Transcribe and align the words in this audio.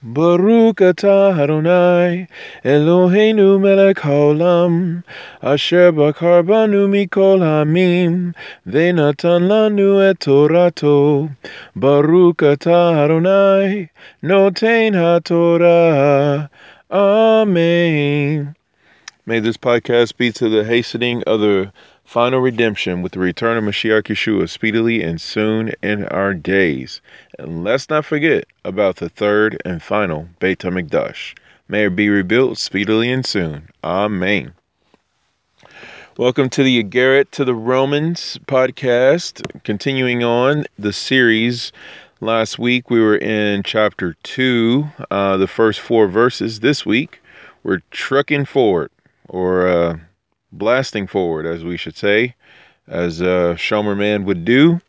Baruch 0.00 0.76
atah 0.76 1.36
Adonai 1.36 2.28
Eloheinu 2.62 3.60
melech 3.60 3.96
haolam 3.96 5.02
Asher 5.42 5.90
bakar 5.90 6.44
banu 6.44 6.86
mikol 6.86 7.40
hamim 7.40 8.32
Venatan 8.64 9.48
lanu 9.50 10.00
et 10.08 10.20
Torato. 10.20 11.34
Baruch 11.74 12.36
atah 12.36 13.06
Adonai 13.06 13.90
Noten 14.22 14.94
haTorah. 14.94 16.48
Amen. 16.92 18.54
May 19.26 19.40
this 19.40 19.56
podcast 19.56 20.16
be 20.16 20.30
to 20.30 20.48
the 20.48 20.62
hastening 20.62 21.24
of 21.24 21.40
the 21.40 21.72
final 22.08 22.40
redemption 22.40 23.02
with 23.02 23.12
the 23.12 23.18
return 23.18 23.58
of 23.58 23.64
Mashiach 23.64 24.04
Yeshua 24.04 24.48
speedily 24.48 25.02
and 25.02 25.20
soon 25.20 25.74
in 25.82 26.06
our 26.06 26.32
days. 26.32 27.02
And 27.38 27.62
let's 27.62 27.90
not 27.90 28.06
forget 28.06 28.46
about 28.64 28.96
the 28.96 29.10
third 29.10 29.60
and 29.62 29.82
final 29.82 30.26
Beit 30.38 30.60
HaMikdash. 30.60 31.34
May 31.68 31.84
it 31.84 31.96
be 31.96 32.08
rebuilt 32.08 32.56
speedily 32.56 33.12
and 33.12 33.26
soon. 33.26 33.68
Amen. 33.84 34.54
Welcome 36.16 36.48
to 36.48 36.62
the 36.62 36.82
Iggeret 36.82 37.30
to 37.32 37.44
the 37.44 37.54
Romans 37.54 38.38
podcast. 38.46 39.62
Continuing 39.64 40.24
on 40.24 40.64
the 40.78 40.94
series. 40.94 41.72
Last 42.22 42.58
week 42.58 42.88
we 42.88 43.02
were 43.02 43.18
in 43.18 43.62
chapter 43.64 44.16
2, 44.22 44.88
uh, 45.10 45.36
the 45.36 45.46
first 45.46 45.78
four 45.78 46.08
verses. 46.08 46.60
This 46.60 46.86
week 46.86 47.20
we're 47.62 47.82
trucking 47.90 48.46
forward 48.46 48.90
or 49.28 49.68
uh, 49.68 49.98
blasting 50.52 51.06
forward, 51.06 51.46
as 51.46 51.64
we 51.64 51.76
should 51.76 51.96
say, 51.96 52.34
as 52.86 53.20
a 53.20 53.54
Shomer 53.56 53.96
man 53.96 54.24
would 54.24 54.44
do, 54.44 54.80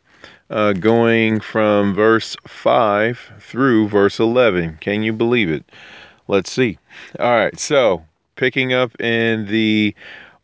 uh, 0.48 0.72
going 0.72 1.40
from 1.40 1.94
verse 1.94 2.36
5 2.46 3.32
through 3.40 3.88
verse 3.88 4.18
11. 4.18 4.78
Can 4.80 5.02
you 5.02 5.12
believe 5.12 5.50
it? 5.50 5.64
Let's 6.28 6.50
see. 6.50 6.78
All 7.18 7.32
right, 7.32 7.58
so 7.58 8.04
picking 8.36 8.72
up 8.72 8.98
in 9.00 9.46
the 9.46 9.94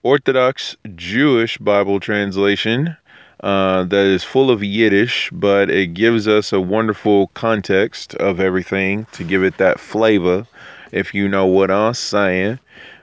Orthodox 0.02 0.76
Jewish 0.94 1.58
Bible 1.58 1.98
translation. 1.98 2.96
Uh, 3.40 3.82
that 3.84 4.06
is 4.06 4.22
full 4.22 4.50
of 4.50 4.62
Yiddish, 4.62 5.30
but 5.32 5.68
it 5.68 5.94
gives 5.94 6.28
us 6.28 6.52
a 6.52 6.60
wonderful 6.60 7.26
context 7.34 8.14
of 8.14 8.38
everything 8.40 9.06
to 9.12 9.24
give 9.24 9.42
it 9.42 9.58
that 9.58 9.78
flavor, 9.80 10.46
if 10.92 11.12
you 11.12 11.28
know 11.28 11.44
what 11.44 11.70
I'm 11.70 11.94
saying. 11.94 12.58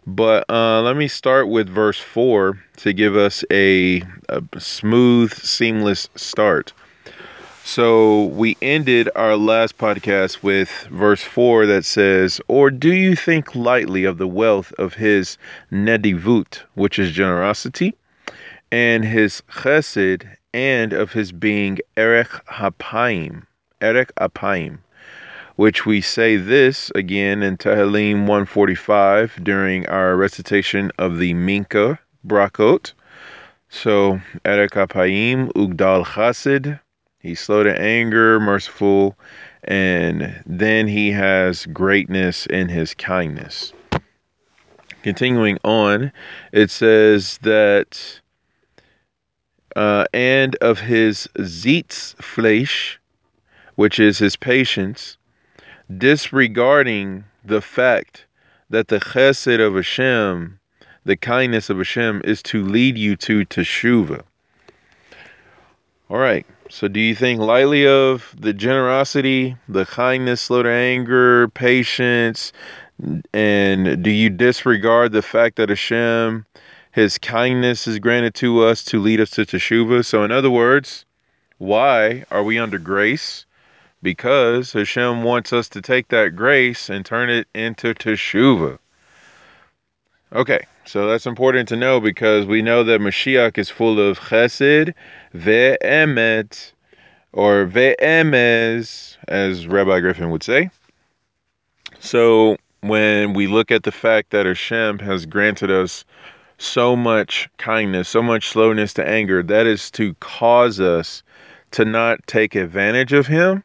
But 0.06 0.50
uh, 0.50 0.82
let 0.82 0.98
me 0.98 1.08
start 1.08 1.48
with 1.48 1.70
verse 1.70 2.00
4 2.00 2.60
to 2.78 2.94
give 2.94 3.16
us 3.16 3.46
a, 3.50 4.02
a 4.28 4.44
smooth, 4.60 5.34
seamless 5.34 6.10
start. 6.16 6.74
So 7.64 8.26
we 8.26 8.58
ended 8.62 9.10
our 9.16 9.38
last 9.38 9.78
podcast 9.78 10.44
with 10.44 10.70
verse 10.92 11.24
4 11.24 11.66
that 11.68 11.86
says, 11.86 12.42
Or 12.50 12.70
do 12.70 12.94
you 12.94 13.16
think 13.16 13.56
lightly 13.56 14.04
of 14.04 14.18
the 14.18 14.28
wealth 14.28 14.74
of 14.78 14.96
his 14.96 15.38
nedivut, 15.72 16.60
which 16.74 17.00
is 17.00 17.14
generosity, 17.14 17.96
and 18.70 19.06
his 19.06 19.42
chesed, 19.50 20.28
and 20.54 20.92
of 20.92 21.14
his 21.14 21.32
being 21.32 21.80
erech 21.96 22.46
hapaim, 22.48 23.44
erech 23.82 24.12
apaim, 24.16 24.80
which 25.56 25.86
we 25.86 26.02
say 26.02 26.36
this 26.36 26.92
again 26.96 27.44
in 27.44 27.58
Tehillim 27.58 28.22
145 28.22 29.40
during 29.44 29.88
our 29.88 30.16
recitation 30.16 30.92
of 30.98 31.20
the 31.20 31.34
Minka 31.36 32.00
Brakot. 32.26 32.94
So, 33.70 34.20
Erek 34.46 34.72
Apayim, 34.72 35.52
Ugdal 35.54 36.06
Chassid, 36.06 36.80
he's 37.20 37.40
slow 37.40 37.64
to 37.64 37.80
anger, 37.80 38.40
merciful, 38.40 39.18
and 39.64 40.42
then 40.46 40.88
he 40.88 41.12
has 41.12 41.66
greatness 41.68 42.46
in 42.48 42.70
his 42.70 42.94
kindness. 42.94 43.74
Continuing 45.04 45.60
on, 45.64 46.12
it 46.52 46.72
says 46.72 47.38
that, 47.44 48.22
uh, 49.76 50.06
and 50.14 50.56
of 50.58 50.80
his 50.80 51.28
Zitz 51.40 52.16
Fleisch, 52.16 52.98
which 53.76 54.00
is 54.00 54.18
his 54.18 54.36
patience, 54.36 55.18
disregarding 55.98 57.24
the 57.44 57.62
fact 57.62 58.26
that 58.70 58.88
the 58.88 59.00
chesed 59.00 59.60
of 59.60 59.76
Hashem, 59.76 60.60
the 61.06 61.18
kindness 61.18 61.70
of 61.70 61.78
Hashem, 61.78 62.22
is 62.24 62.42
to 62.44 62.64
lead 62.64 62.98
you 62.98 63.16
to 63.18 63.46
teshuva. 63.46 64.24
All 66.10 66.18
right. 66.18 66.46
So, 66.70 66.88
do 66.88 67.00
you 67.00 67.14
think 67.14 67.40
lightly 67.40 67.86
of 67.86 68.36
the 68.38 68.54
generosity, 68.54 69.56
the 69.70 69.86
kindness, 69.86 70.42
slow 70.42 70.64
to 70.64 70.70
anger, 70.70 71.50
patience, 71.50 72.52
and 73.34 74.04
do 74.04 74.10
you 74.10 74.30
disregard 74.30 75.12
the 75.12 75.22
fact 75.22 75.58
that 75.58 75.70
Hashem, 75.70 76.46
His 76.92 77.18
kindness 77.18 77.86
is 77.88 78.00
granted 78.00 78.34
to 78.36 78.64
us 78.64 78.84
to 78.86 79.00
lead 79.00 79.20
us 79.20 79.30
to 79.32 79.46
teshuva? 79.46 80.06
So, 80.06 80.24
in 80.24 80.32
other 80.32 80.50
words, 80.50 81.06
why 81.58 82.26
are 82.32 82.44
we 82.44 82.58
under 82.58 82.80
grace? 82.80 83.46
Because 84.04 84.74
Hashem 84.74 85.24
wants 85.24 85.54
us 85.54 85.70
to 85.70 85.82
take 85.82 86.10
that 86.10 86.36
grace 86.36 86.90
and 86.90 87.06
turn 87.06 87.30
it 87.30 87.48
into 87.56 87.94
teshuva. 87.94 88.78
Okay, 90.34 90.60
so 90.84 91.08
that's 91.08 91.26
important 91.26 91.70
to 91.70 91.78
know 91.78 92.02
because 92.02 92.46
we 92.46 92.62
know 92.62 92.84
that 92.84 93.00
Mashiach 93.00 93.58
is 93.58 93.70
full 93.70 94.00
of 94.00 94.20
chesed 94.20 94.94
ve'emet, 95.34 96.74
or 97.32 97.66
ve'emez, 97.66 99.18
as 99.28 99.68
Rabbi 99.68 100.02
Griffin 100.02 100.30
would 100.32 100.44
say. 100.44 100.70
So 102.00 102.58
when 102.82 103.34
we 103.34 103.48
look 103.48 103.72
at 103.72 103.84
the 103.84 103.92
fact 103.92 104.32
that 104.32 104.46
Hashem 104.46 105.00
has 105.00 105.26
granted 105.26 105.72
us 105.72 106.04
so 106.58 106.96
much 106.96 107.50
kindness, 107.58 108.10
so 108.10 108.22
much 108.22 108.50
slowness 108.50 108.94
to 108.96 109.08
anger, 109.08 109.42
that 109.44 109.66
is 109.66 109.90
to 109.92 110.14
cause 110.16 110.82
us 110.82 111.24
to 111.72 111.86
not 111.86 112.20
take 112.28 112.56
advantage 112.56 113.14
of 113.14 113.28
Him 113.28 113.64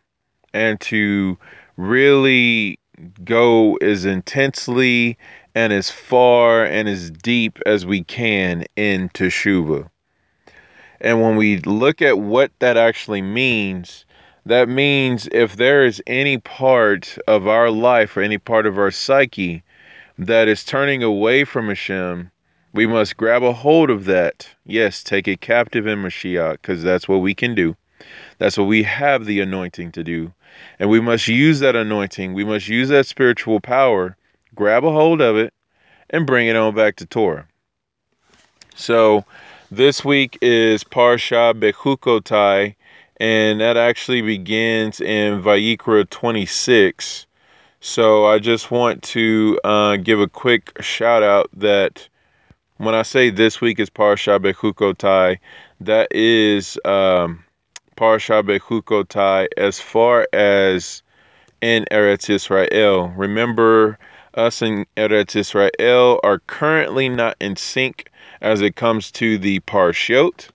and 0.52 0.80
to 0.80 1.38
really 1.76 2.78
go 3.24 3.76
as 3.76 4.04
intensely 4.04 5.16
and 5.54 5.72
as 5.72 5.90
far 5.90 6.64
and 6.64 6.88
as 6.88 7.10
deep 7.10 7.58
as 7.66 7.86
we 7.86 8.04
can 8.04 8.64
into 8.76 9.26
Teshuva. 9.26 9.88
And 11.00 11.22
when 11.22 11.36
we 11.36 11.58
look 11.58 12.02
at 12.02 12.18
what 12.18 12.50
that 12.58 12.76
actually 12.76 13.22
means, 13.22 14.04
that 14.46 14.68
means 14.68 15.28
if 15.30 15.56
there 15.56 15.84
is 15.84 16.02
any 16.06 16.38
part 16.38 17.16
of 17.28 17.46
our 17.46 17.70
life 17.70 18.16
or 18.16 18.22
any 18.22 18.38
part 18.38 18.66
of 18.66 18.78
our 18.78 18.90
psyche 18.90 19.62
that 20.18 20.48
is 20.48 20.64
turning 20.64 21.02
away 21.02 21.44
from 21.44 21.68
Hashem, 21.68 22.30
we 22.72 22.86
must 22.86 23.16
grab 23.16 23.42
a 23.42 23.52
hold 23.52 23.90
of 23.90 24.04
that. 24.06 24.48
Yes, 24.64 25.02
take 25.02 25.28
it 25.28 25.40
captive 25.40 25.86
in 25.86 26.02
Mashiach, 26.02 26.52
because 26.52 26.82
that's 26.82 27.08
what 27.08 27.18
we 27.18 27.34
can 27.34 27.54
do. 27.54 27.76
That's 28.38 28.58
what 28.58 28.64
we 28.64 28.82
have 28.82 29.24
the 29.24 29.40
anointing 29.40 29.92
to 29.92 30.04
do. 30.04 30.32
And 30.78 30.90
we 30.90 31.00
must 31.00 31.28
use 31.28 31.60
that 31.60 31.76
anointing. 31.76 32.34
We 32.34 32.44
must 32.44 32.68
use 32.68 32.88
that 32.88 33.06
spiritual 33.06 33.60
power, 33.60 34.16
grab 34.54 34.84
a 34.84 34.92
hold 34.92 35.20
of 35.20 35.36
it, 35.36 35.52
and 36.10 36.26
bring 36.26 36.46
it 36.46 36.56
on 36.56 36.74
back 36.74 36.96
to 36.96 37.06
Torah. 37.06 37.46
So 38.74 39.24
this 39.70 40.04
week 40.04 40.38
is 40.40 40.84
Parsha 40.84 41.52
Bechukotai, 41.52 42.74
and 43.18 43.60
that 43.60 43.76
actually 43.76 44.22
begins 44.22 45.00
in 45.00 45.42
Vayikra 45.42 46.08
26. 46.08 47.26
So 47.80 48.26
I 48.26 48.38
just 48.38 48.70
want 48.70 49.02
to 49.04 49.60
uh, 49.64 49.96
give 49.96 50.20
a 50.20 50.28
quick 50.28 50.80
shout 50.80 51.22
out 51.22 51.50
that 51.54 52.08
when 52.76 52.94
I 52.94 53.02
say 53.02 53.30
this 53.30 53.60
week 53.60 53.80
is 53.80 53.90
Parsha 53.90 54.38
Bechukotai, 54.38 55.38
that 55.80 56.08
is 56.12 56.78
um, 56.84 57.44
Parsha 57.98 58.44
Bechukotai 58.44 59.48
as 59.56 59.80
far 59.80 60.28
as 60.32 61.02
in 61.60 61.84
Eretz 61.90 62.30
Israel. 62.30 63.08
Remember, 63.16 63.98
us 64.34 64.62
in 64.62 64.86
Eretz 64.96 65.34
Israel 65.34 66.20
are 66.22 66.38
currently 66.46 67.08
not 67.08 67.36
in 67.40 67.56
sync 67.56 68.12
as 68.40 68.60
it 68.60 68.76
comes 68.76 69.10
to 69.10 69.36
the 69.36 69.58
Parshiot 69.60 70.48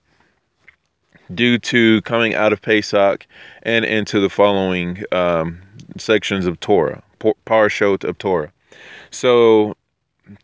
due 1.34 1.58
to 1.58 2.00
coming 2.02 2.34
out 2.34 2.54
of 2.54 2.62
Pesach 2.62 3.26
and 3.62 3.84
into 3.84 4.20
the 4.20 4.30
following 4.30 5.04
um, 5.12 5.60
sections 5.98 6.46
of 6.46 6.58
Torah, 6.60 7.02
Parshot 7.44 8.04
of 8.04 8.16
Torah. 8.16 8.50
So 9.10 9.76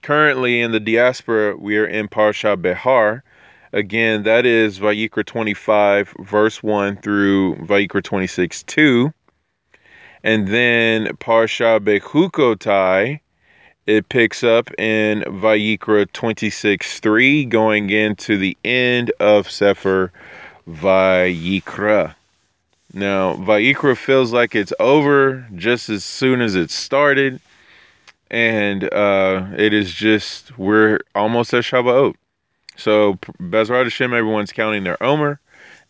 currently 0.03 0.61
in 0.61 0.73
the 0.73 0.81
diaspora, 0.81 1.57
we 1.57 1.79
are 1.79 1.87
in 1.87 2.09
Parsha 2.09 2.61
Behar, 2.61 3.25
Again, 3.73 4.25
that 4.25 4.47
is 4.47 4.81
Vayikra 4.81 5.25
25, 5.25 6.15
verse 6.19 6.61
1 6.61 6.97
through 6.97 7.55
Vayikra 7.57 8.03
26, 8.03 8.65
2. 8.65 9.13
And 10.25 10.49
then 10.49 11.07
Parsha 11.19 11.79
Bechukotai, 11.79 13.21
it 13.87 14.09
picks 14.09 14.43
up 14.43 14.71
in 14.79 15.23
Vayikra 15.23 16.11
26, 16.13 16.99
3, 16.99 17.45
going 17.45 17.91
into 17.91 18.37
the 18.37 18.57
end 18.65 19.13
of 19.21 19.49
Sefer 19.49 20.11
Vayikra. 20.69 22.15
Now, 22.93 23.35
Vayikra 23.37 23.97
feels 23.97 24.33
like 24.33 24.57
it's 24.57 24.73
over 24.81 25.47
just 25.55 25.89
as 25.89 26.05
soon 26.05 26.41
as 26.41 26.57
it 26.57 26.73
started. 26.73 27.41
And 28.33 28.93
uh, 28.93 29.47
it 29.57 29.73
is 29.73 29.93
just, 29.93 30.59
we're 30.59 30.99
almost 31.15 31.55
at 31.55 31.63
Shavuot. 31.63 32.15
So, 32.81 33.19
Bezrat 33.39 33.83
Hashem, 33.83 34.15
everyone's 34.15 34.53
counting 34.53 34.85
their 34.85 35.01
Omer 35.03 35.39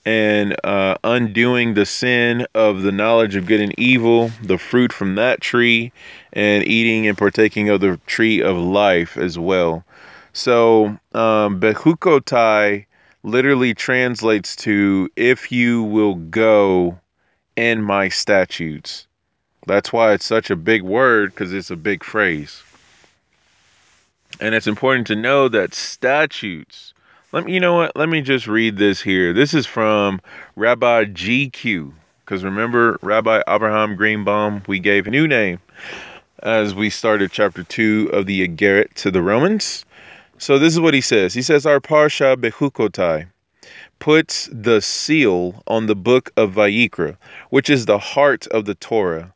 and 0.05 0.57
uh, 0.65 0.97
undoing 1.05 1.75
the 1.75 1.87
sin 1.87 2.49
of 2.53 2.83
the 2.83 2.91
knowledge 2.91 3.37
of 3.37 3.47
good 3.47 3.61
and 3.61 3.79
evil, 3.79 4.33
the 4.43 4.59
fruit 4.59 4.93
from 4.93 5.15
that 5.15 5.41
tree, 5.41 5.93
and 6.33 6.67
eating 6.67 7.07
and 7.07 7.17
partaking 7.17 7.69
of 7.69 7.81
the 7.81 8.01
tree 8.07 8.43
of 8.43 8.57
life 8.57 9.17
as 9.17 9.39
well. 9.39 9.85
So, 10.33 10.99
um, 11.13 11.61
Bechukotai 11.61 12.87
literally 13.23 13.73
translates 13.73 14.57
to 14.57 15.09
if 15.15 15.53
you 15.53 15.85
will 15.85 16.17
go 16.17 16.99
in 17.55 17.83
my 17.83 18.09
statutes. 18.09 19.07
That's 19.65 19.93
why 19.93 20.15
it's 20.15 20.25
such 20.25 20.51
a 20.51 20.57
big 20.57 20.83
word 20.83 21.31
because 21.31 21.53
it's 21.53 21.71
a 21.71 21.77
big 21.77 22.03
phrase. 22.03 22.65
And 24.41 24.55
it's 24.55 24.67
important 24.67 25.07
to 25.09 25.15
know 25.15 25.49
that 25.49 25.75
statutes 25.75 26.95
let 27.33 27.45
me, 27.45 27.55
you 27.55 27.61
know 27.61 27.75
what? 27.75 27.95
Let 27.95 28.09
me 28.09 28.23
just 28.23 28.49
read 28.49 28.77
this 28.77 29.01
here. 29.01 29.33
This 29.33 29.55
is 29.55 29.65
from 29.65 30.21
Rabbi 30.57 31.05
GQ. 31.05 31.93
Because 32.25 32.43
remember, 32.43 32.99
Rabbi 33.03 33.43
Abraham 33.47 33.95
Greenbaum, 33.95 34.63
we 34.67 34.81
gave 34.81 35.07
a 35.07 35.11
new 35.11 35.29
name 35.29 35.61
as 36.43 36.75
we 36.75 36.91
started 36.91 37.31
chapter 37.31 37.63
2 37.63 38.11
of 38.13 38.27
the 38.27 38.49
Iggeret 38.49 38.95
to 38.95 39.13
the 39.13 39.23
Romans. 39.23 39.85
So 40.39 40.59
this 40.59 40.73
is 40.73 40.81
what 40.81 40.93
he 40.93 41.01
says. 41.01 41.33
He 41.33 41.43
says, 41.43 41.67
Our 41.67 41.79
Parsha 41.79 42.35
Bechukotai 42.35 43.29
puts 44.01 44.49
the 44.51 44.81
seal 44.81 45.63
on 45.69 45.87
the 45.87 45.95
book 45.95 46.33
of 46.37 46.55
Vayikra, 46.55 47.17
which 47.51 47.71
is 47.71 47.87
the 47.87 47.99
heart 47.99 48.49
of 48.49 48.65
the 48.65 48.75
Torah. 48.75 49.33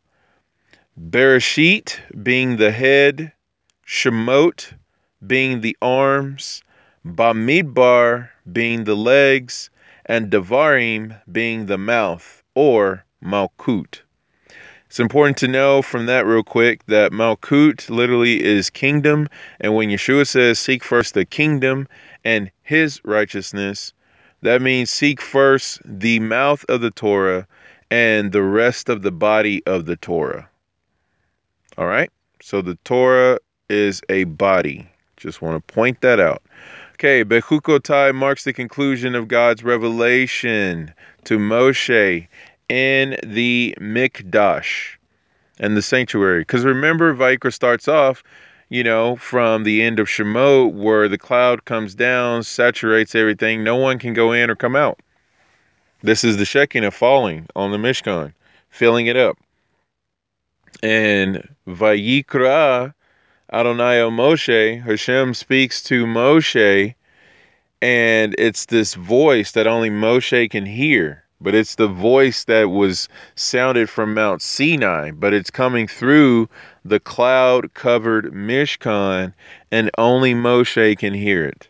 Bereshit 0.98 1.96
being 2.24 2.56
the 2.56 2.72
head, 2.72 3.32
Shemot 3.86 4.72
being 5.26 5.60
the 5.60 5.76
arms, 5.80 6.62
Bamidbar 7.06 8.28
being 8.52 8.84
the 8.84 8.94
legs, 8.94 9.70
and 10.06 10.30
Devarim 10.30 11.20
being 11.30 11.66
the 11.66 11.78
mouth, 11.78 12.42
or 12.54 13.04
Malkut. 13.22 14.00
It's 14.86 15.00
important 15.00 15.36
to 15.38 15.48
know 15.48 15.82
from 15.82 16.06
that 16.06 16.24
real 16.24 16.44
quick 16.44 16.86
that 16.86 17.10
Malkut 17.10 17.90
literally 17.90 18.42
is 18.42 18.70
kingdom, 18.70 19.28
and 19.60 19.74
when 19.74 19.88
Yeshua 19.88 20.26
says 20.26 20.58
seek 20.58 20.84
first 20.84 21.14
the 21.14 21.24
kingdom 21.24 21.88
and 22.24 22.50
his 22.62 23.00
righteousness, 23.04 23.92
that 24.42 24.62
means 24.62 24.90
seek 24.90 25.20
first 25.20 25.80
the 25.84 26.20
mouth 26.20 26.64
of 26.68 26.80
the 26.80 26.90
Torah 26.90 27.46
and 27.90 28.30
the 28.30 28.42
rest 28.42 28.88
of 28.88 29.02
the 29.02 29.10
body 29.10 29.64
of 29.66 29.86
the 29.86 29.96
Torah. 29.96 30.48
All 31.76 31.86
right? 31.86 32.10
So 32.40 32.62
the 32.62 32.76
Torah 32.84 33.38
is 33.68 34.00
a 34.08 34.24
body. 34.24 34.88
Just 35.24 35.40
want 35.40 35.66
to 35.66 35.74
point 35.74 36.02
that 36.02 36.20
out. 36.20 36.42
Okay, 36.92 37.24
Bechukotai 37.24 38.14
marks 38.14 38.44
the 38.44 38.52
conclusion 38.52 39.14
of 39.14 39.26
God's 39.26 39.64
revelation 39.64 40.92
to 41.24 41.38
Moshe 41.38 42.28
in 42.68 43.16
the 43.24 43.74
Mikdash 43.80 44.96
and 45.58 45.78
the 45.78 45.80
sanctuary. 45.82 46.42
Because 46.42 46.62
remember, 46.66 47.14
Vayikra 47.14 47.54
starts 47.54 47.88
off, 47.88 48.22
you 48.68 48.84
know, 48.84 49.16
from 49.16 49.64
the 49.64 49.82
end 49.82 49.98
of 49.98 50.08
Shemot, 50.08 50.74
where 50.74 51.08
the 51.08 51.16
cloud 51.16 51.64
comes 51.64 51.94
down, 51.94 52.42
saturates 52.42 53.14
everything. 53.14 53.64
No 53.64 53.76
one 53.76 53.98
can 53.98 54.12
go 54.12 54.32
in 54.32 54.50
or 54.50 54.54
come 54.54 54.76
out. 54.76 55.00
This 56.02 56.22
is 56.22 56.36
the 56.36 56.44
Shekinah 56.44 56.90
falling 56.90 57.46
on 57.56 57.72
the 57.72 57.78
Mishkan, 57.78 58.34
filling 58.68 59.06
it 59.06 59.16
up. 59.16 59.38
And 60.82 61.48
Vayikra 61.66 62.93
Adonai 63.54 63.98
Moshe, 64.10 64.82
Hashem 64.82 65.32
speaks 65.32 65.80
to 65.84 66.06
Moshe, 66.06 66.92
and 67.80 68.34
it's 68.36 68.66
this 68.66 68.94
voice 68.94 69.52
that 69.52 69.68
only 69.68 69.90
Moshe 69.90 70.50
can 70.50 70.66
hear. 70.66 71.22
But 71.40 71.54
it's 71.54 71.76
the 71.76 71.86
voice 71.86 72.42
that 72.46 72.70
was 72.70 73.08
sounded 73.36 73.88
from 73.88 74.12
Mount 74.12 74.42
Sinai, 74.42 75.12
but 75.12 75.32
it's 75.32 75.52
coming 75.52 75.86
through 75.86 76.48
the 76.84 76.98
cloud 76.98 77.74
covered 77.74 78.32
Mishkan, 78.32 79.32
and 79.70 79.88
only 79.98 80.34
Moshe 80.34 80.98
can 80.98 81.14
hear 81.14 81.44
it. 81.44 81.68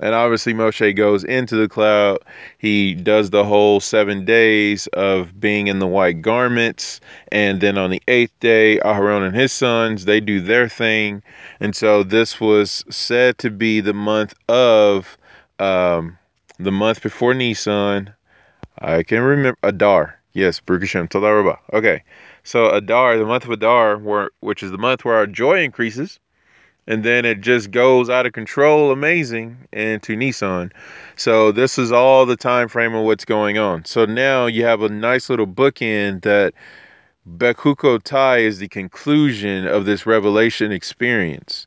And 0.00 0.14
obviously, 0.14 0.54
Moshe 0.54 0.96
goes 0.96 1.24
into 1.24 1.56
the 1.56 1.68
cloud. 1.68 2.18
He 2.56 2.94
does 2.94 3.30
the 3.30 3.44
whole 3.44 3.80
seven 3.80 4.24
days 4.24 4.86
of 4.88 5.38
being 5.38 5.66
in 5.66 5.78
the 5.78 5.86
white 5.86 6.22
garments. 6.22 7.00
And 7.30 7.60
then 7.60 7.76
on 7.76 7.90
the 7.90 8.02
eighth 8.08 8.32
day, 8.40 8.78
Aharon 8.78 9.26
and 9.26 9.36
his 9.36 9.52
sons, 9.52 10.06
they 10.06 10.18
do 10.18 10.40
their 10.40 10.70
thing. 10.70 11.22
And 11.60 11.76
so 11.76 12.02
this 12.02 12.40
was 12.40 12.82
said 12.88 13.36
to 13.38 13.50
be 13.50 13.80
the 13.80 13.92
month 13.92 14.34
of, 14.48 15.18
um, 15.58 16.16
the 16.58 16.72
month 16.72 17.02
before 17.02 17.34
Nisan. 17.34 18.10
I 18.78 19.02
can 19.02 19.20
remember 19.20 19.58
Adar. 19.62 20.18
Yes, 20.32 20.60
Baruch 20.60 20.82
Hashem. 20.82 21.08
Todah 21.08 21.58
Okay. 21.74 22.02
So 22.42 22.70
Adar, 22.70 23.18
the 23.18 23.26
month 23.26 23.44
of 23.44 23.50
Adar, 23.50 23.98
where, 23.98 24.30
which 24.40 24.62
is 24.62 24.70
the 24.70 24.78
month 24.78 25.04
where 25.04 25.16
our 25.16 25.26
joy 25.26 25.62
increases 25.62 26.18
and 26.86 27.04
then 27.04 27.24
it 27.24 27.40
just 27.40 27.70
goes 27.70 28.10
out 28.10 28.26
of 28.26 28.32
control 28.32 28.90
amazing 28.90 29.56
into 29.72 30.16
nissan 30.16 30.72
So 31.16 31.52
this 31.52 31.78
is 31.78 31.92
all 31.92 32.26
the 32.26 32.36
time 32.36 32.68
frame 32.68 32.94
of 32.94 33.04
what's 33.04 33.24
going 33.24 33.58
on. 33.58 33.84
So 33.84 34.04
now 34.04 34.46
you 34.46 34.64
have 34.64 34.82
a 34.82 34.88
nice 34.88 35.30
little 35.30 35.46
bookend 35.46 36.22
that 36.22 36.54
Bechukotai 37.28 38.40
is 38.40 38.58
the 38.58 38.68
conclusion 38.68 39.66
of 39.66 39.84
this 39.84 40.06
revelation 40.06 40.72
experience. 40.72 41.66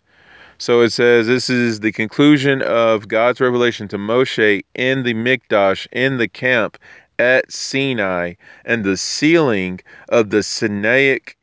So 0.57 0.81
it 0.81 0.92
says 0.92 1.27
this 1.27 1.50
is 1.50 1.80
the 1.81 1.92
conclusion 1.92 2.62
of 2.62 3.07
God's 3.07 3.39
revelation 3.39 3.88
to 3.89 3.98
Moshe 3.98 4.63
in 4.75 5.04
the 5.04 5.13
Mikdash, 5.13 5.88
in 5.92 6.18
the 6.18 6.27
camp 6.27 6.77
at 7.19 7.51
Sinai, 7.51 8.33
and 8.65 8.83
the 8.83 8.98
sealing 8.98 9.80
of 10.10 10.30
the 10.30 10.42
Sinaitic, 10.42 11.36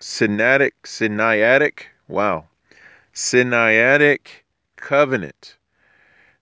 Sinaitic, 0.00 0.72
Sinaitic, 0.84 1.82
wow, 2.08 2.44
Sinaitic 3.14 4.28
covenant. 4.76 5.56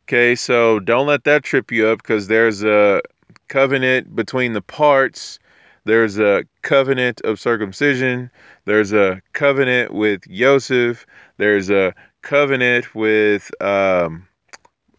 Okay, 0.05 0.34
so 0.34 0.81
don't 0.81 1.06
let 1.06 1.25
that 1.25 1.44
trip 1.44 1.70
you 1.70 1.87
up 1.87 1.99
because 2.02 2.26
there's 2.26 2.64
a 2.64 3.00
covenant 3.49 4.14
between 4.14 4.52
the 4.52 4.62
parts. 4.62 5.38
There's 5.84 6.19
a 6.19 6.44
covenant 6.62 7.20
of 7.22 7.40
circumcision. 7.40 8.31
There's 8.64 8.93
a 8.93 9.20
covenant 9.32 9.93
with 9.93 10.28
Joseph. 10.31 11.06
There's 11.37 11.71
a 11.71 11.94
covenant 12.23 12.94
with 12.94 13.50
um, 13.62 14.26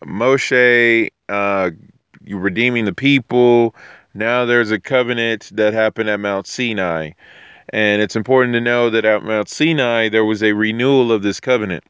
Moshe, 0.03 1.09
uh, 1.29 1.69
redeeming 2.27 2.85
the 2.85 2.93
people. 2.93 3.75
Now 4.13 4.45
there's 4.45 4.71
a 4.71 4.79
covenant 4.79 5.51
that 5.53 5.73
happened 5.73 6.09
at 6.09 6.19
Mount 6.19 6.47
Sinai. 6.47 7.11
And 7.71 8.01
it's 8.01 8.17
important 8.17 8.53
to 8.53 8.61
know 8.61 8.89
that 8.89 9.05
at 9.05 9.23
Mount 9.23 9.47
Sinai, 9.47 10.09
there 10.09 10.25
was 10.25 10.43
a 10.43 10.51
renewal 10.51 11.11
of 11.11 11.23
this 11.23 11.39
covenant 11.39 11.85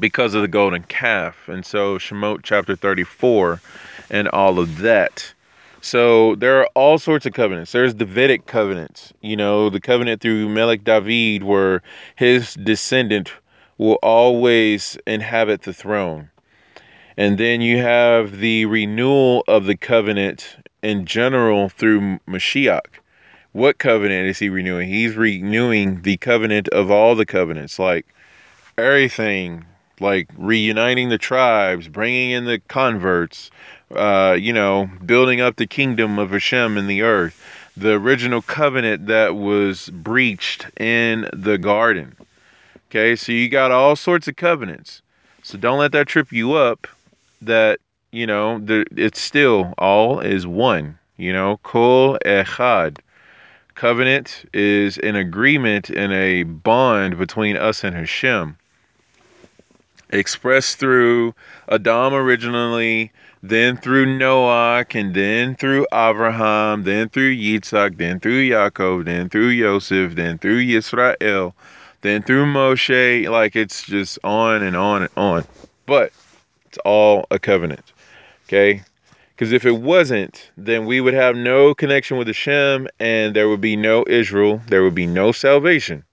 because 0.00 0.34
of 0.34 0.42
the 0.42 0.48
golden 0.48 0.82
calf. 0.82 1.48
And 1.48 1.64
so, 1.64 1.98
Shemot 1.98 2.40
chapter 2.42 2.74
34 2.74 3.60
and 4.10 4.28
all 4.28 4.58
of 4.58 4.78
that. 4.78 5.32
So, 5.82 6.34
there 6.34 6.58
are 6.58 6.68
all 6.74 6.98
sorts 6.98 7.26
of 7.26 7.32
covenants. 7.32 7.70
There's 7.70 7.94
the 7.94 8.04
Davidic 8.04 8.46
covenants, 8.46 9.12
you 9.20 9.36
know, 9.36 9.70
the 9.70 9.80
covenant 9.80 10.20
through 10.20 10.48
Melech 10.48 10.82
David, 10.82 11.44
where 11.44 11.82
his 12.16 12.54
descendant 12.54 13.30
will 13.78 13.98
always 14.02 14.98
inhabit 15.06 15.62
the 15.62 15.74
throne. 15.74 16.30
And 17.16 17.38
then 17.38 17.60
you 17.60 17.78
have 17.78 18.38
the 18.38 18.64
renewal 18.64 19.44
of 19.46 19.66
the 19.66 19.76
covenant 19.76 20.56
in 20.82 21.06
general 21.06 21.68
through 21.68 22.18
Mashiach 22.26 22.98
what 23.54 23.78
covenant 23.78 24.26
is 24.26 24.38
he 24.38 24.48
renewing? 24.48 24.88
He's 24.88 25.14
renewing 25.14 26.02
the 26.02 26.16
covenant 26.16 26.68
of 26.68 26.90
all 26.90 27.14
the 27.14 27.24
covenants, 27.24 27.78
like 27.78 28.04
everything, 28.76 29.64
like 30.00 30.28
reuniting 30.36 31.08
the 31.08 31.18
tribes, 31.18 31.86
bringing 31.86 32.32
in 32.32 32.46
the 32.46 32.58
converts, 32.66 33.52
uh, 33.94 34.36
you 34.38 34.52
know, 34.52 34.90
building 35.06 35.40
up 35.40 35.54
the 35.54 35.68
kingdom 35.68 36.18
of 36.18 36.32
Hashem 36.32 36.76
in 36.76 36.88
the 36.88 37.02
earth, 37.02 37.40
the 37.76 37.92
original 37.92 38.42
covenant 38.42 39.06
that 39.06 39.36
was 39.36 39.88
breached 39.88 40.66
in 40.80 41.30
the 41.32 41.56
garden. 41.56 42.16
Okay, 42.90 43.14
so 43.14 43.30
you 43.30 43.48
got 43.48 43.70
all 43.70 43.94
sorts 43.94 44.26
of 44.26 44.34
covenants. 44.34 45.00
So 45.44 45.56
don't 45.58 45.78
let 45.78 45.92
that 45.92 46.08
trip 46.08 46.32
you 46.32 46.54
up 46.54 46.88
that, 47.40 47.78
you 48.10 48.26
know, 48.26 48.60
it's 48.68 49.20
still 49.20 49.74
all 49.78 50.18
is 50.18 50.44
one, 50.44 50.98
you 51.16 51.32
know, 51.32 51.60
kol 51.62 52.18
echad. 52.26 52.98
Covenant 53.74 54.48
is 54.54 54.98
an 54.98 55.16
agreement 55.16 55.90
and 55.90 56.12
a 56.12 56.44
bond 56.44 57.18
between 57.18 57.56
us 57.56 57.82
and 57.82 57.96
Hashem. 57.96 58.56
Expressed 60.10 60.78
through 60.78 61.34
Adam 61.68 62.14
originally, 62.14 63.10
then 63.42 63.76
through 63.76 64.16
Noah, 64.16 64.86
and 64.92 65.12
then 65.12 65.56
through 65.56 65.88
Abraham, 65.92 66.84
then 66.84 67.08
through 67.08 67.34
Yitzhak, 67.34 67.98
then 67.98 68.20
through 68.20 68.48
Yaakov, 68.48 69.06
then 69.06 69.28
through 69.28 69.58
Joseph, 69.58 70.14
then 70.14 70.38
through 70.38 70.60
Israel, 70.60 71.54
then 72.02 72.22
through 72.22 72.46
Moshe. 72.46 73.28
Like 73.28 73.56
it's 73.56 73.82
just 73.82 74.20
on 74.22 74.62
and 74.62 74.76
on 74.76 75.02
and 75.02 75.10
on. 75.16 75.44
But 75.84 76.12
it's 76.66 76.78
all 76.84 77.26
a 77.32 77.40
covenant. 77.40 77.92
Okay? 78.46 78.82
Because 79.34 79.52
if 79.52 79.66
it 79.66 79.80
wasn't, 79.80 80.50
then 80.56 80.86
we 80.86 81.00
would 81.00 81.14
have 81.14 81.34
no 81.34 81.74
connection 81.74 82.16
with 82.16 82.28
Hashem 82.28 82.86
and 83.00 83.34
there 83.34 83.48
would 83.48 83.60
be 83.60 83.74
no 83.74 84.04
Israel. 84.06 84.62
There 84.68 84.84
would 84.84 84.94
be 84.94 85.06
no 85.06 85.32
salvation. 85.32 86.04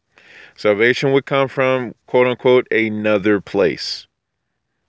Salvation 0.56 1.12
would 1.12 1.26
come 1.26 1.48
from, 1.48 1.94
quote 2.08 2.28
unquote, 2.28 2.68
another 2.72 3.40
place. 3.40 4.08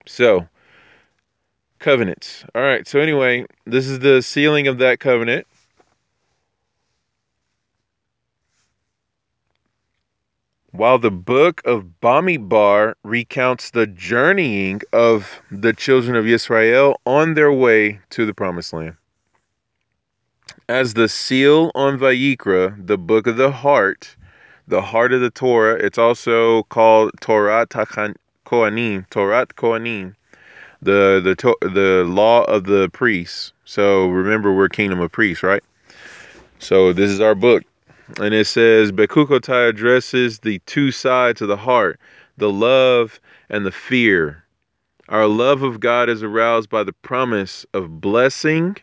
So, 0.07 0.47
covenants. 1.79 2.43
All 2.55 2.63
right. 2.63 2.87
So, 2.87 2.99
anyway, 2.99 3.45
this 3.65 3.87
is 3.87 3.99
the 3.99 4.21
sealing 4.21 4.67
of 4.67 4.79
that 4.79 4.99
covenant. 4.99 5.45
While 10.73 10.97
the 10.97 11.11
book 11.11 11.61
of 11.65 12.01
Bamidbar 12.01 12.95
recounts 13.03 13.69
the 13.69 13.85
journeying 13.85 14.81
of 14.91 15.39
the 15.51 15.71
children 15.71 16.15
of 16.15 16.25
Israel 16.25 16.99
on 17.05 17.35
their 17.35 17.53
way 17.53 17.99
to 18.09 18.25
the 18.25 18.33
promised 18.33 18.73
land. 18.73 18.95
As 20.67 20.95
the 20.95 21.07
seal 21.07 21.71
on 21.75 21.99
Vayikra, 21.99 22.75
the 22.87 22.97
book 22.97 23.27
of 23.27 23.37
the 23.37 23.51
heart, 23.51 24.15
the 24.67 24.81
heart 24.81 25.13
of 25.13 25.21
the 25.21 25.29
Torah, 25.29 25.75
it's 25.75 25.99
also 25.99 26.63
called 26.63 27.11
Torah 27.21 27.67
Kohanim, 27.67 29.07
Torah 29.11 29.45
Kohanim, 29.45 30.15
the 30.81 31.21
the 31.23 31.69
the 31.69 32.03
law 32.07 32.45
of 32.45 32.63
the 32.63 32.89
priests. 32.89 33.53
So 33.65 34.07
remember, 34.07 34.51
we're 34.51 34.69
kingdom 34.69 35.01
of 35.01 35.11
priests, 35.11 35.43
right? 35.43 35.63
So 36.57 36.93
this 36.93 37.11
is 37.11 37.21
our 37.21 37.35
book 37.35 37.63
and 38.17 38.33
it 38.33 38.47
says 38.47 38.91
Bechukotai 38.91 39.69
addresses 39.69 40.39
the 40.39 40.59
two 40.65 40.91
sides 40.91 41.41
of 41.41 41.47
the 41.47 41.57
heart, 41.57 41.99
the 42.37 42.51
love 42.51 43.19
and 43.49 43.65
the 43.65 43.71
fear. 43.71 44.43
Our 45.09 45.27
love 45.27 45.63
of 45.63 45.79
God 45.79 46.09
is 46.09 46.23
aroused 46.23 46.69
by 46.69 46.83
the 46.83 46.93
promise 46.93 47.65
of 47.73 48.01
blessing 48.01 48.77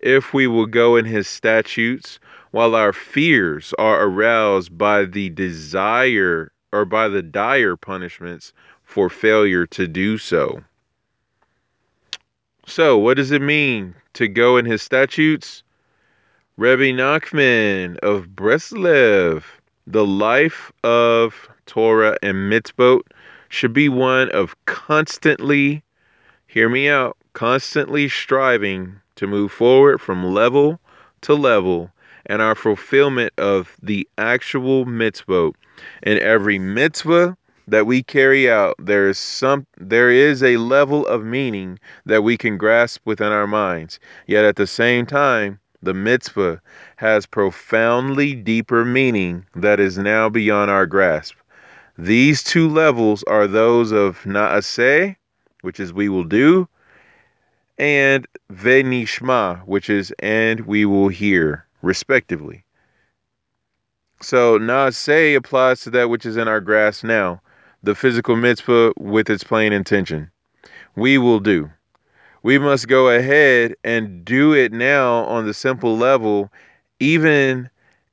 if 0.00 0.32
we 0.32 0.46
will 0.46 0.66
go 0.66 0.96
in 0.96 1.04
his 1.04 1.28
statutes, 1.28 2.18
while 2.50 2.74
our 2.74 2.92
fears 2.92 3.74
are 3.78 4.02
aroused 4.02 4.78
by 4.78 5.04
the 5.04 5.30
desire 5.30 6.52
or 6.72 6.84
by 6.84 7.08
the 7.08 7.22
dire 7.22 7.76
punishments 7.76 8.52
for 8.84 9.10
failure 9.10 9.66
to 9.66 9.86
do 9.86 10.18
so. 10.18 10.62
So, 12.66 12.98
what 12.98 13.16
does 13.16 13.30
it 13.30 13.42
mean 13.42 13.94
to 14.14 14.28
go 14.28 14.56
in 14.56 14.66
his 14.66 14.82
statutes? 14.82 15.62
Rebbe 16.58 16.92
Nachman 16.92 17.98
of 17.98 18.30
Breslev, 18.30 19.44
the 19.86 20.04
life 20.04 20.72
of 20.82 21.48
Torah 21.66 22.18
and 22.20 22.50
mitzvot 22.50 23.02
should 23.48 23.72
be 23.72 23.88
one 23.88 24.28
of 24.30 24.56
constantly, 24.64 25.84
hear 26.48 26.68
me 26.68 26.88
out, 26.88 27.16
constantly 27.32 28.08
striving 28.08 28.96
to 29.14 29.28
move 29.28 29.52
forward 29.52 30.00
from 30.00 30.34
level 30.34 30.80
to 31.20 31.34
level 31.34 31.92
and 32.26 32.42
our 32.42 32.56
fulfillment 32.56 33.32
of 33.38 33.76
the 33.80 34.08
actual 34.18 34.84
mitzvot. 34.84 35.54
In 36.02 36.18
every 36.18 36.58
mitzvah 36.58 37.36
that 37.68 37.86
we 37.86 38.02
carry 38.02 38.50
out, 38.50 38.74
there 38.80 39.08
is 39.08 39.16
some 39.16 39.64
there 39.76 40.10
is 40.10 40.42
a 40.42 40.56
level 40.56 41.06
of 41.06 41.24
meaning 41.24 41.78
that 42.04 42.24
we 42.24 42.36
can 42.36 42.58
grasp 42.58 43.00
within 43.04 43.30
our 43.30 43.46
minds. 43.46 44.00
Yet 44.26 44.44
at 44.44 44.56
the 44.56 44.66
same 44.66 45.06
time, 45.06 45.60
the 45.82 45.94
mitzvah 45.94 46.60
has 46.96 47.26
profoundly 47.26 48.34
deeper 48.34 48.84
meaning 48.84 49.46
that 49.54 49.78
is 49.78 49.98
now 49.98 50.28
beyond 50.28 50.70
our 50.70 50.86
grasp. 50.86 51.36
These 51.96 52.42
two 52.42 52.68
levels 52.68 53.22
are 53.24 53.46
those 53.46 53.92
of 53.92 54.22
Naaseh, 54.22 55.16
which 55.62 55.80
is 55.80 55.92
we 55.92 56.08
will 56.08 56.24
do, 56.24 56.68
and 57.78 58.26
Venishma, 58.52 59.60
which 59.66 59.88
is 59.90 60.12
and 60.18 60.60
we 60.60 60.84
will 60.84 61.08
hear, 61.08 61.66
respectively. 61.82 62.64
So 64.20 64.58
Naaseh 64.58 65.36
applies 65.36 65.82
to 65.82 65.90
that 65.90 66.10
which 66.10 66.26
is 66.26 66.36
in 66.36 66.48
our 66.48 66.60
grasp 66.60 67.04
now, 67.04 67.40
the 67.82 67.94
physical 67.94 68.34
mitzvah 68.34 68.92
with 68.98 69.30
its 69.30 69.44
plain 69.44 69.72
intention. 69.72 70.30
We 70.96 71.18
will 71.18 71.38
do 71.38 71.70
we 72.48 72.58
must 72.58 72.88
go 72.88 73.10
ahead 73.10 73.76
and 73.84 74.24
do 74.24 74.54
it 74.54 74.72
now 74.72 75.16
on 75.24 75.44
the 75.44 75.52
simple 75.52 75.98
level, 75.98 76.50
even 76.98 77.68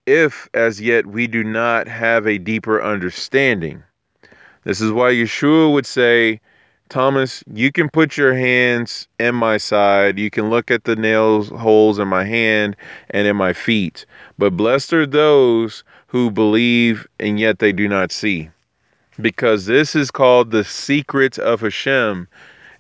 if 0.05 0.49
as 0.53 0.81
yet 0.81 1.05
we 1.05 1.25
do 1.25 1.41
not 1.41 1.87
have 1.87 2.27
a 2.27 2.37
deeper 2.37 2.83
understanding. 2.83 3.81
This 4.65 4.81
is 4.81 4.91
why 4.91 5.13
Yeshua 5.13 5.71
would 5.71 5.85
say, 5.85 6.41
Thomas, 6.89 7.45
you 7.53 7.71
can 7.71 7.87
put 7.87 8.17
your 8.17 8.33
hands 8.33 9.07
in 9.21 9.35
my 9.35 9.55
side. 9.55 10.19
You 10.19 10.29
can 10.29 10.49
look 10.49 10.69
at 10.69 10.83
the 10.83 10.97
nails 10.97 11.47
holes 11.47 11.97
in 11.97 12.09
my 12.09 12.25
hand 12.25 12.75
and 13.11 13.25
in 13.25 13.37
my 13.37 13.53
feet. 13.53 14.05
But 14.37 14.57
blessed 14.57 14.91
are 14.91 15.05
those 15.07 15.85
who 16.07 16.29
believe 16.29 17.07
and 17.21 17.39
yet 17.39 17.59
they 17.59 17.71
do 17.71 17.87
not 17.87 18.11
see. 18.11 18.49
Because 19.21 19.65
this 19.65 19.95
is 19.95 20.11
called 20.11 20.51
the 20.51 20.65
secret 20.65 21.39
of 21.39 21.61
Hashem 21.61 22.27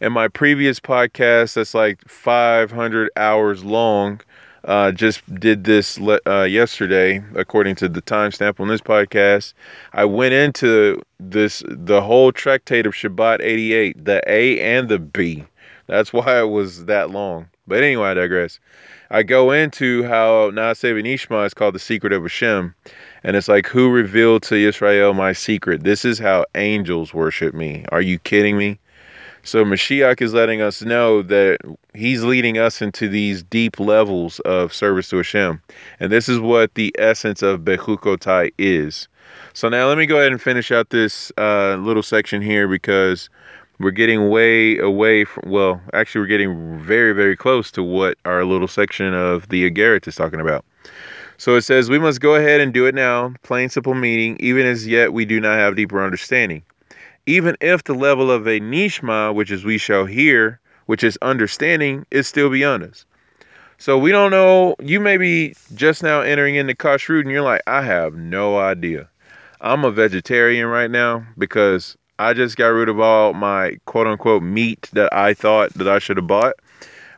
in 0.01 0.11
my 0.11 0.27
previous 0.27 0.79
podcast 0.79 1.53
that's 1.53 1.73
like 1.73 1.99
500 2.07 3.09
hours 3.15 3.63
long 3.63 4.19
uh, 4.65 4.91
just 4.91 5.21
did 5.35 5.63
this 5.63 5.99
uh, 6.25 6.41
yesterday 6.41 7.23
according 7.35 7.75
to 7.75 7.87
the 7.87 8.01
timestamp 8.01 8.59
on 8.59 8.67
this 8.67 8.81
podcast. 8.81 9.53
I 9.93 10.05
went 10.05 10.33
into 10.33 11.01
this 11.19 11.63
the 11.67 12.01
whole 12.01 12.31
tractate 12.31 12.87
of 12.87 12.93
shabbat 12.93 13.41
88 13.41 14.03
the 14.03 14.23
a 14.27 14.59
and 14.59 14.89
the 14.89 14.99
b. 14.99 15.43
That's 15.87 16.11
why 16.11 16.39
it 16.39 16.49
was 16.49 16.85
that 16.85 17.11
long. 17.11 17.47
But 17.67 17.83
anyway 17.83 18.09
i 18.09 18.13
digress. 18.15 18.59
I 19.11 19.21
go 19.21 19.51
into 19.51 20.03
how 20.03 20.49
Naaseh 20.49 20.99
Ishma 20.99 21.45
is 21.45 21.53
called 21.53 21.75
the 21.75 21.79
secret 21.79 22.11
of 22.11 22.23
hashem 22.23 22.73
and 23.23 23.35
it's 23.35 23.47
like 23.47 23.67
who 23.67 23.91
revealed 23.91 24.41
to 24.43 24.55
israel 24.55 25.13
my 25.13 25.31
secret? 25.31 25.83
This 25.83 26.05
is 26.05 26.17
how 26.17 26.45
angels 26.55 27.13
worship 27.13 27.53
me. 27.53 27.85
Are 27.91 28.01
you 28.01 28.17
kidding 28.17 28.57
me 28.57 28.79
so 29.45 29.63
Mashiach 29.63 30.21
is 30.23 30.33
letting 30.33 30.59
us 30.59 30.81
know 30.81 31.21
that 31.21 31.59
he's 31.93 32.23
leading 32.23 32.57
us 32.57 32.81
into 32.81 33.07
these 33.07 33.43
deep 33.43 33.79
levels 33.79 34.39
of 34.39 34.73
service 34.73 35.09
to 35.09 35.17
Hashem. 35.17 35.61
And 35.99 36.11
this 36.11 36.27
is 36.27 36.39
what 36.39 36.73
the 36.73 36.93
essence 36.97 37.43
of 37.43 37.59
Bechukotai 37.61 38.51
is. 38.57 39.07
So 39.53 39.69
now 39.69 39.87
let 39.87 39.99
me 39.99 40.07
go 40.07 40.17
ahead 40.17 40.31
and 40.31 40.41
finish 40.41 40.71
out 40.71 40.89
this 40.89 41.31
uh, 41.37 41.75
little 41.75 42.01
section 42.01 42.41
here 42.41 42.67
because 42.67 43.29
we're 43.79 43.91
getting 43.91 44.29
way 44.29 44.79
away 44.79 45.25
from, 45.25 45.51
well, 45.51 45.79
actually 45.93 46.21
we're 46.21 46.27
getting 46.27 46.79
very, 46.79 47.13
very 47.13 47.37
close 47.37 47.69
to 47.73 47.83
what 47.83 48.17
our 48.25 48.45
little 48.45 48.67
section 48.67 49.13
of 49.13 49.47
the 49.49 49.69
Agarit 49.69 50.07
is 50.07 50.15
talking 50.15 50.41
about. 50.41 50.65
So 51.37 51.55
it 51.55 51.61
says, 51.61 51.87
we 51.87 51.99
must 51.99 52.19
go 52.19 52.33
ahead 52.33 52.61
and 52.61 52.73
do 52.73 52.87
it 52.87 52.95
now, 52.95 53.35
plain 53.43 53.69
simple 53.69 53.93
meaning, 53.93 54.37
even 54.39 54.65
as 54.65 54.87
yet 54.87 55.13
we 55.13 55.23
do 55.23 55.39
not 55.39 55.59
have 55.59 55.75
deeper 55.75 56.03
understanding 56.03 56.63
even 57.25 57.55
if 57.61 57.83
the 57.83 57.93
level 57.93 58.31
of 58.31 58.47
a 58.47 58.59
nishma, 58.59 59.33
which 59.33 59.51
is 59.51 59.65
we 59.65 59.77
shall 59.77 60.05
hear, 60.05 60.59
which 60.85 61.03
is 61.03 61.17
understanding, 61.21 62.05
is 62.11 62.27
still 62.27 62.49
beyond 62.49 62.83
us. 62.83 63.05
So 63.77 63.97
we 63.97 64.11
don't 64.11 64.31
know. 64.31 64.75
You 64.79 64.99
may 64.99 65.17
be 65.17 65.55
just 65.73 66.01
now 66.01 66.21
entering 66.21 66.55
into 66.55 66.75
kashrut 66.75 67.21
and 67.21 67.31
you're 67.31 67.41
like, 67.41 67.61
I 67.67 67.81
have 67.81 68.15
no 68.15 68.57
idea. 68.57 69.09
I'm 69.61 69.83
a 69.83 69.91
vegetarian 69.91 70.67
right 70.67 70.89
now 70.89 71.25
because 71.37 71.97
I 72.19 72.33
just 72.33 72.55
got 72.55 72.67
rid 72.67 72.87
of 72.87 72.99
all 72.99 73.33
my 73.33 73.77
quote 73.85 74.07
unquote 74.07 74.43
meat 74.43 74.89
that 74.93 75.13
I 75.13 75.33
thought 75.33 75.73
that 75.73 75.87
I 75.87 75.99
should 75.99 76.17
have 76.17 76.27
bought. 76.27 76.53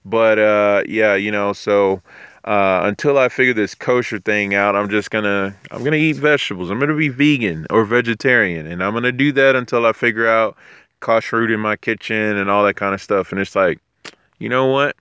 But 0.06 0.40
uh, 0.40 0.84
yeah, 0.88 1.16
you 1.16 1.32
know, 1.32 1.54
so 1.54 2.02
uh, 2.48 2.84
until 2.86 3.18
I 3.18 3.27
figure 3.27 3.54
this 3.54 3.75
kosher 3.75 4.20
thing 4.20 4.56
out, 4.56 4.74
I'm 4.74 4.89
just 4.89 5.12
gonna 5.12 5.54
I'm 5.70 5.84
gonna 5.84 5.98
eat 5.98 6.16
vegetables. 6.16 6.72
I'm 6.72 6.80
gonna 6.80 6.96
be 6.96 7.10
vegan 7.10 7.68
or 7.70 7.84
vegetarian, 7.84 8.66
and 8.68 8.82
I'm 8.82 8.94
gonna 8.94 9.12
do 9.12 9.34
that 9.34 9.58
until 9.58 9.86
I 9.86 9.92
figure 9.92 10.30
out 10.30 10.56
kashrut 11.01 11.54
in 11.54 11.60
my 11.60 11.75
kitchen 11.75 12.38
and 12.38 12.50
all 12.50 12.63
that 12.63 12.75
kind 12.77 12.94
of 12.94 13.01
stuff. 13.01 13.34
And 13.34 13.42
it's 13.42 13.54
like, 13.54 13.82
you 14.39 14.48
know 14.48 14.68
what? 14.68 14.96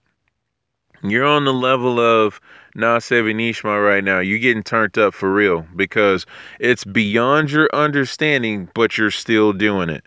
You're 1.05 1.25
on 1.25 1.45
the 1.45 1.55
level 1.55 2.01
of 2.01 2.41
Naaseh 2.77 3.23
V'Nishma 3.23 3.87
right 3.87 4.03
now. 4.03 4.19
You're 4.19 4.41
getting 4.41 4.65
turned 4.65 4.99
up 4.99 5.15
for 5.15 5.33
real 5.33 5.65
because 5.77 6.27
it's 6.59 6.83
beyond 6.83 7.53
your 7.53 7.71
understanding, 7.73 8.69
but 8.75 8.99
you're 8.99 9.13
still 9.13 9.53
doing 9.53 9.89
it. 9.89 10.03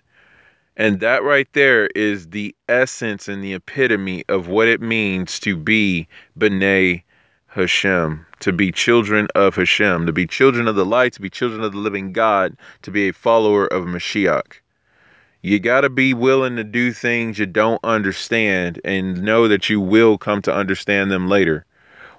And 0.75 0.99
that 0.99 1.23
right 1.23 1.47
there 1.53 1.87
is 1.87 2.27
the 2.27 2.53
essence 2.67 3.29
and 3.29 3.41
the 3.41 3.53
epitome 3.53 4.25
of 4.27 4.49
what 4.49 4.67
it 4.67 4.81
means 4.81 5.39
to 5.41 5.55
be 5.55 6.09
B'nai 6.37 7.03
Hashem, 7.49 8.27
to 8.41 8.53
be 8.53 8.71
children 8.71 9.27
of 9.33 9.55
Hashem, 9.55 10.05
to 10.05 10.13
be 10.13 10.27
children 10.27 10.67
of 10.67 10.75
the 10.75 10.85
light, 10.85 11.13
to 11.13 11.21
be 11.21 11.31
children 11.31 11.63
of 11.63 11.71
the 11.71 11.79
living 11.79 12.13
God, 12.13 12.55
to 12.83 12.91
be 12.91 13.09
a 13.09 13.13
follower 13.13 13.65
of 13.65 13.85
Mashiach. 13.85 14.59
You 15.41 15.59
got 15.59 15.81
to 15.81 15.89
be 15.89 16.13
willing 16.13 16.57
to 16.57 16.63
do 16.63 16.91
things 16.91 17.39
you 17.39 17.47
don't 17.47 17.79
understand 17.83 18.79
and 18.85 19.23
know 19.23 19.47
that 19.47 19.67
you 19.67 19.81
will 19.81 20.17
come 20.17 20.43
to 20.43 20.53
understand 20.53 21.11
them 21.11 21.27
later. 21.27 21.65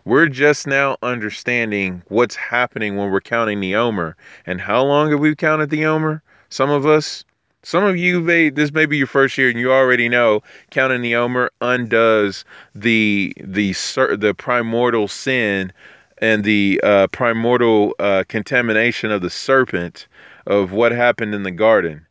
We're 0.05 0.27
just 0.29 0.67
now 0.67 0.97
understanding 1.03 2.03
what's 2.09 2.35
happening 2.35 2.97
when 2.97 3.11
we're 3.11 3.21
counting 3.21 3.61
the 3.61 3.77
Omer. 3.77 4.17
And 4.47 4.61
how 4.61 4.83
long 4.83 5.11
have 5.11 5.21
we 5.21 5.37
counted 5.37 5.71
the 5.71 5.85
Omer? 5.85 6.23
Some 6.49 6.71
of 6.71 6.87
us, 6.87 7.25
some 7.63 7.85
of 7.85 7.97
you 7.97 8.21
may 8.21 8.51
this 8.51 8.73
may 8.73 8.87
be 8.87 8.97
your 8.97 9.07
first 9.07 9.37
year 9.37 9.51
and 9.51 9.59
you 9.59 9.73
already 9.73 10.09
know 10.09 10.43
counting 10.71 11.03
the 11.03 11.15
Omer 11.17 11.51
undoes 11.61 12.45
the 12.75 13.35
the 13.39 13.73
the 14.19 14.35
primordial 14.37 15.09
sin 15.09 15.73
and 16.19 16.45
the 16.45 16.81
uh, 16.85 17.07
primordial 17.09 17.95
uh, 17.99 18.25
contamination 18.29 19.11
of 19.11 19.23
the 19.23 19.31
serpent 19.31 20.07
of 20.47 20.73
what 20.73 20.93
happened 20.93 21.35
in 21.35 21.43
the 21.43 21.51
garden. 21.51 22.07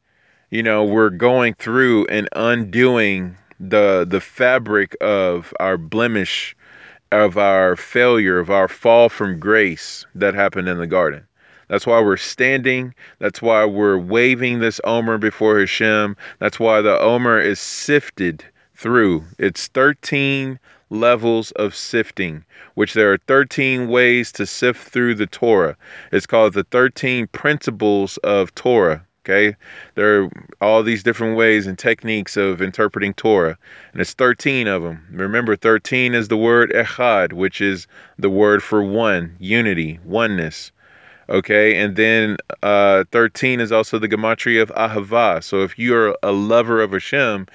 You 0.50 0.64
know, 0.64 0.84
we're 0.84 1.12
going 1.12 1.54
through 1.56 2.08
and 2.08 2.28
undoing 2.36 3.38
the 3.60 4.06
the 4.08 4.22
fabric 4.22 4.96
of 5.02 5.54
our 5.60 5.78
blemish 5.78 6.56
of 7.12 7.38
our 7.38 7.76
failure, 7.76 8.40
of 8.40 8.52
our 8.52 8.68
fall 8.68 9.10
from 9.10 9.40
grace 9.40 10.06
that 10.14 10.36
happened 10.36 10.70
in 10.70 10.78
the 10.78 10.88
garden. 10.88 11.26
That's 11.70 11.86
why 11.86 12.02
we're 12.02 12.18
standing. 12.18 12.94
That's 13.20 13.42
why 13.42 13.64
we're 13.64 13.98
waving 13.98 14.60
this 14.60 14.82
Omer 14.84 15.18
before 15.18 15.60
Hashem. 15.60 16.18
That's 16.40 16.60
why 16.60 16.82
the 16.82 17.00
Omer 17.00 17.40
is 17.40 17.60
sifted 17.60 18.44
through. 18.76 19.24
It's 19.38 19.68
13 19.68 20.60
levels 20.90 21.52
of 21.52 21.76
sifting, 21.76 22.44
which 22.74 22.96
there 22.96 23.14
are 23.14 23.20
13 23.28 23.88
ways 23.88 24.32
to 24.32 24.46
sift 24.48 24.90
through 24.90 25.14
the 25.14 25.28
Torah. 25.28 25.78
It's 26.12 26.26
called 26.26 26.54
the 26.54 26.64
13 26.64 27.28
principles 27.28 28.18
of 28.18 28.54
Torah. 28.56 29.06
Okay. 29.24 29.56
There 29.94 30.24
are 30.24 30.30
all 30.60 30.82
these 30.82 31.04
different 31.04 31.38
ways 31.38 31.68
and 31.68 31.78
techniques 31.78 32.36
of 32.36 32.64
interpreting 32.64 33.14
Torah, 33.14 33.60
and 33.92 34.02
it's 34.02 34.14
13 34.14 34.68
of 34.68 34.82
them. 34.82 35.06
Remember, 35.12 35.56
13 35.56 36.16
is 36.16 36.30
the 36.30 36.38
word 36.38 36.72
echad, 36.72 37.34
which 37.34 37.62
is 37.62 37.86
the 38.18 38.30
word 38.30 38.64
for 38.64 38.82
one, 38.82 39.36
unity, 39.38 40.00
oneness. 40.04 40.72
Okay. 41.30 41.76
And 41.76 41.96
then 41.96 42.38
uh, 42.64 43.04
13 43.12 43.60
is 43.60 43.72
also 43.72 44.00
the 44.00 44.10
gematria 44.10 44.62
of 44.64 44.70
ahava. 44.70 45.44
So 45.44 45.62
if 45.64 45.78
you're 45.78 46.18
a 46.24 46.32
lover 46.32 46.82
of 46.82 46.92
Hashem, 46.92 47.48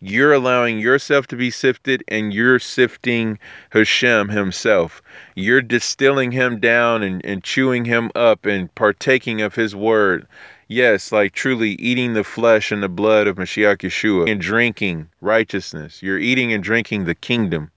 you're 0.00 0.32
allowing 0.32 0.78
yourself 0.78 1.26
to 1.28 1.36
be 1.36 1.50
sifted 1.50 2.02
and 2.08 2.32
you're 2.32 2.58
sifting 2.58 3.38
Hashem 3.70 4.30
himself. 4.30 5.02
You're 5.34 5.60
distilling 5.60 6.32
him 6.32 6.58
down 6.58 7.02
and, 7.02 7.24
and 7.24 7.44
chewing 7.44 7.84
him 7.84 8.10
up 8.14 8.46
and 8.46 8.74
partaking 8.74 9.42
of 9.42 9.54
his 9.54 9.76
word. 9.76 10.26
Yes, 10.68 11.12
like 11.12 11.32
truly 11.32 11.72
eating 11.72 12.14
the 12.14 12.24
flesh 12.24 12.72
and 12.72 12.82
the 12.82 12.88
blood 12.88 13.26
of 13.26 13.36
Mashiach 13.36 13.78
Yeshua 13.78 14.30
and 14.30 14.40
drinking 14.40 15.08
righteousness. 15.20 16.02
You're 16.02 16.18
eating 16.18 16.52
and 16.52 16.64
drinking 16.64 17.04
the 17.04 17.14
kingdom. 17.14 17.70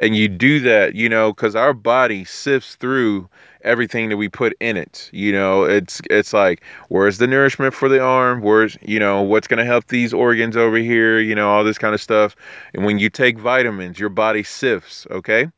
And 0.00 0.16
you 0.16 0.28
do 0.28 0.60
that, 0.60 0.94
you 0.96 1.08
know, 1.08 1.32
because 1.32 1.54
our 1.54 1.72
body 1.72 2.24
sifts 2.24 2.74
through 2.74 3.28
everything 3.64 4.08
that 4.10 4.16
we 4.16 4.28
put 4.28 4.54
in 4.60 4.76
it. 4.76 5.08
You 5.12 5.32
know, 5.32 5.64
it's 5.64 6.00
it's 6.10 6.32
like 6.32 6.62
where's 6.88 7.18
the 7.18 7.26
nourishment 7.26 7.74
for 7.74 7.88
the 7.88 8.00
arm? 8.00 8.40
Where's 8.40 8.76
you 8.82 8.98
know 8.98 9.22
what's 9.22 9.46
gonna 9.46 9.64
help 9.64 9.88
these 9.88 10.12
organs 10.14 10.56
over 10.56 10.76
here? 10.76 11.18
You 11.18 11.34
know, 11.34 11.50
all 11.50 11.64
this 11.64 11.78
kind 11.78 11.94
of 11.94 12.00
stuff. 12.00 12.36
And 12.74 12.84
when 12.84 12.98
you 12.98 13.10
take 13.10 13.38
vitamins, 13.38 13.98
your 13.98 14.10
body 14.10 14.42
sifts. 14.42 15.06
Okay. 15.10 15.50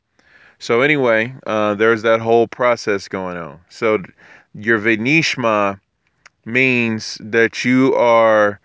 So 0.59 0.81
anyway, 0.81 1.35
uh, 1.45 1.75
there's 1.75 2.01
that 2.01 2.19
whole 2.19 2.47
process 2.47 3.07
going 3.07 3.37
on. 3.37 3.59
So 3.69 3.99
your 4.55 4.79
venishma 4.79 5.79
means 6.45 7.17
that 7.21 7.63
you 7.63 7.93
are 7.93 8.59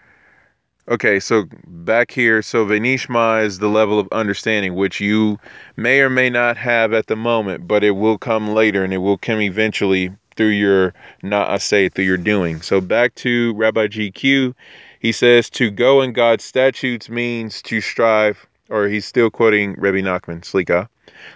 okay 0.88 1.20
so 1.20 1.44
back 1.66 2.10
here 2.10 2.42
so 2.42 2.66
venishma 2.66 3.44
is 3.44 3.60
the 3.60 3.68
level 3.68 4.00
of 4.00 4.08
understanding 4.10 4.74
which 4.74 5.00
you 5.00 5.38
may 5.76 6.00
or 6.00 6.10
may 6.10 6.28
not 6.28 6.56
have 6.56 6.92
at 6.92 7.06
the 7.06 7.14
moment 7.14 7.68
but 7.68 7.84
it 7.84 7.92
will 7.92 8.18
come 8.18 8.52
later 8.52 8.82
and 8.82 8.92
it 8.92 8.98
will 8.98 9.18
come 9.18 9.40
eventually 9.40 10.10
through 10.34 10.48
your 10.48 10.92
not 11.22 11.50
I 11.50 11.58
say 11.58 11.88
through 11.88 12.06
your 12.06 12.16
doing. 12.16 12.62
So 12.62 12.80
back 12.80 13.14
to 13.16 13.54
rabbi 13.54 13.86
gq 13.86 14.54
he 14.98 15.12
says 15.12 15.50
to 15.50 15.70
go 15.70 16.02
in 16.02 16.12
god's 16.12 16.44
statutes 16.44 17.08
means 17.08 17.62
to 17.62 17.80
strive 17.80 18.46
or 18.68 18.88
he's 18.88 19.04
still 19.04 19.30
quoting 19.30 19.74
Rebbe 19.76 19.98
Nachman, 19.98 20.40
Slika. 20.40 20.88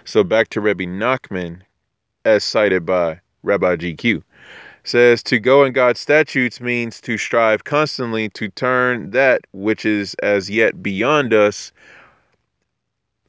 So 0.05 0.23
back 0.23 0.49
to 0.49 0.61
Rebbe 0.61 0.85
Nachman, 0.85 1.61
as 2.25 2.43
cited 2.43 2.85
by 2.85 3.19
Rabbi 3.43 3.75
GQ 3.75 4.23
says 4.87 5.21
to 5.23 5.39
go 5.39 5.63
in 5.63 5.73
God's 5.73 5.99
statutes 5.99 6.61
means 6.61 7.01
to 7.01 7.17
strive 7.17 7.63
constantly 7.63 8.29
to 8.29 8.49
turn 8.49 9.11
that 9.11 9.41
which 9.51 9.85
is 9.85 10.13
as 10.23 10.49
yet 10.49 10.81
beyond 10.81 11.33
us, 11.33 11.71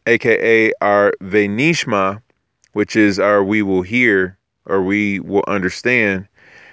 aka 0.06 0.72
our 0.80 1.12
venishma, 1.22 2.22
which 2.72 2.94
is 2.96 3.18
our 3.18 3.42
we 3.42 3.62
will 3.62 3.82
hear 3.82 4.38
or 4.66 4.82
we 4.82 5.20
will 5.20 5.44
understand. 5.48 6.28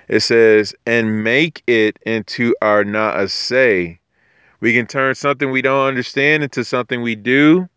It 0.08 0.20
says, 0.20 0.76
and 0.86 1.24
make 1.24 1.64
it 1.66 1.98
into 2.06 2.56
our 2.62 2.84
naaseh. 2.84 3.98
We 4.60 4.74
can 4.74 4.86
turn 4.86 5.16
something 5.16 5.50
we 5.50 5.62
don't 5.62 5.88
understand 5.88 6.44
into 6.44 6.64
something 6.64 7.02
we 7.02 7.16
do 7.16 7.68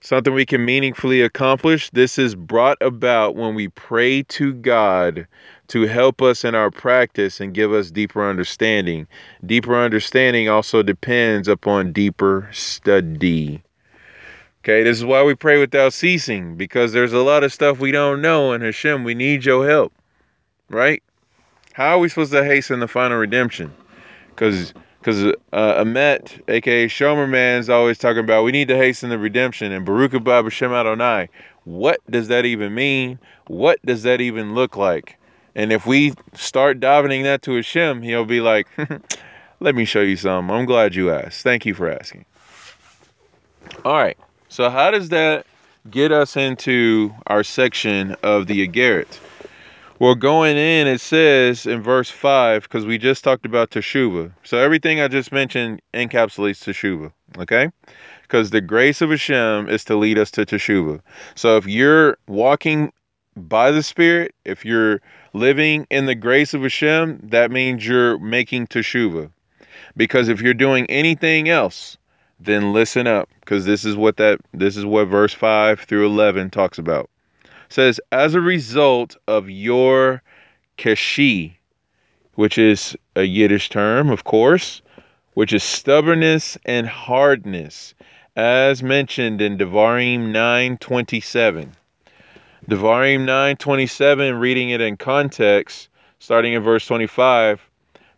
something 0.00 0.34
we 0.34 0.46
can 0.46 0.64
meaningfully 0.64 1.22
accomplish. 1.22 1.90
This 1.90 2.18
is 2.18 2.34
brought 2.34 2.78
about 2.80 3.34
when 3.34 3.54
we 3.54 3.68
pray 3.68 4.22
to 4.24 4.52
God 4.52 5.26
to 5.68 5.82
help 5.82 6.22
us 6.22 6.44
in 6.44 6.54
our 6.54 6.70
practice 6.70 7.40
and 7.40 7.54
give 7.54 7.72
us 7.72 7.90
deeper 7.90 8.28
understanding. 8.28 9.06
Deeper 9.44 9.76
understanding 9.76 10.48
also 10.48 10.82
depends 10.82 11.48
upon 11.48 11.92
deeper 11.92 12.48
study. 12.52 13.62
Okay, 14.62 14.82
this 14.82 14.96
is 14.98 15.04
why 15.04 15.22
we 15.22 15.34
pray 15.34 15.58
without 15.58 15.92
ceasing 15.92 16.56
because 16.56 16.92
there's 16.92 17.12
a 17.12 17.20
lot 17.20 17.44
of 17.44 17.52
stuff 17.52 17.78
we 17.78 17.92
don't 17.92 18.20
know, 18.20 18.52
and 18.52 18.64
Hashem, 18.64 19.04
we 19.04 19.14
need 19.14 19.44
your 19.44 19.68
help, 19.68 19.92
right? 20.68 21.02
How 21.72 21.96
are 21.96 21.98
we 21.98 22.08
supposed 22.08 22.32
to 22.32 22.44
hasten 22.44 22.80
the 22.80 22.88
final 22.88 23.18
redemption? 23.18 23.72
Because 24.30 24.74
because 24.98 25.24
uh, 25.52 25.74
Amet, 25.76 26.42
aka 26.48 26.88
Shomer 26.88 27.28
Man, 27.28 27.60
is 27.60 27.70
always 27.70 27.96
talking 27.96 28.24
about 28.24 28.42
we 28.42 28.50
need 28.50 28.66
to 28.66 28.76
hasten 28.76 29.08
the 29.08 29.18
redemption 29.18 29.70
and 29.70 29.86
Baruch 29.86 30.14
Abba 30.14 30.42
Hashem 30.42 30.72
Adonai. 30.72 31.28
What 31.62 32.00
does 32.10 32.26
that 32.26 32.44
even 32.44 32.74
mean? 32.74 33.20
What 33.46 33.78
does 33.86 34.02
that 34.02 34.20
even 34.20 34.56
look 34.56 34.76
like? 34.76 35.16
And 35.56 35.72
if 35.72 35.86
we 35.86 36.12
start 36.34 36.80
davening 36.80 37.22
that 37.22 37.40
to 37.42 37.54
Hashem, 37.54 38.02
he'll 38.02 38.26
be 38.26 38.42
like, 38.42 38.68
let 39.60 39.74
me 39.74 39.86
show 39.86 40.02
you 40.02 40.16
some. 40.16 40.50
I'm 40.50 40.66
glad 40.66 40.94
you 40.94 41.10
asked. 41.10 41.42
Thank 41.42 41.64
you 41.64 41.72
for 41.72 41.90
asking. 41.90 42.26
All 43.82 43.94
right. 43.94 44.18
So 44.50 44.68
how 44.68 44.90
does 44.90 45.08
that 45.08 45.46
get 45.90 46.12
us 46.12 46.36
into 46.36 47.10
our 47.28 47.42
section 47.42 48.16
of 48.22 48.48
the 48.48 48.68
Agarit? 48.68 49.18
Well, 49.98 50.14
going 50.14 50.58
in, 50.58 50.86
it 50.86 51.00
says 51.00 51.64
in 51.64 51.82
verse 51.82 52.10
5, 52.10 52.64
because 52.64 52.84
we 52.84 52.98
just 52.98 53.24
talked 53.24 53.46
about 53.46 53.70
Teshuvah. 53.70 54.30
So 54.44 54.58
everything 54.58 55.00
I 55.00 55.08
just 55.08 55.32
mentioned 55.32 55.80
encapsulates 55.94 56.62
Teshuvah, 56.62 57.10
okay? 57.38 57.70
Because 58.20 58.50
the 58.50 58.60
grace 58.60 59.00
of 59.00 59.08
Hashem 59.08 59.70
is 59.70 59.86
to 59.86 59.96
lead 59.96 60.18
us 60.18 60.30
to 60.32 60.44
Teshuvah. 60.44 61.00
So 61.34 61.56
if 61.56 61.66
you're 61.66 62.18
walking 62.28 62.92
by 63.36 63.70
the 63.70 63.82
Spirit, 63.82 64.34
if 64.44 64.66
you're 64.66 65.00
living 65.36 65.86
in 65.90 66.06
the 66.06 66.14
grace 66.14 66.54
of 66.54 66.62
Hashem, 66.62 67.20
that 67.30 67.50
means 67.50 67.86
you're 67.86 68.18
making 68.18 68.66
Teshuvah. 68.66 69.30
Because 69.96 70.28
if 70.28 70.40
you're 70.40 70.54
doing 70.54 70.86
anything 70.86 71.48
else, 71.48 71.96
then 72.38 72.72
listen 72.72 73.06
up, 73.06 73.28
because 73.40 73.64
this 73.64 73.84
is 73.84 73.96
what 73.96 74.16
that 74.18 74.40
this 74.52 74.76
is 74.76 74.84
what 74.84 75.06
verse 75.06 75.32
5 75.32 75.80
through 75.80 76.06
11 76.06 76.50
talks 76.50 76.78
about 76.78 77.08
says, 77.68 78.00
as 78.12 78.34
a 78.34 78.40
result 78.40 79.16
of 79.26 79.50
your 79.50 80.22
keshi, 80.78 81.56
which 82.34 82.58
is 82.58 82.96
a 83.14 83.22
Yiddish 83.22 83.68
term, 83.68 84.10
of 84.10 84.24
course, 84.24 84.82
which 85.34 85.52
is 85.52 85.62
stubbornness 85.62 86.56
and 86.64 86.86
hardness, 86.86 87.94
as 88.36 88.82
mentioned 88.82 89.40
in 89.40 89.58
Devarim 89.58 90.30
9:27. 90.32 91.72
Devarim 92.68 93.24
9:27, 93.24 94.40
reading 94.40 94.70
it 94.70 94.80
in 94.80 94.96
context, 94.96 95.88
starting 96.18 96.52
in 96.52 96.62
verse 96.62 96.84
25, 96.86 97.60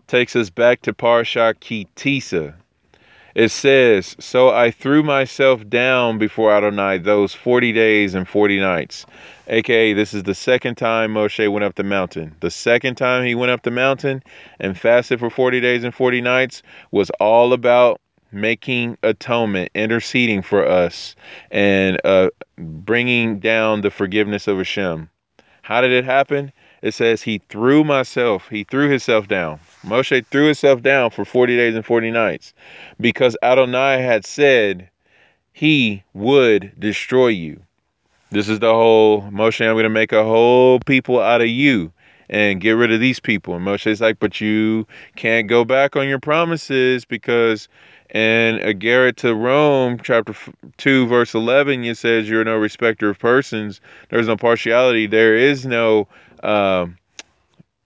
takes 0.07 0.35
us 0.35 0.49
back 0.49 0.81
to 0.83 0.95
Parsha 0.95 1.53
Ki 1.61 1.87
Tisa, 1.95 2.55
it 3.35 3.51
says, 3.51 4.17
So 4.19 4.49
I 4.49 4.71
threw 4.71 5.03
myself 5.03 5.69
down 5.69 6.19
before 6.19 6.51
Adonai 6.51 6.99
those 6.99 7.35
40 7.35 7.73
days 7.73 8.15
and 8.15 8.27
40 8.27 8.59
nights. 8.59 9.07
AKA, 9.47 9.93
this 9.93 10.15
is 10.15 10.25
the 10.25 10.35
second 10.35 10.77
time 10.77 11.13
Moshe 11.13 11.49
went 11.53 11.65
up 11.65 11.75
the 11.77 11.85
mountain. 11.85 12.35
The 12.41 12.51
second 12.51 12.97
time 12.97 13.25
he 13.25 13.35
went 13.35 13.53
up 13.53 13.63
the 13.63 13.71
mountain 13.71 14.23
and 14.59 14.77
fasted 14.77 15.21
for 15.21 15.31
40 15.31 15.61
days 15.61 15.85
and 15.85 15.95
40 15.95 16.21
nights 16.21 16.63
was 16.91 17.11
all 17.21 17.53
about 17.53 18.01
making 18.33 18.99
atonement, 19.03 19.71
interceding 19.75 20.43
for 20.43 20.67
us, 20.67 21.17
and 21.51 22.01
uh, 22.05 22.31
bringing 22.57 23.39
down 23.39 23.81
the 23.81 23.91
forgiveness 23.91 24.49
of 24.49 24.59
Hashem. 24.59 25.09
How 25.63 25.81
did 25.81 25.93
it 25.93 26.05
happen? 26.05 26.53
it 26.83 26.95
says 26.95 27.23
he 27.23 27.39
threw 27.49 27.85
myself, 27.85 28.49
he 28.49 28.65
threw 28.65 28.89
himself 28.89 29.29
down. 29.29 29.61
Moshe 29.85 30.25
threw 30.27 30.47
himself 30.47 30.83
down 30.83 31.11
for 31.11 31.25
40 31.25 31.57
days 31.57 31.75
and 31.75 31.85
40 31.85 32.11
nights 32.11 32.55
because 33.01 33.37
Adonai 33.43 34.01
had 34.01 34.25
said 34.25 34.89
he 35.53 36.03
would 36.15 36.73
destroy 36.79 37.29
you. 37.29 37.61
This 38.31 38.49
is 38.49 38.61
the 38.61 38.73
whole 38.73 39.23
Moshe, 39.23 39.67
I'm 39.67 39.75
going 39.75 39.85
to 39.85 39.91
make 39.91 40.13
a 40.13 40.25
whole 40.25 40.81
people 40.81 41.21
out 41.21 41.41
of 41.41 41.49
you 41.49 41.93
and 42.31 42.61
get 42.61 42.73
rid 42.73 42.93
of 42.93 43.01
these 43.01 43.21
people. 43.21 43.57
And 43.57 43.67
Moshe's 43.67 44.03
like, 44.03 44.19
but 44.19 44.41
you 44.41 44.87
can't 45.17 45.49
go 45.49 45.65
back 45.65 45.97
on 45.97 46.09
your 46.09 46.21
promises 46.21 47.07
because 47.07 47.69
in 48.11 48.59
Ageret 48.59 49.17
to 49.17 49.35
Rome, 49.35 49.99
chapter 50.03 50.35
2, 50.79 51.07
verse 51.07 51.35
11, 51.35 51.85
it 51.85 51.99
says 51.99 52.29
you're 52.29 52.45
no 52.45 52.57
respecter 52.57 53.11
of 53.11 53.19
persons. 53.19 53.81
There's 54.09 54.29
no 54.29 54.37
partiality. 54.37 55.07
There 55.07 55.35
is 55.35 55.67
no, 55.67 56.09
um, 56.43 56.97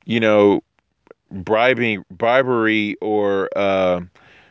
you 0.04 0.20
know, 0.20 0.62
bribing, 1.30 2.04
bribery 2.10 2.96
or 3.00 3.48
uh, 3.56 4.02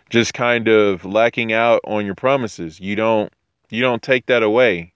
just 0.09 0.33
kind 0.33 0.67
of 0.67 1.05
lacking 1.05 1.53
out 1.53 1.79
on 1.85 2.05
your 2.05 2.15
promises. 2.15 2.79
You 2.79 2.95
don't, 2.95 3.31
you 3.69 3.81
don't 3.81 4.01
take 4.01 4.25
that 4.25 4.43
away. 4.43 4.91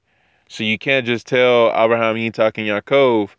So 0.49 0.63
you 0.63 0.77
can't 0.77 1.05
just 1.05 1.25
tell 1.25 1.69
Abraham, 1.69 2.15
Yitzhak, 2.15 2.57
and 2.57 2.67
Yaakov 2.67 3.29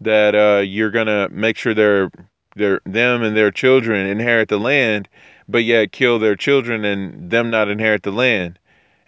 that 0.00 0.34
uh, 0.34 0.60
you're 0.60 0.90
gonna 0.90 1.28
make 1.30 1.56
sure 1.56 1.74
they're, 1.74 2.10
they're 2.54 2.80
them 2.84 3.22
and 3.22 3.36
their 3.36 3.50
children 3.50 4.06
inherit 4.06 4.48
the 4.48 4.58
land, 4.58 5.08
but 5.48 5.64
yet 5.64 5.92
kill 5.92 6.18
their 6.18 6.36
children 6.36 6.84
and 6.84 7.30
them 7.30 7.50
not 7.50 7.68
inherit 7.68 8.02
the 8.02 8.10
land, 8.10 8.58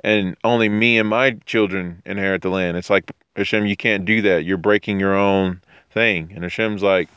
and 0.03 0.37
only 0.45 0.69
me 0.69 0.99
and 0.99 1.09
my 1.09 1.33
children 1.47 2.03
inherit 2.05 2.43
the 2.43 2.51
land. 2.51 2.77
It's 2.77 2.91
like 2.91 3.11
Hashem, 3.37 3.67
you 3.67 3.77
can't 3.77 4.05
do 4.05 4.23
that. 4.23 4.45
You're 4.45 4.59
breaking 4.59 5.01
your 5.01 5.15
own 5.15 5.61
thing. 5.91 6.33
And 6.35 6.45
Hashem's 6.45 6.83
like, 6.83 7.09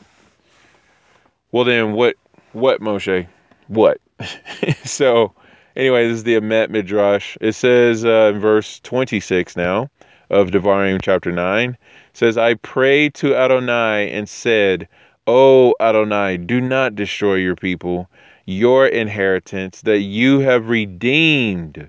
well 1.52 1.64
then 1.64 1.92
what? 1.92 2.16
What 2.52 2.80
Moshe? 2.80 3.26
What? 3.68 4.00
so 4.84 5.34
anyway, 5.76 6.08
this 6.08 6.18
is 6.18 6.24
the 6.24 6.36
Emet 6.36 6.70
Midrash. 6.70 7.36
It 7.40 7.52
says 7.52 8.04
uh, 8.04 8.32
in 8.34 8.40
verse 8.40 8.80
26 8.80 9.56
now 9.56 9.90
of 10.30 10.50
Devarim 10.50 11.00
chapter 11.02 11.32
9 11.32 11.76
says, 12.12 12.36
I 12.36 12.54
prayed 12.54 13.14
to 13.14 13.34
Adonai 13.34 14.10
and 14.10 14.28
said, 14.28 14.88
O 15.26 15.74
Adonai, 15.80 16.38
do 16.38 16.60
not 16.60 16.94
destroy 16.94 17.34
your 17.36 17.56
people, 17.56 18.08
your 18.48 18.86
inheritance 18.86 19.82
that 19.82 19.98
you 19.98 20.38
have 20.38 20.70
redeemed 20.70 21.86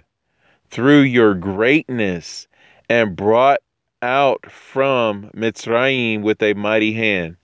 through 0.69 0.99
your 0.99 1.33
greatness 1.33 2.49
and 2.89 3.15
brought 3.15 3.61
out 4.01 4.45
from 4.51 5.31
Mitzrayim 5.33 6.21
with 6.21 6.43
a 6.43 6.53
mighty 6.55 6.91
hand. 6.91 7.37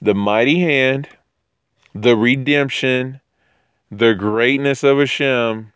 The 0.00 0.14
mighty 0.14 0.60
hand, 0.60 1.08
the 1.92 2.16
redemption, 2.16 3.20
the 3.90 4.14
greatness 4.14 4.84
of 4.84 4.96
Hashem, 4.96 5.72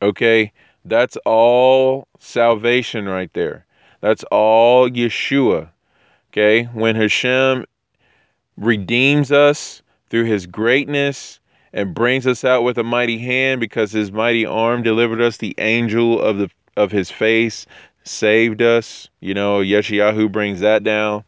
okay, 0.00 0.52
that's 0.86 1.18
all 1.26 2.08
salvation 2.18 3.06
right 3.06 3.30
there. 3.34 3.66
That's 4.00 4.24
all 4.30 4.88
Yeshua. 4.88 5.68
Okay? 6.32 6.64
When 6.72 6.96
Hashem 6.96 7.66
redeems 8.56 9.30
us 9.30 9.82
through 10.10 10.24
his 10.24 10.46
greatness 10.46 11.40
and 11.72 11.94
brings 11.94 12.26
us 12.26 12.44
out 12.44 12.64
with 12.64 12.76
a 12.78 12.84
mighty 12.84 13.18
hand 13.18 13.60
because 13.60 13.92
his 13.92 14.12
mighty 14.12 14.44
arm 14.44 14.82
delivered 14.82 15.20
us 15.20 15.36
the 15.36 15.54
angel 15.58 16.20
of 16.20 16.38
the 16.38 16.50
of 16.76 16.92
his 16.92 17.10
face 17.10 17.66
saved 18.04 18.60
us. 18.60 19.08
You 19.20 19.34
know 19.34 19.60
yeshayahu 19.60 20.30
brings 20.30 20.60
that 20.60 20.84
down. 20.84 21.24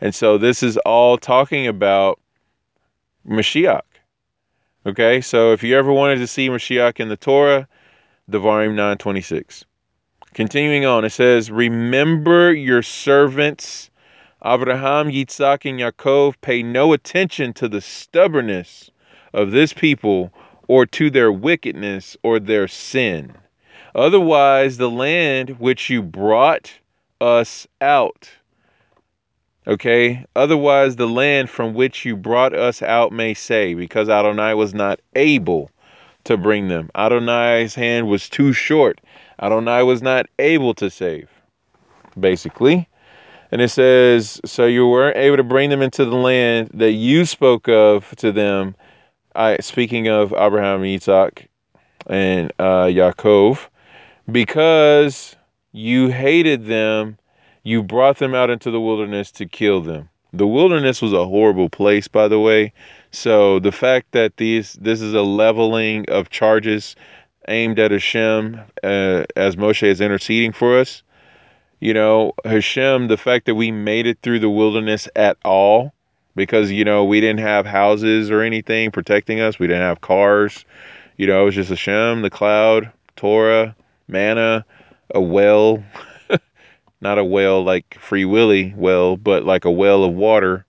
And 0.00 0.14
so 0.14 0.36
this 0.38 0.62
is 0.62 0.76
all 0.78 1.16
talking 1.16 1.66
about 1.66 2.20
mashiach. 3.28 3.80
Okay? 4.84 5.20
So 5.20 5.52
if 5.52 5.62
you 5.62 5.76
ever 5.76 5.92
wanted 5.92 6.16
to 6.18 6.26
see 6.26 6.48
mashiach 6.48 7.00
in 7.00 7.08
the 7.08 7.16
torah 7.16 7.66
devarim 8.30 8.70
926 8.70 9.64
Continuing 10.34 10.84
on, 10.84 11.02
it 11.06 11.10
says, 11.10 11.50
Remember 11.50 12.52
your 12.52 12.82
servants, 12.82 13.90
Abraham, 14.44 15.08
Yitzhak, 15.08 15.68
and 15.68 15.80
Yaakov. 15.80 16.34
Pay 16.40 16.62
no 16.62 16.92
attention 16.92 17.52
to 17.54 17.68
the 17.68 17.80
stubbornness 17.80 18.90
of 19.32 19.50
this 19.50 19.72
people 19.72 20.32
or 20.68 20.86
to 20.86 21.10
their 21.10 21.32
wickedness 21.32 22.16
or 22.22 22.38
their 22.38 22.68
sin. 22.68 23.32
Otherwise, 23.94 24.76
the 24.76 24.90
land 24.90 25.50
which 25.58 25.88
you 25.88 26.02
brought 26.02 26.72
us 27.20 27.66
out, 27.80 28.28
okay, 29.66 30.24
otherwise, 30.34 30.96
the 30.96 31.08
land 31.08 31.48
from 31.48 31.72
which 31.72 32.04
you 32.04 32.16
brought 32.16 32.54
us 32.54 32.82
out 32.82 33.12
may 33.12 33.32
say, 33.32 33.74
because 33.74 34.08
Adonai 34.08 34.54
was 34.54 34.74
not 34.74 35.00
able 35.14 35.70
to 36.24 36.36
bring 36.36 36.68
them. 36.68 36.90
Adonai's 36.94 37.74
hand 37.74 38.08
was 38.08 38.28
too 38.28 38.52
short 38.52 39.00
Adonai 39.40 39.82
was 39.82 40.00
not 40.00 40.26
able 40.38 40.72
to 40.74 40.88
save, 40.88 41.28
basically. 42.18 42.88
And 43.52 43.60
it 43.60 43.68
says, 43.68 44.40
So 44.44 44.66
you 44.66 44.88
weren't 44.88 45.16
able 45.16 45.36
to 45.36 45.44
bring 45.44 45.70
them 45.70 45.82
into 45.82 46.04
the 46.04 46.16
land 46.16 46.70
that 46.74 46.92
you 46.92 47.24
spoke 47.24 47.68
of 47.68 48.14
to 48.16 48.32
them. 48.32 48.74
I 49.34 49.58
speaking 49.60 50.08
of 50.08 50.32
Abraham, 50.32 50.82
Isaac, 50.82 51.48
and 52.06 52.52
uh, 52.58 52.86
Yaakov, 52.86 53.68
because 54.30 55.36
you 55.72 56.08
hated 56.08 56.66
them, 56.66 57.18
you 57.62 57.82
brought 57.82 58.18
them 58.18 58.34
out 58.34 58.50
into 58.50 58.70
the 58.70 58.80
wilderness 58.80 59.30
to 59.32 59.46
kill 59.46 59.80
them. 59.82 60.08
The 60.32 60.46
wilderness 60.46 61.00
was 61.00 61.12
a 61.12 61.26
horrible 61.26 61.68
place, 61.68 62.08
by 62.08 62.28
the 62.28 62.40
way. 62.40 62.72
So 63.10 63.58
the 63.58 63.72
fact 63.72 64.12
that 64.12 64.36
these 64.36 64.74
this 64.74 65.00
is 65.00 65.14
a 65.14 65.22
leveling 65.22 66.08
of 66.08 66.30
charges 66.30 66.96
aimed 67.48 67.78
at 67.78 67.90
Hashem 67.90 68.60
uh, 68.82 69.24
as 69.36 69.56
Moshe 69.56 69.82
is 69.82 70.00
interceding 70.00 70.52
for 70.52 70.78
us. 70.78 71.02
You 71.80 71.92
know, 71.92 72.32
Hashem, 72.44 73.08
the 73.08 73.18
fact 73.18 73.46
that 73.46 73.54
we 73.54 73.70
made 73.70 74.06
it 74.06 74.18
through 74.22 74.38
the 74.38 74.50
wilderness 74.50 75.08
at 75.14 75.36
all, 75.44 75.92
because, 76.34 76.70
you 76.70 76.84
know, 76.84 77.04
we 77.04 77.20
didn't 77.20 77.40
have 77.40 77.66
houses 77.66 78.30
or 78.30 78.40
anything 78.40 78.90
protecting 78.90 79.40
us, 79.40 79.58
we 79.58 79.66
didn't 79.66 79.82
have 79.82 80.00
cars. 80.00 80.64
You 81.16 81.26
know, 81.26 81.42
it 81.42 81.44
was 81.46 81.54
just 81.54 81.70
Hashem, 81.70 82.22
the 82.22 82.30
cloud, 82.30 82.90
Torah, 83.14 83.76
manna, 84.08 84.64
a 85.14 85.20
well, 85.20 85.84
not 87.00 87.18
a 87.18 87.24
well 87.24 87.62
like 87.62 87.98
Free 88.00 88.24
Willy 88.24 88.74
well, 88.76 89.16
but 89.16 89.44
like 89.44 89.64
a 89.64 89.70
well 89.70 90.04
of 90.04 90.14
water. 90.14 90.64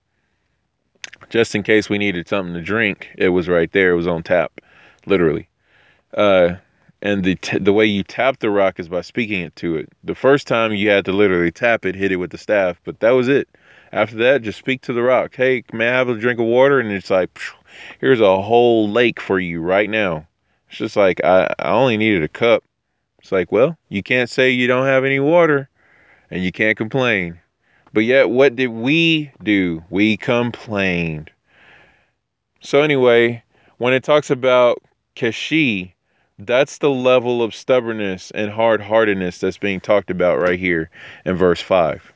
Just 1.29 1.55
in 1.55 1.63
case 1.63 1.89
we 1.89 1.97
needed 1.97 2.27
something 2.27 2.53
to 2.53 2.61
drink, 2.61 3.09
it 3.17 3.29
was 3.29 3.49
right 3.49 3.71
there. 3.71 3.91
It 3.91 3.97
was 3.97 4.07
on 4.07 4.23
tap, 4.23 4.61
literally. 5.05 5.49
Uh, 6.13 6.55
and 7.01 7.23
the 7.23 7.35
t- 7.35 7.59
the 7.59 7.73
way 7.73 7.85
you 7.85 8.03
tap 8.03 8.39
the 8.39 8.49
rock 8.49 8.79
is 8.79 8.89
by 8.89 9.01
speaking 9.01 9.41
it 9.41 9.55
to 9.57 9.75
it. 9.75 9.89
The 10.03 10.15
first 10.15 10.47
time 10.47 10.73
you 10.73 10.89
had 10.89 11.05
to 11.05 11.11
literally 11.11 11.51
tap 11.51 11.85
it, 11.85 11.95
hit 11.95 12.11
it 12.11 12.17
with 12.17 12.31
the 12.31 12.37
staff, 12.37 12.79
but 12.83 12.99
that 12.99 13.11
was 13.11 13.27
it. 13.27 13.47
After 13.91 14.17
that, 14.17 14.41
just 14.41 14.59
speak 14.59 14.81
to 14.81 14.93
the 14.93 15.01
rock. 15.01 15.35
Hey, 15.35 15.63
may 15.71 15.87
I 15.87 15.91
have 15.91 16.09
a 16.09 16.15
drink 16.15 16.39
of 16.39 16.45
water? 16.45 16.79
And 16.79 16.91
it's 16.91 17.09
like, 17.09 17.39
here's 17.99 18.19
a 18.19 18.41
whole 18.41 18.89
lake 18.89 19.19
for 19.19 19.39
you 19.39 19.61
right 19.61 19.89
now. 19.89 20.27
It's 20.69 20.77
just 20.77 20.95
like 20.95 21.23
I, 21.23 21.53
I 21.59 21.71
only 21.71 21.97
needed 21.97 22.23
a 22.23 22.27
cup. 22.27 22.63
It's 23.19 23.31
like, 23.31 23.51
well, 23.51 23.77
you 23.89 24.03
can't 24.03 24.29
say 24.29 24.51
you 24.51 24.67
don't 24.67 24.85
have 24.85 25.05
any 25.05 25.19
water, 25.19 25.69
and 26.29 26.43
you 26.43 26.51
can't 26.51 26.77
complain. 26.77 27.39
But 27.93 28.03
yet, 28.03 28.29
what 28.29 28.55
did 28.55 28.67
we 28.67 29.31
do? 29.41 29.83
We 29.89 30.17
complained. 30.17 31.31
So 32.61 32.81
anyway, 32.81 33.43
when 33.77 33.93
it 33.93 34.03
talks 34.03 34.29
about 34.29 34.81
Kashi, 35.15 35.95
that's 36.39 36.77
the 36.77 36.89
level 36.89 37.41
of 37.41 37.55
stubbornness 37.55 38.31
and 38.31 38.51
hard 38.51 38.81
heartedness 38.81 39.39
that's 39.39 39.57
being 39.57 39.79
talked 39.79 40.11
about 40.11 40.39
right 40.39 40.59
here 40.59 40.89
in 41.25 41.35
verse 41.35 41.61
5. 41.61 42.13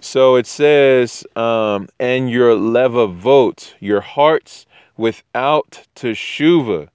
So 0.00 0.36
it 0.36 0.46
says, 0.46 1.24
um, 1.34 1.88
and 1.98 2.30
your 2.30 2.54
leva 2.54 3.08
levavot, 3.08 3.74
your 3.80 4.00
hearts 4.00 4.66
without 4.96 5.82
teshuva. 5.96 6.88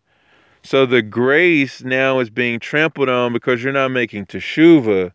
So 0.61 0.85
the 0.85 1.01
grace 1.01 1.83
now 1.83 2.19
is 2.19 2.29
being 2.29 2.59
trampled 2.59 3.09
on 3.09 3.33
because 3.33 3.63
you're 3.63 3.73
not 3.73 3.89
making 3.89 4.27
teshuva 4.27 5.11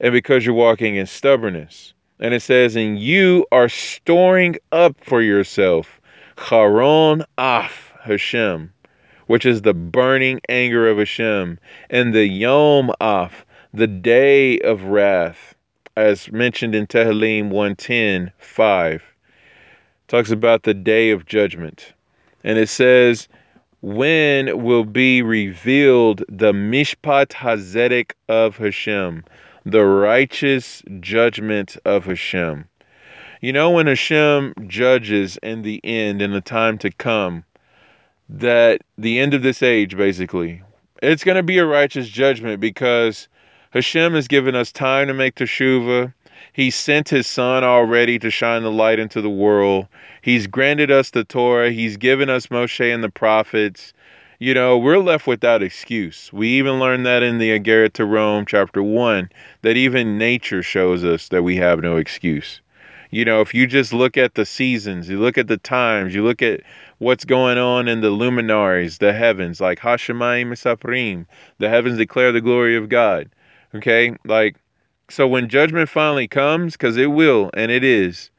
and 0.00 0.12
because 0.12 0.46
you're 0.46 0.54
walking 0.54 0.96
in 0.96 1.06
stubbornness. 1.06 1.92
And 2.20 2.32
it 2.32 2.42
says, 2.42 2.76
and 2.76 2.98
you 2.98 3.46
are 3.50 3.68
storing 3.68 4.56
up 4.72 4.96
for 5.02 5.20
yourself 5.20 6.00
charon 6.36 7.24
af 7.36 7.92
Hashem 8.02 8.72
which 9.30 9.46
is 9.46 9.62
the 9.62 9.72
burning 9.72 10.40
anger 10.48 10.88
of 10.88 10.98
Hashem, 10.98 11.56
and 11.88 12.12
the 12.12 12.26
Yom 12.26 12.90
Af, 13.00 13.46
the 13.72 13.86
day 13.86 14.58
of 14.58 14.82
wrath, 14.82 15.54
as 15.96 16.32
mentioned 16.32 16.74
in 16.74 16.88
Tehillim 16.88 17.50
110 17.50 18.32
5. 18.38 19.02
Talks 20.08 20.32
about 20.32 20.64
the 20.64 20.74
day 20.74 21.12
of 21.12 21.26
judgment. 21.26 21.92
And 22.42 22.58
it 22.58 22.68
says, 22.68 23.28
When 23.82 24.64
will 24.64 24.84
be 24.84 25.22
revealed 25.22 26.24
the 26.28 26.52
Mishpat 26.52 27.28
Hazedek 27.28 28.14
of 28.28 28.56
Hashem, 28.56 29.22
the 29.64 29.84
righteous 29.84 30.82
judgment 30.98 31.76
of 31.84 32.04
Hashem? 32.06 32.64
You 33.40 33.52
know, 33.52 33.70
when 33.70 33.86
Hashem 33.86 34.54
judges 34.66 35.38
in 35.40 35.62
the 35.62 35.80
end, 35.84 36.20
in 36.20 36.32
the 36.32 36.40
time 36.40 36.78
to 36.78 36.90
come, 36.90 37.44
that 38.32 38.82
the 38.96 39.18
end 39.18 39.34
of 39.34 39.42
this 39.42 39.62
age, 39.62 39.96
basically, 39.96 40.62
it's 41.02 41.24
going 41.24 41.36
to 41.36 41.42
be 41.42 41.58
a 41.58 41.66
righteous 41.66 42.08
judgment 42.08 42.60
because 42.60 43.28
Hashem 43.70 44.14
has 44.14 44.28
given 44.28 44.54
us 44.54 44.70
time 44.70 45.08
to 45.08 45.14
make 45.14 45.34
teshuvah. 45.34 46.12
He 46.52 46.70
sent 46.70 47.08
his 47.08 47.26
son 47.26 47.64
already 47.64 48.18
to 48.20 48.30
shine 48.30 48.62
the 48.62 48.70
light 48.70 48.98
into 48.98 49.20
the 49.20 49.30
world. 49.30 49.86
He's 50.22 50.46
granted 50.46 50.90
us 50.90 51.10
the 51.10 51.24
Torah. 51.24 51.70
He's 51.70 51.96
given 51.96 52.30
us 52.30 52.46
Moshe 52.46 52.94
and 52.94 53.02
the 53.02 53.10
prophets. 53.10 53.92
You 54.38 54.54
know, 54.54 54.78
we're 54.78 54.98
left 54.98 55.26
without 55.26 55.62
excuse. 55.62 56.32
We 56.32 56.48
even 56.50 56.78
learned 56.78 57.04
that 57.06 57.22
in 57.22 57.38
the 57.38 57.58
Agarit 57.58 57.92
to 57.94 58.04
Rome, 58.04 58.46
chapter 58.46 58.82
1, 58.82 59.28
that 59.62 59.76
even 59.76 60.18
nature 60.18 60.62
shows 60.62 61.04
us 61.04 61.28
that 61.28 61.42
we 61.42 61.56
have 61.56 61.80
no 61.80 61.96
excuse. 61.96 62.60
You 63.10 63.24
know, 63.24 63.40
if 63.40 63.54
you 63.54 63.66
just 63.66 63.92
look 63.92 64.16
at 64.16 64.34
the 64.34 64.46
seasons, 64.46 65.08
you 65.08 65.18
look 65.18 65.36
at 65.36 65.48
the 65.48 65.56
times, 65.56 66.14
you 66.14 66.22
look 66.22 66.42
at 66.42 66.60
what's 66.98 67.24
going 67.24 67.58
on 67.58 67.88
in 67.88 68.02
the 68.02 68.10
luminaries, 68.10 68.98
the 68.98 69.12
heavens, 69.12 69.60
like 69.60 69.80
Hashemayim 69.80 70.46
Misaprim, 70.46 71.26
the 71.58 71.68
heavens 71.68 71.98
declare 71.98 72.30
the 72.30 72.40
glory 72.40 72.76
of 72.76 72.88
God. 72.88 73.28
Okay? 73.74 74.16
Like, 74.24 74.56
so 75.08 75.26
when 75.26 75.48
judgment 75.48 75.88
finally 75.88 76.28
comes, 76.28 76.74
because 76.74 76.96
it 76.96 77.10
will, 77.10 77.50
and 77.54 77.72
it 77.72 77.82
is, 77.82 78.30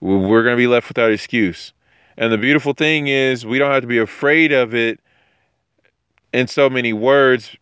we're 0.00 0.42
going 0.42 0.56
to 0.56 0.60
be 0.60 0.66
left 0.66 0.88
without 0.88 1.10
excuse. 1.10 1.72
And 2.18 2.30
the 2.30 2.38
beautiful 2.38 2.74
thing 2.74 3.08
is, 3.08 3.46
we 3.46 3.58
don't 3.58 3.72
have 3.72 3.82
to 3.82 3.88
be 3.88 3.98
afraid 3.98 4.52
of 4.52 4.74
it 4.74 5.00
in 6.34 6.46
so 6.46 6.68
many 6.68 6.92
words 6.92 7.56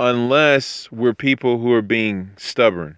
unless 0.00 0.90
we're 0.90 1.14
people 1.14 1.58
who 1.58 1.72
are 1.72 1.82
being 1.82 2.30
stubborn. 2.36 2.97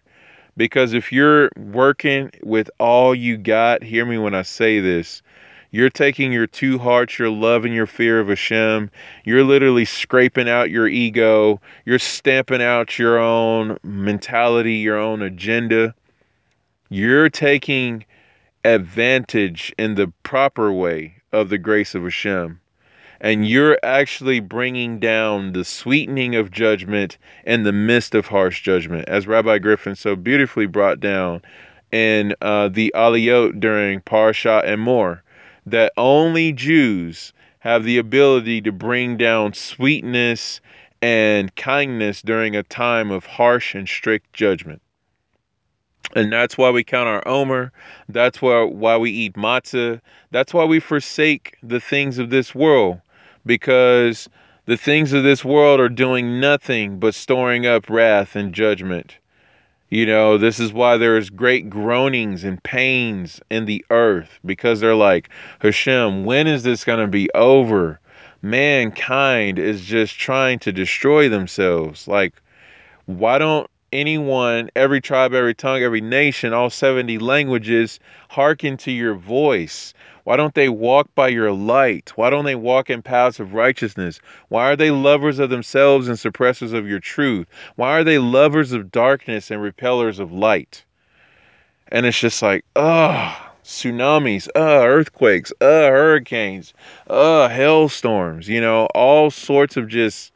Because 0.61 0.93
if 0.93 1.11
you're 1.11 1.49
working 1.57 2.31
with 2.43 2.71
all 2.79 3.15
you 3.15 3.39
got, 3.39 3.83
hear 3.83 4.05
me 4.05 4.19
when 4.19 4.35
I 4.35 4.43
say 4.43 4.79
this, 4.79 5.23
you're 5.71 5.89
taking 5.89 6.35
your 6.35 6.47
two 6.47 6.77
hearts, 6.77 7.19
your 7.19 7.31
love 7.31 7.65
and 7.65 7.73
your 7.73 7.87
fear 7.87 8.21
of 8.21 8.29
Hashem. 8.29 8.91
You're 9.25 9.43
literally 9.43 9.87
scraping 9.87 10.51
out 10.51 10.69
your 10.69 10.87
ego. 10.87 11.63
You're 11.87 11.99
stamping 11.99 12.61
out 12.61 12.99
your 12.99 13.19
own 13.19 13.79
mentality, 13.83 14.75
your 14.75 14.99
own 14.99 15.23
agenda. 15.23 15.95
You're 16.91 17.31
taking 17.31 18.05
advantage 18.63 19.73
in 19.79 19.95
the 19.95 20.13
proper 20.25 20.71
way 20.71 21.15
of 21.33 21.49
the 21.49 21.57
grace 21.57 21.95
of 21.95 22.03
Hashem 22.03 22.61
and 23.21 23.47
you're 23.47 23.79
actually 23.83 24.41
bringing 24.41 24.99
down 24.99 25.53
the 25.53 25.65
sweetening 25.65 26.35
of 26.35 26.51
judgment 26.51 27.19
in 27.45 27.65
the 27.65 27.73
midst 27.73 28.15
of 28.15 28.27
harsh 28.27 28.63
judgment, 28.63 29.09
as 29.09 29.27
Rabbi 29.27 29.59
Griffin 29.59 29.95
so 29.95 30.17
beautifully 30.17 30.67
brought 30.67 31.01
down 31.01 31.43
in 31.93 32.35
uh, 32.41 32.69
the 32.69 32.93
Aliyot 32.97 33.61
during 33.61 34.01
Parsha 34.01 34.67
Emor, 34.67 35.21
that 35.67 35.93
only 35.99 36.53
Jews 36.53 37.35
have 37.59 37.85
the 37.85 37.99
ability 37.99 38.63
to 38.63 38.73
bring 38.73 39.19
down 39.19 39.53
sweetness 39.53 40.61
and 41.03 41.55
kindness 41.57 42.23
during 42.23 42.57
a 42.57 42.63
time 42.63 43.11
of 43.11 43.27
harsh 43.27 43.75
and 43.75 43.87
strict 43.87 44.33
judgment. 44.33 44.81
And 46.17 46.33
that's 46.33 46.57
why 46.57 46.71
we 46.71 46.83
count 46.83 47.09
our 47.09 47.27
Omer. 47.29 47.71
That's 48.09 48.41
why, 48.41 48.65
why 48.65 48.97
we 48.97 49.11
eat 49.11 49.35
matzah. 49.35 50.01
That's 50.31 50.55
why 50.55 50.65
we 50.65 50.81
forsake 50.81 51.57
the 51.63 51.81
things 51.81 52.19
of 52.19 52.31
this 52.31 52.55
world 52.55 53.01
because 53.51 54.29
the 54.67 54.77
things 54.77 55.13
of 55.13 55.25
this 55.25 55.45
world 55.45 55.81
are 55.81 55.89
doing 55.89 56.39
nothing 56.39 57.01
but 57.01 57.17
storing 57.17 57.67
up 57.67 57.91
wrath 57.91 58.37
and 58.37 58.53
judgment. 58.53 59.19
You 59.89 60.07
know, 60.07 60.39
this 60.39 60.61
is 60.61 60.73
why 60.73 60.97
there 60.97 61.17
is 61.17 61.31
great 61.31 61.69
groanings 61.69 62.45
and 62.45 62.63
pains 62.63 63.41
in 63.51 63.65
the 63.65 63.85
earth 63.91 64.39
because 64.47 64.79
they're 64.79 64.95
like, 64.95 65.31
Hashem, 65.59 66.25
when 66.25 66.47
is 66.47 66.63
this 66.63 66.85
going 66.85 67.01
to 67.01 67.09
be 67.09 67.29
over? 67.35 67.99
Mankind 68.41 69.59
is 69.59 69.81
just 69.81 70.17
trying 70.17 70.61
to 70.61 70.71
destroy 70.71 71.29
themselves. 71.29 72.07
Like, 72.07 72.41
why 73.07 73.39
don't 73.39 73.69
anyone, 73.93 74.71
every 74.77 75.01
tribe, 75.01 75.35
every 75.35 75.57
tongue, 75.57 75.83
every 75.83 76.01
nation, 76.01 76.53
all 76.53 76.71
70 76.71 77.19
languages 77.19 77.99
hearken 78.29 78.77
to 78.77 78.93
your 78.93 79.15
voice? 79.15 79.93
Why 80.25 80.37
don't 80.37 80.55
they 80.55 80.69
walk 80.69 81.15
by 81.15 81.29
your 81.29 81.53
light? 81.53 82.13
Why 82.17 82.31
don't 82.31 82.45
they 82.45 82.55
walk 82.55 82.91
in 82.91 83.03
paths 83.03 83.41
of 83.41 83.55
righteousness? 83.55 84.21
Why 84.49 84.71
are 84.71 84.77
they 84.77 84.91
lovers 84.91 85.39
of 85.39 85.51
themselves 85.51 86.09
and 86.09 86.17
suppressors 86.17 86.73
of 86.73 86.89
your 86.89 87.01
truth? 87.01 87.47
Why 87.77 87.99
are 87.99 88.05
they 88.05 88.19
lovers 88.19 88.73
of 88.73 88.91
darkness 88.91 89.51
and 89.51 89.63
repellers 89.63 90.19
of 90.19 90.33
light? 90.33 90.85
And 91.89 92.07
it's 92.07 92.19
just 92.19 92.43
like, 92.43 92.65
ugh, 92.77 93.37
tsunamis, 93.65 94.49
uh, 94.55 94.87
earthquakes, 94.87 95.53
uh, 95.61 95.89
hurricanes, 95.89 96.73
uh, 97.09 97.49
hailstorms, 97.49 98.49
you 98.49 98.61
know, 98.61 98.87
all 98.95 99.31
sorts 99.31 99.77
of 99.77 99.89
just 99.89 100.33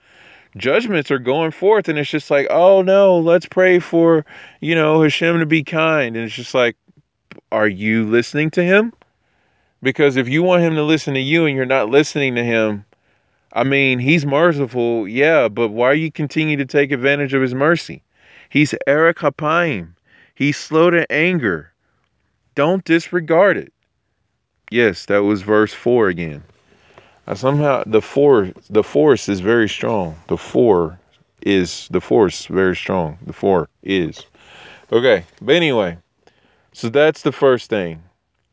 judgments 0.56 1.10
are 1.10 1.18
going 1.18 1.50
forth. 1.50 1.88
And 1.88 1.98
it's 1.98 2.10
just 2.10 2.30
like, 2.30 2.46
oh 2.50 2.82
no, 2.82 3.18
let's 3.18 3.46
pray 3.46 3.78
for, 3.78 4.24
you 4.60 4.74
know, 4.74 5.02
Hashem 5.02 5.38
to 5.38 5.46
be 5.46 5.62
kind. 5.62 6.16
And 6.16 6.24
it's 6.24 6.34
just 6.34 6.54
like, 6.54 6.76
are 7.52 7.68
you 7.68 8.06
listening 8.06 8.50
to 8.52 8.64
him? 8.64 8.92
Because 9.84 10.16
if 10.16 10.30
you 10.30 10.42
want 10.42 10.62
him 10.62 10.76
to 10.76 10.82
listen 10.82 11.12
to 11.12 11.20
you 11.20 11.44
and 11.44 11.54
you're 11.54 11.66
not 11.66 11.90
listening 11.90 12.34
to 12.36 12.42
him, 12.42 12.86
I 13.52 13.64
mean, 13.64 13.98
he's 13.98 14.24
merciful, 14.24 15.06
yeah, 15.06 15.46
but 15.48 15.68
why 15.68 15.92
you 15.92 16.10
continue 16.10 16.56
to 16.56 16.64
take 16.64 16.90
advantage 16.90 17.34
of 17.34 17.42
his 17.42 17.54
mercy? 17.54 18.02
He's 18.48 18.74
Erech 18.86 19.18
Hapaim. 19.18 19.90
He's 20.34 20.56
slow 20.56 20.88
to 20.88 21.10
anger. 21.12 21.70
Don't 22.54 22.82
disregard 22.84 23.58
it. 23.58 23.74
Yes, 24.70 25.04
that 25.04 25.18
was 25.18 25.42
verse 25.42 25.74
four 25.74 26.08
again. 26.08 26.42
Uh, 27.26 27.34
somehow 27.34 27.82
the 27.84 28.00
four 28.00 28.52
the 28.70 28.82
force 28.82 29.28
is 29.28 29.40
very 29.40 29.68
strong. 29.68 30.16
The 30.28 30.38
four 30.38 30.98
is 31.42 31.88
the 31.90 32.00
force 32.00 32.46
very 32.46 32.74
strong. 32.74 33.18
The 33.26 33.34
four 33.34 33.68
is. 33.82 34.24
Okay, 34.90 35.24
but 35.42 35.54
anyway, 35.54 35.98
so 36.72 36.88
that's 36.88 37.20
the 37.20 37.32
first 37.32 37.68
thing. 37.68 38.02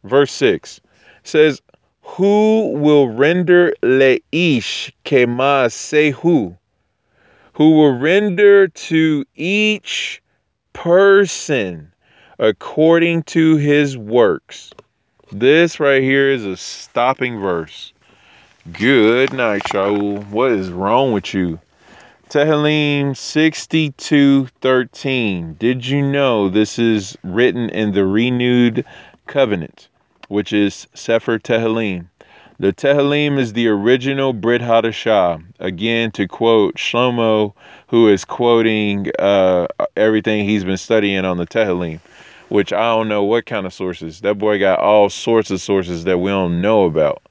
Verse 0.03 0.31
six 0.31 0.81
says, 1.23 1.61
Who 2.01 2.73
will 2.73 3.09
render 3.09 3.73
leish 3.81 4.91
kema 5.05 5.69
sehu? 5.69 6.57
Who 7.53 7.71
will 7.71 7.97
render 7.97 8.67
to 8.67 9.25
each 9.35 10.21
person 10.73 11.91
according 12.39 13.23
to 13.23 13.57
his 13.57 13.97
works. 13.97 14.71
This 15.31 15.79
right 15.79 16.01
here 16.01 16.31
is 16.31 16.43
a 16.43 16.57
stopping 16.57 17.39
verse. 17.39 17.93
Good 18.73 19.31
night, 19.33 19.61
Shaul. 19.65 20.27
What 20.29 20.51
is 20.51 20.71
wrong 20.71 21.13
with 21.13 21.31
you? 21.33 21.59
Tehillim 22.29 23.15
62:13. 23.15 25.55
Did 25.59 25.85
you 25.85 26.01
know 26.01 26.49
this 26.49 26.79
is 26.79 27.17
written 27.23 27.69
in 27.69 27.91
the 27.91 28.05
renewed 28.05 28.85
covenant? 29.27 29.89
Which 30.31 30.53
is 30.53 30.87
Sefer 30.93 31.37
Tehillim. 31.37 32.05
The 32.57 32.71
Tehillim 32.71 33.37
is 33.37 33.51
the 33.51 33.67
original 33.67 34.31
Brit 34.31 34.61
Hadashah. 34.61 35.43
Again, 35.59 36.09
to 36.11 36.25
quote 36.25 36.75
Shlomo, 36.75 37.53
who 37.87 38.07
is 38.07 38.23
quoting 38.23 39.11
uh, 39.19 39.67
everything 39.97 40.45
he's 40.45 40.63
been 40.63 40.77
studying 40.77 41.25
on 41.25 41.35
the 41.35 41.45
Tehillim, 41.45 41.99
which 42.47 42.71
I 42.71 42.95
don't 42.95 43.09
know 43.09 43.25
what 43.25 43.45
kind 43.45 43.65
of 43.65 43.73
sources. 43.73 44.21
That 44.21 44.35
boy 44.35 44.57
got 44.57 44.79
all 44.79 45.09
sorts 45.09 45.51
of 45.51 45.59
sources 45.59 46.05
that 46.05 46.19
we 46.19 46.31
don't 46.31 46.61
know 46.61 46.85
about. 46.85 47.21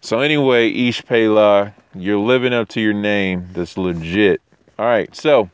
So 0.00 0.20
anyway, 0.20 0.70
Ish 0.70 1.04
Pela, 1.04 1.74
you're 1.96 2.18
living 2.18 2.52
up 2.52 2.68
to 2.68 2.80
your 2.80 2.94
name. 2.94 3.48
That's 3.52 3.76
legit. 3.76 4.40
All 4.78 4.86
right, 4.86 5.12
so 5.16 5.50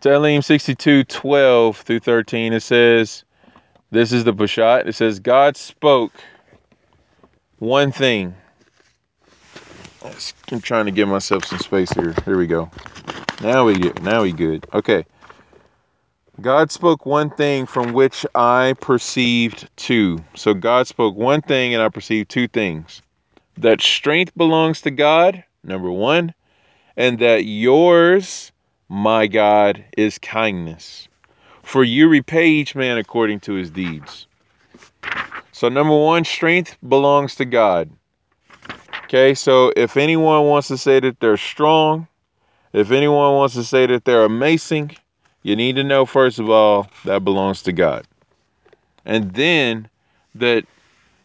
Tehillim 0.00 0.42
62, 0.42 1.04
12 1.04 1.76
through 1.76 2.00
13, 2.00 2.54
it 2.54 2.60
says, 2.60 3.24
this 3.90 4.12
is 4.12 4.24
the 4.24 4.32
Peshat. 4.32 4.86
It 4.86 4.94
says, 4.94 5.18
God 5.18 5.56
spoke 5.56 6.12
one 7.58 7.92
thing. 7.92 8.34
I'm 10.50 10.60
trying 10.60 10.86
to 10.86 10.92
give 10.92 11.08
myself 11.08 11.44
some 11.44 11.58
space 11.58 11.90
here. 11.92 12.14
Here 12.24 12.38
we 12.38 12.46
go. 12.46 12.70
Now 13.42 13.66
we 13.66 13.78
get 13.78 14.02
now 14.02 14.22
we 14.22 14.32
good. 14.32 14.66
Okay. 14.72 15.04
God 16.40 16.70
spoke 16.70 17.04
one 17.04 17.30
thing 17.30 17.66
from 17.66 17.92
which 17.92 18.24
I 18.34 18.74
perceived 18.80 19.68
two. 19.76 20.24
So 20.34 20.54
God 20.54 20.86
spoke 20.86 21.14
one 21.14 21.42
thing 21.42 21.74
and 21.74 21.82
I 21.82 21.88
perceived 21.90 22.30
two 22.30 22.48
things. 22.48 23.02
That 23.58 23.82
strength 23.82 24.34
belongs 24.36 24.80
to 24.82 24.90
God, 24.90 25.44
number 25.62 25.90
one, 25.90 26.32
and 26.96 27.18
that 27.18 27.44
yours, 27.44 28.52
my 28.88 29.26
God, 29.26 29.84
is 29.98 30.18
kindness 30.18 31.08
for 31.70 31.84
you 31.84 32.08
repay 32.08 32.48
each 32.48 32.74
man 32.74 32.98
according 32.98 33.40
to 33.40 33.54
his 33.54 33.70
deeds. 33.70 34.26
So, 35.52 35.68
number 35.68 35.96
one, 35.96 36.24
strength 36.24 36.76
belongs 36.88 37.36
to 37.36 37.44
God. 37.44 37.90
Okay, 39.04 39.34
so 39.34 39.72
if 39.76 39.96
anyone 39.96 40.46
wants 40.46 40.68
to 40.68 40.78
say 40.78 41.00
that 41.00 41.20
they're 41.20 41.36
strong, 41.36 42.08
if 42.72 42.90
anyone 42.90 43.34
wants 43.34 43.54
to 43.54 43.64
say 43.64 43.86
that 43.86 44.04
they're 44.04 44.24
amazing, 44.24 44.96
you 45.42 45.56
need 45.56 45.76
to 45.76 45.84
know, 45.84 46.06
first 46.06 46.40
of 46.40 46.50
all, 46.50 46.88
that 47.04 47.24
belongs 47.24 47.62
to 47.62 47.72
God. 47.72 48.06
and 49.04 49.32
then 49.34 49.88
that 50.34 50.64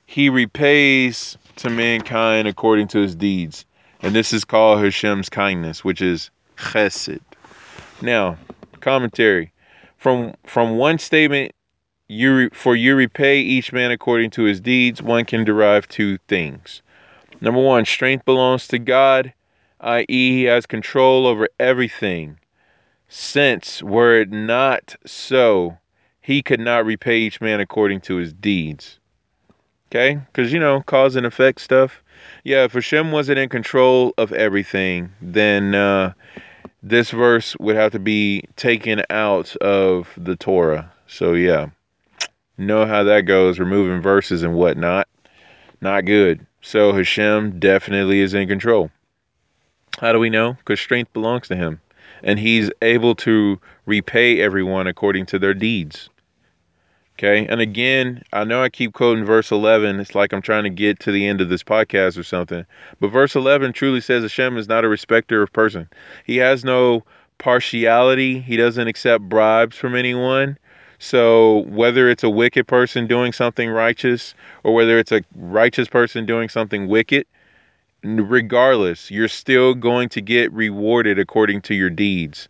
he 0.05 0.29
repays 0.29 1.37
to 1.57 1.69
mankind 1.69 2.47
according 2.47 2.87
to 2.89 2.99
his 2.99 3.15
deeds. 3.15 3.65
And 4.01 4.15
this 4.15 4.33
is 4.33 4.45
called 4.45 4.79
Hashem's 4.83 5.29
kindness, 5.29 5.83
which 5.83 6.01
is 6.01 6.29
chesed. 6.57 7.21
Now, 8.01 8.37
commentary. 8.81 9.51
From 10.05 10.35
from 10.45 10.77
one 10.77 10.99
statement, 10.99 11.51
you 12.07 12.51
for 12.51 12.75
you 12.75 12.95
repay 12.95 13.39
each 13.39 13.73
man 13.73 13.89
according 13.89 14.29
to 14.37 14.43
his 14.43 14.61
deeds, 14.61 15.01
one 15.01 15.25
can 15.25 15.43
derive 15.43 15.87
two 15.87 16.19
things. 16.27 16.83
Number 17.41 17.59
one, 17.59 17.85
strength 17.85 18.23
belongs 18.23 18.67
to 18.67 18.77
God, 18.77 19.33
i.e., 19.79 20.05
he 20.07 20.43
has 20.43 20.67
control 20.67 21.25
over 21.25 21.49
everything. 21.59 22.37
Since 23.09 23.81
were 23.81 24.21
it 24.21 24.29
not 24.29 24.95
so, 25.07 25.75
he 26.21 26.43
could 26.43 26.59
not 26.59 26.85
repay 26.85 27.17
each 27.17 27.41
man 27.41 27.59
according 27.59 28.01
to 28.01 28.17
his 28.17 28.31
deeds. 28.31 28.99
Okay? 29.89 30.21
Because, 30.27 30.53
you 30.53 30.59
know, 30.59 30.81
cause 30.81 31.15
and 31.15 31.25
effect 31.25 31.61
stuff. 31.61 32.03
Yeah, 32.43 32.65
if 32.65 32.73
Hashem 32.73 33.11
wasn't 33.11 33.39
in 33.39 33.49
control 33.49 34.13
of 34.19 34.31
everything, 34.33 35.09
then 35.19 35.73
uh, 35.73 36.13
this 36.85 37.09
verse 37.09 37.55
would 37.59 37.75
have 37.75 37.93
to 37.93 37.99
be 37.99 38.43
taken 38.55 39.01
out 39.09 39.55
of 39.55 40.07
the 40.15 40.35
Torah. 40.35 40.91
So, 41.07 41.33
yeah, 41.33 41.69
know 42.59 42.85
how 42.85 43.03
that 43.03 43.21
goes, 43.21 43.57
removing 43.57 44.01
verses 44.01 44.43
and 44.43 44.53
whatnot. 44.53 45.07
Not 45.81 46.05
good. 46.05 46.45
So, 46.61 46.93
Hashem 46.93 47.59
definitely 47.59 48.21
is 48.21 48.35
in 48.35 48.47
control. 48.47 48.91
How 49.99 50.13
do 50.13 50.19
we 50.19 50.29
know? 50.29 50.53
Because 50.53 50.79
strength 50.79 51.11
belongs 51.11 51.47
to 51.47 51.55
him, 51.55 51.81
and 52.23 52.37
he's 52.37 52.69
able 52.83 53.15
to 53.15 53.59
repay 53.87 54.39
everyone 54.39 54.85
according 54.85 55.25
to 55.27 55.39
their 55.39 55.55
deeds. 55.55 56.09
Okay. 57.17 57.47
And 57.47 57.61
again, 57.61 58.23
I 58.33 58.43
know 58.43 58.61
I 58.61 58.67
keep 58.67 58.91
quoting 58.91 59.23
verse 59.23 59.49
11. 59.49 60.01
It's 60.01 60.15
like 60.15 60.33
I'm 60.33 60.41
trying 60.41 60.65
to 60.65 60.69
get 60.69 60.99
to 61.01 61.13
the 61.13 61.25
end 61.25 61.39
of 61.39 61.47
this 61.47 61.63
podcast 61.63 62.17
or 62.17 62.23
something. 62.23 62.65
But 62.99 63.07
verse 63.07 63.37
11 63.37 63.71
truly 63.71 64.01
says 64.01 64.23
Hashem 64.23 64.57
is 64.57 64.67
not 64.67 64.83
a 64.83 64.89
respecter 64.89 65.41
of 65.41 65.53
person. 65.53 65.87
He 66.25 66.35
has 66.37 66.65
no 66.65 67.05
partiality. 67.37 68.41
He 68.41 68.57
doesn't 68.57 68.89
accept 68.89 69.29
bribes 69.29 69.77
from 69.77 69.95
anyone. 69.95 70.57
So 70.99 71.59
whether 71.67 72.09
it's 72.09 72.23
a 72.23 72.29
wicked 72.29 72.67
person 72.67 73.07
doing 73.07 73.31
something 73.31 73.69
righteous 73.69 74.35
or 74.63 74.73
whether 74.73 74.99
it's 74.99 75.13
a 75.13 75.21
righteous 75.37 75.87
person 75.87 76.25
doing 76.25 76.49
something 76.49 76.89
wicked, 76.89 77.25
regardless, 78.03 79.09
you're 79.09 79.29
still 79.29 79.73
going 79.73 80.09
to 80.09 80.21
get 80.21 80.51
rewarded 80.51 81.17
according 81.17 81.61
to 81.61 81.75
your 81.75 81.89
deeds, 81.89 82.49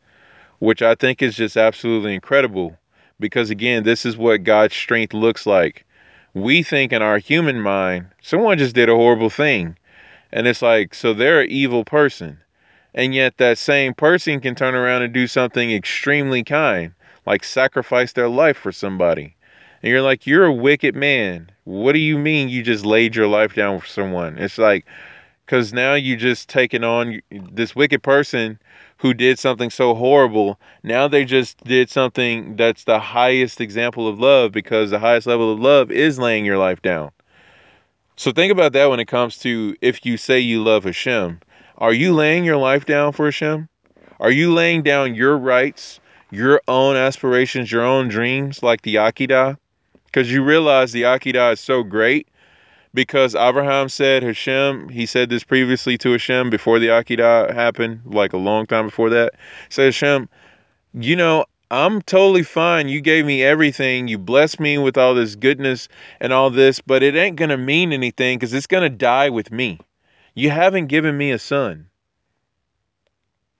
which 0.57 0.81
I 0.81 0.95
think 0.95 1.21
is 1.21 1.35
just 1.35 1.55
absolutely 1.55 2.15
incredible 2.15 2.79
because 3.19 3.49
again, 3.49 3.83
this 3.83 4.05
is 4.05 4.17
what 4.17 4.43
God's 4.43 4.75
strength 4.75 5.13
looks 5.13 5.45
like. 5.45 5.85
We 6.33 6.63
think 6.63 6.91
in 6.91 7.01
our 7.01 7.17
human 7.17 7.61
mind, 7.61 8.07
someone 8.21 8.57
just 8.57 8.75
did 8.75 8.89
a 8.89 8.95
horrible 8.95 9.29
thing. 9.29 9.77
And 10.31 10.47
it's 10.47 10.61
like, 10.61 10.93
so 10.93 11.13
they're 11.13 11.41
an 11.41 11.49
evil 11.49 11.85
person. 11.85 12.39
And 12.93 13.13
yet 13.13 13.37
that 13.37 13.57
same 13.57 13.93
person 13.93 14.41
can 14.41 14.55
turn 14.55 14.75
around 14.75 15.03
and 15.03 15.13
do 15.13 15.27
something 15.27 15.71
extremely 15.71 16.43
kind, 16.43 16.93
like 17.25 17.43
sacrifice 17.43 18.13
their 18.13 18.29
life 18.29 18.57
for 18.57 18.71
somebody. 18.71 19.35
And 19.81 19.91
you're 19.91 20.01
like, 20.01 20.25
you're 20.25 20.45
a 20.45 20.53
wicked 20.53 20.95
man. 20.95 21.51
What 21.63 21.93
do 21.93 21.99
you 21.99 22.17
mean 22.17 22.49
you 22.49 22.63
just 22.63 22.85
laid 22.85 23.15
your 23.15 23.27
life 23.27 23.53
down 23.53 23.79
for 23.79 23.87
someone? 23.87 24.37
It's 24.37 24.57
like, 24.57 24.85
because 25.45 25.73
now 25.73 25.93
you 25.93 26.17
just 26.17 26.49
taking 26.49 26.83
on 26.83 27.21
this 27.29 27.75
wicked 27.75 28.01
person 28.01 28.59
who 28.97 29.13
did 29.13 29.37
something 29.37 29.69
so 29.69 29.93
horrible. 29.93 30.59
Now 30.83 31.07
they 31.07 31.25
just 31.25 31.63
did 31.63 31.89
something 31.89 32.55
that's 32.55 32.85
the 32.85 32.99
highest 32.99 33.59
example 33.59 34.07
of 34.07 34.19
love 34.19 34.51
because 34.51 34.89
the 34.89 34.99
highest 34.99 35.27
level 35.27 35.51
of 35.51 35.59
love 35.59 35.91
is 35.91 36.17
laying 36.17 36.45
your 36.45 36.57
life 36.57 36.81
down. 36.81 37.11
So 38.15 38.31
think 38.31 38.51
about 38.51 38.73
that 38.73 38.89
when 38.89 38.99
it 38.99 39.07
comes 39.07 39.37
to 39.39 39.75
if 39.81 40.05
you 40.05 40.15
say 40.17 40.39
you 40.39 40.63
love 40.63 40.85
Hashem. 40.85 41.39
Are 41.77 41.93
you 41.93 42.13
laying 42.13 42.45
your 42.45 42.57
life 42.57 42.85
down 42.85 43.11
for 43.11 43.25
Hashem? 43.25 43.67
Are 44.21 44.31
you 44.31 44.53
laying 44.53 44.81
down 44.81 45.13
your 45.13 45.37
rights, 45.37 45.99
your 46.31 46.61
own 46.69 46.95
aspirations, 46.95 47.69
your 47.69 47.83
own 47.83 48.07
dreams 48.07 48.63
like 48.63 48.83
the 48.83 48.95
Akedah? 48.95 49.57
Because 50.05 50.31
you 50.31 50.41
realize 50.41 50.93
the 50.93 51.01
Akedah 51.01 51.53
is 51.53 51.59
so 51.59 51.83
great 51.83 52.29
because 52.95 53.35
Abraham 53.35 53.89
said 53.89 54.23
Hashem, 54.23 54.89
he 54.89 55.05
said 55.05 55.29
this 55.29 55.43
previously 55.43 55.97
to 55.99 56.13
Hashem 56.13 56.49
before 56.49 56.79
the 56.79 56.87
Akedah 56.87 57.53
happened, 57.53 58.01
like 58.05 58.33
a 58.33 58.37
long 58.37 58.65
time 58.65 58.85
before 58.85 59.09
that. 59.11 59.33
Said 59.69 59.85
Hashem, 59.85 60.29
you 60.93 61.15
know, 61.15 61.45
I'm 61.69 62.01
totally 62.01 62.43
fine. 62.43 62.87
You 62.87 63.01
gave 63.01 63.25
me 63.25 63.43
everything. 63.43 64.07
You 64.07 64.17
blessed 64.17 64.59
me 64.59 64.77
with 64.77 64.97
all 64.97 65.13
this 65.13 65.35
goodness 65.35 65.87
and 66.19 66.31
all 66.31 66.49
this, 66.49 66.79
but 66.79 67.03
it 67.03 67.15
ain't 67.15 67.35
going 67.35 67.49
to 67.49 67.57
mean 67.57 67.91
anything 67.91 68.39
because 68.39 68.53
it's 68.53 68.67
going 68.67 68.89
to 68.89 68.97
die 68.97 69.29
with 69.29 69.51
me. 69.51 69.79
You 70.33 70.49
haven't 70.49 70.87
given 70.87 71.17
me 71.17 71.31
a 71.31 71.39
son. 71.39 71.87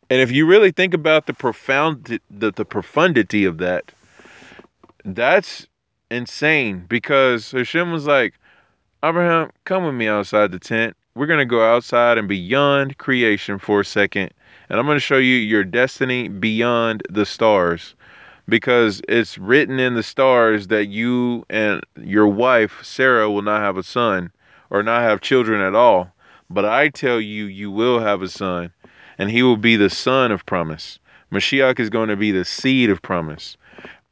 And 0.09 0.21
if 0.21 0.31
you 0.31 0.45
really 0.45 0.71
think 0.71 0.93
about 0.93 1.25
the 1.25 1.33
profound 1.33 2.19
the, 2.29 2.51
the 2.51 2.65
profundity 2.65 3.43
of 3.43 3.57
that, 3.57 3.91
that's 5.03 5.67
insane 6.11 6.85
because 6.87 7.51
Hashem 7.51 7.91
was 7.91 8.05
like, 8.05 8.35
Abraham, 9.05 9.51
come 9.65 9.85
with 9.85 9.93
me 9.93 10.07
outside 10.07 10.51
the 10.51 10.57
tent. 10.57 10.97
We're 11.13 11.27
going 11.27 11.37
to 11.37 11.45
go 11.45 11.63
outside 11.63 12.17
and 12.17 12.27
beyond 12.27 12.97
creation 12.97 13.59
for 13.59 13.81
a 13.81 13.85
second. 13.85 14.31
And 14.67 14.79
I'm 14.79 14.87
going 14.87 14.95
to 14.95 14.99
show 14.99 15.19
you 15.19 15.35
your 15.35 15.63
destiny 15.63 16.27
beyond 16.27 17.03
the 17.07 17.23
stars 17.23 17.93
because 18.49 19.03
it's 19.07 19.37
written 19.37 19.79
in 19.79 19.93
the 19.93 20.01
stars 20.01 20.69
that 20.69 20.87
you 20.87 21.45
and 21.51 21.85
your 22.01 22.27
wife, 22.27 22.83
Sarah, 22.83 23.29
will 23.29 23.43
not 23.43 23.61
have 23.61 23.77
a 23.77 23.83
son 23.83 24.31
or 24.71 24.81
not 24.81 25.03
have 25.03 25.21
children 25.21 25.61
at 25.61 25.75
all. 25.75 26.11
But 26.49 26.65
I 26.65 26.89
tell 26.89 27.21
you, 27.21 27.45
you 27.45 27.69
will 27.69 27.99
have 27.99 28.23
a 28.23 28.27
son, 28.27 28.73
and 29.19 29.29
he 29.29 29.43
will 29.43 29.57
be 29.57 29.75
the 29.75 29.91
son 29.91 30.31
of 30.31 30.47
promise. 30.47 30.97
Mashiach 31.31 31.79
is 31.79 31.91
going 31.91 32.09
to 32.09 32.15
be 32.15 32.31
the 32.31 32.43
seed 32.43 32.89
of 32.89 33.03
promise. 33.03 33.55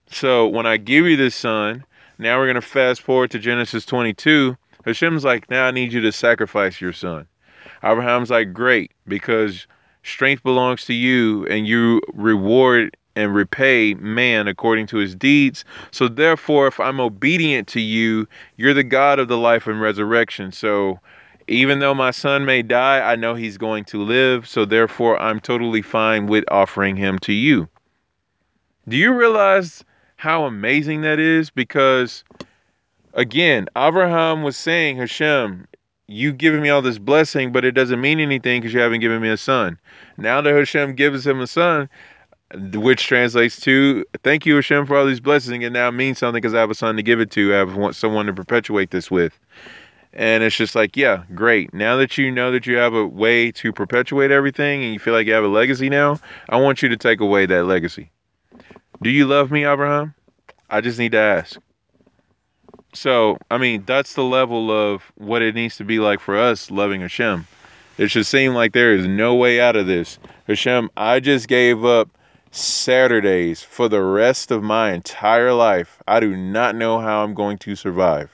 So 0.06 0.48
when 0.48 0.68
I 0.68 0.78
give 0.78 1.08
you 1.08 1.18
this 1.18 1.34
son, 1.34 1.84
now 2.20 2.38
we're 2.38 2.46
going 2.46 2.56
to 2.56 2.62
fast 2.62 3.02
forward 3.02 3.32
to 3.32 3.40
Genesis 3.40 3.88
22 3.88 4.56
Hashem's 4.86 5.24
like, 5.24 5.50
now 5.50 5.66
I 5.66 5.72
need 5.72 5.94
you 5.94 6.02
to 6.02 6.12
sacrifice 6.12 6.82
your 6.82 6.94
son. 6.94 7.28
Abraham's 7.84 8.30
like, 8.30 8.54
great, 8.54 8.92
because 9.08 9.68
strength 10.04 10.44
belongs 10.44 10.86
to 10.86 10.94
you 10.94 11.46
and 11.48 11.68
you 11.68 12.02
reward 12.14 12.96
and 13.16 13.34
repay 13.36 13.94
man 13.96 14.48
according 14.48 14.88
to 14.88 14.98
his 14.98 15.16
deeds. 15.16 15.64
So 15.92 16.08
therefore, 16.08 16.68
if 16.68 16.80
I'm 16.80 17.00
obedient 17.00 17.68
to 17.70 17.80
you, 17.80 18.28
you're 18.58 18.74
the 18.74 18.84
God 18.84 19.20
of 19.20 19.28
the 19.28 19.38
life 19.38 19.68
and 19.68 19.80
resurrection. 19.80 20.52
So 20.52 21.00
even 21.48 21.80
though 21.80 21.94
my 21.94 22.12
son 22.12 22.46
may 22.46 22.62
die, 22.62 23.00
I 23.00 23.16
know 23.16 23.36
he's 23.36 23.58
going 23.58 23.86
to 23.86 24.02
live. 24.02 24.48
So 24.48 24.66
therefore, 24.66 25.22
I'm 25.22 25.40
totally 25.40 25.82
fine 25.82 26.28
with 26.28 26.44
offering 26.50 26.96
him 26.96 27.20
to 27.20 27.34
you. 27.34 27.68
Do 28.88 28.98
you 28.98 29.14
realize 29.14 29.84
how 30.16 30.46
amazing 30.46 31.02
that 31.02 31.20
is? 31.20 31.50
Because 31.50 32.24
Again, 33.14 33.68
Abraham 33.78 34.42
was 34.42 34.58
saying, 34.58 34.98
Hashem, 34.98 35.68
you 36.08 36.34
giving 36.34 36.62
me 36.62 36.70
all 36.70 36.82
this 36.82 36.98
blessing, 36.98 37.52
but 37.52 37.64
it 37.64 37.72
doesn't 37.72 38.02
mean 38.02 38.20
anything 38.20 38.62
because 38.62 38.74
you 38.74 38.80
haven't 38.80 39.02
given 39.02 39.22
me 39.22 39.30
a 39.30 39.38
son. 39.38 39.78
Now 40.18 40.42
that 40.42 40.54
Hashem 40.54 40.96
gives 40.96 41.26
him 41.26 41.40
a 41.40 41.48
son, 41.48 41.90
which 42.74 43.06
translates 43.06 43.60
to 43.62 44.04
thank 44.24 44.46
you 44.46 44.56
Hashem 44.56 44.88
for 44.88 44.98
all 44.98 45.06
these 45.06 45.20
blessings, 45.20 45.64
and 45.64 45.74
now 45.74 45.92
means 45.92 46.18
something 46.18 46.42
because 46.42 46.56
I 46.56 46.60
have 46.60 46.72
a 46.72 46.76
son 46.76 46.96
to 46.96 47.04
give 47.04 47.20
it 47.20 47.30
to. 47.32 47.54
I 47.54 47.58
have 47.58 47.96
someone 47.96 48.26
to 48.26 48.34
perpetuate 48.34 48.92
this 48.92 49.12
with. 49.12 49.40
And 50.14 50.44
it's 50.44 50.56
just 50.56 50.76
like, 50.76 50.96
yeah, 50.96 51.24
great. 51.34 51.74
Now 51.74 51.98
that 51.98 52.18
you 52.18 52.32
know 52.32 52.52
that 52.52 52.68
you 52.68 52.78
have 52.78 52.94
a 52.94 53.06
way 53.06 53.52
to 53.54 53.74
perpetuate 53.74 54.30
everything 54.32 54.84
and 54.84 54.94
you 54.94 55.00
feel 55.00 55.14
like 55.14 55.26
you 55.26 55.34
have 55.34 55.44
a 55.44 55.48
legacy 55.48 55.90
now, 55.90 56.20
I 56.50 56.58
want 56.58 56.84
you 56.84 56.90
to 56.90 56.98
take 56.98 57.20
away 57.20 57.48
that 57.48 57.66
legacy. 57.66 58.12
Do 59.02 59.10
you 59.10 59.26
love 59.26 59.52
me, 59.52 59.66
Abraham? 59.66 60.14
I 60.70 60.82
just 60.82 61.00
need 61.00 61.14
to 61.14 61.20
ask. 61.20 61.60
So, 62.94 63.38
I 63.50 63.58
mean, 63.58 63.84
that's 63.86 64.14
the 64.14 64.24
level 64.24 64.72
of 64.72 65.12
what 65.16 65.42
it 65.42 65.56
needs 65.56 65.78
to 65.78 65.84
be 65.84 66.00
like 66.00 66.20
for 66.20 66.38
us 66.38 66.70
loving 66.70 67.02
Hashem. 67.02 67.48
It 67.98 68.10
should 68.10 68.28
seem 68.28 68.54
like 68.54 68.74
there 68.74 68.94
is 68.94 69.08
no 69.08 69.34
way 69.34 69.60
out 69.60 69.76
of 69.76 69.88
this. 69.88 70.20
Hashem, 70.48 70.90
I 70.96 71.20
just 71.20 71.48
gave 71.48 71.84
up 71.84 72.10
Saturdays 72.52 73.64
for 73.64 73.90
the 73.90 74.02
rest 74.02 74.52
of 74.52 74.62
my 74.62 74.92
entire 74.92 75.54
life. 75.54 76.02
I 76.08 76.20
do 76.20 76.36
not 76.36 76.76
know 76.76 77.00
how 77.00 77.24
I'm 77.24 77.34
going 77.34 77.58
to 77.60 77.76
survive 77.76 78.30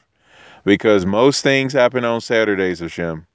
because 0.66 1.06
most 1.06 1.42
things 1.42 1.72
happen 1.72 2.04
on 2.04 2.20
Saturdays, 2.20 2.80
Hashem. 2.80 3.26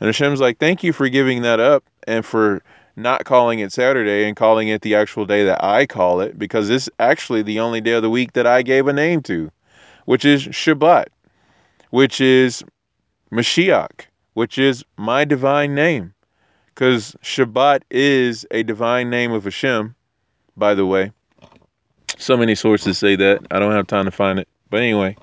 And 0.00 0.06
Hashem's 0.06 0.40
like, 0.40 0.58
thank 0.58 0.82
you 0.82 0.94
for 0.94 1.08
giving 1.10 1.42
that 1.42 1.60
up 1.60 1.84
and 2.06 2.24
for 2.24 2.62
not 2.96 3.24
calling 3.24 3.58
it 3.58 3.72
Saturday 3.72 4.26
and 4.26 4.36
calling 4.36 4.68
it 4.68 4.80
the 4.80 4.94
actual 4.94 5.26
day 5.26 5.44
that 5.44 5.62
I 5.62 5.86
call 5.86 6.20
it 6.22 6.38
because 6.38 6.68
this 6.68 6.84
is 6.84 6.92
actually 6.98 7.42
the 7.42 7.60
only 7.60 7.80
day 7.82 7.92
of 7.92 8.02
the 8.02 8.10
week 8.10 8.32
that 8.32 8.46
I 8.46 8.62
gave 8.62 8.88
a 8.88 8.92
name 8.92 9.22
to 9.22 9.50
which 10.04 10.24
is 10.24 10.46
Shabbat, 10.48 11.06
which 11.90 12.20
is 12.20 12.64
Mashiach, 13.30 14.06
which 14.34 14.58
is 14.58 14.84
my 14.96 15.24
divine 15.24 15.74
name. 15.74 16.14
Because 16.74 17.16
Shabbat 17.22 17.82
is 17.90 18.46
a 18.50 18.62
divine 18.62 19.10
name 19.10 19.32
of 19.32 19.44
Hashem, 19.44 19.94
by 20.56 20.74
the 20.74 20.86
way. 20.86 21.12
So 22.18 22.36
many 22.36 22.54
sources 22.54 22.98
say 22.98 23.16
that. 23.16 23.46
I 23.50 23.58
don't 23.58 23.72
have 23.72 23.86
time 23.86 24.04
to 24.06 24.10
find 24.10 24.38
it, 24.38 24.48
But 24.70 24.82
anyway, 24.82 25.16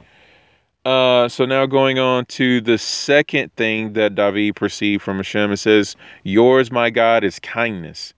uh, 0.85 1.27
so 1.27 1.45
now 1.45 1.65
going 1.65 1.99
on 1.99 2.25
to 2.25 2.61
the 2.61 2.77
second 2.77 3.53
thing 3.55 3.93
that 3.93 4.15
David 4.15 4.55
perceived 4.55 5.03
from 5.03 5.17
Hashem, 5.17 5.51
it 5.51 5.57
says, 5.57 5.95
Yours, 6.23 6.71
my 6.71 6.89
God, 6.89 7.23
is 7.23 7.39
kindness. 7.39 8.13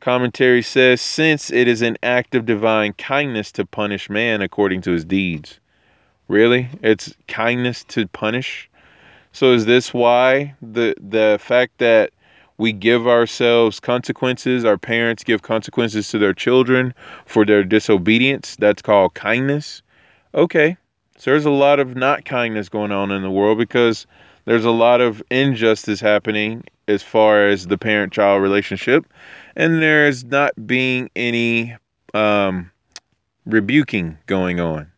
Commentary 0.00 0.62
says, 0.62 1.00
Since 1.00 1.50
it 1.50 1.68
is 1.68 1.82
an 1.82 1.96
act 2.02 2.34
of 2.34 2.44
divine 2.44 2.92
kindness 2.94 3.52
to 3.52 3.64
punish 3.64 4.10
man 4.10 4.42
according 4.42 4.82
to 4.82 4.90
his 4.90 5.04
deeds. 5.04 5.60
Really? 6.28 6.68
It's 6.82 7.14
kindness 7.28 7.84
to 7.84 8.08
punish? 8.08 8.68
So 9.32 9.52
is 9.52 9.66
this 9.66 9.92
why 9.94 10.54
the 10.62 10.94
the 11.00 11.38
fact 11.40 11.78
that 11.78 12.10
we 12.58 12.72
give 12.72 13.06
ourselves 13.06 13.80
consequences, 13.80 14.64
our 14.64 14.78
parents 14.78 15.22
give 15.22 15.42
consequences 15.42 16.08
to 16.08 16.18
their 16.18 16.32
children 16.32 16.94
for 17.26 17.44
their 17.44 17.62
disobedience, 17.62 18.56
that's 18.56 18.82
called 18.82 19.14
kindness? 19.14 19.82
Okay. 20.34 20.76
So 21.18 21.30
there's 21.30 21.44
a 21.44 21.50
lot 21.50 21.80
of 21.80 21.96
not 21.96 22.24
kindness 22.24 22.68
going 22.68 22.92
on 22.92 23.10
in 23.10 23.22
the 23.22 23.30
world 23.30 23.58
because 23.58 24.06
there's 24.46 24.64
a 24.64 24.70
lot 24.70 25.00
of 25.00 25.22
injustice 25.30 26.00
happening 26.00 26.64
as 26.88 27.02
far 27.02 27.46
as 27.46 27.66
the 27.66 27.78
parent 27.78 28.12
child 28.12 28.42
relationship 28.42 29.06
and 29.56 29.82
there's 29.82 30.24
not 30.24 30.52
being 30.66 31.10
any 31.16 31.74
um, 32.14 32.70
rebuking 33.46 34.18
going 34.26 34.60
on. 34.60 34.90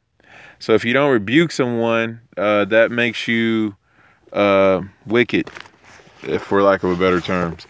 So 0.61 0.75
if 0.75 0.85
you 0.85 0.93
don't 0.93 1.13
rebuke 1.13 1.53
someone, 1.53 2.21
uh, 2.37 2.65
that 2.67 2.91
makes 2.91 3.29
you 3.29 3.77
uh, 4.33 4.83
wicked, 5.07 5.49
if 6.23 6.43
for 6.43 6.63
lack 6.63 6.83
of 6.83 6.91
a 6.91 6.97
better 6.97 7.21
terms. 7.21 7.67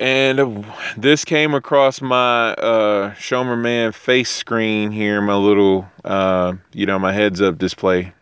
And 0.00 0.66
this 0.96 1.24
came 1.24 1.54
across 1.54 2.02
my 2.02 2.52
uh, 2.54 3.14
Shomer 3.14 3.60
Man 3.60 3.92
face 3.92 4.30
screen 4.30 4.90
here, 4.90 5.22
my 5.22 5.36
little, 5.36 5.88
uh, 6.04 6.54
you 6.72 6.84
know, 6.84 6.98
my 6.98 7.12
heads 7.12 7.40
up 7.40 7.58
display. 7.58 8.12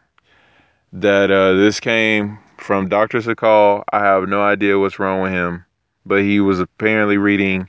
That 0.93 1.31
uh, 1.31 1.55
this 1.55 1.81
came 1.81 2.39
from 2.59 2.89
Dr. 2.89 3.19
Sakal. 3.19 3.83
I 3.93 4.01
have 4.01 4.29
no 4.29 4.43
idea 4.43 4.79
what's 4.79 4.99
wrong 4.99 5.23
with 5.23 5.33
him, 5.33 5.65
but 6.05 6.21
he 6.21 6.41
was 6.41 6.61
apparently 6.61 7.17
reading 7.17 7.69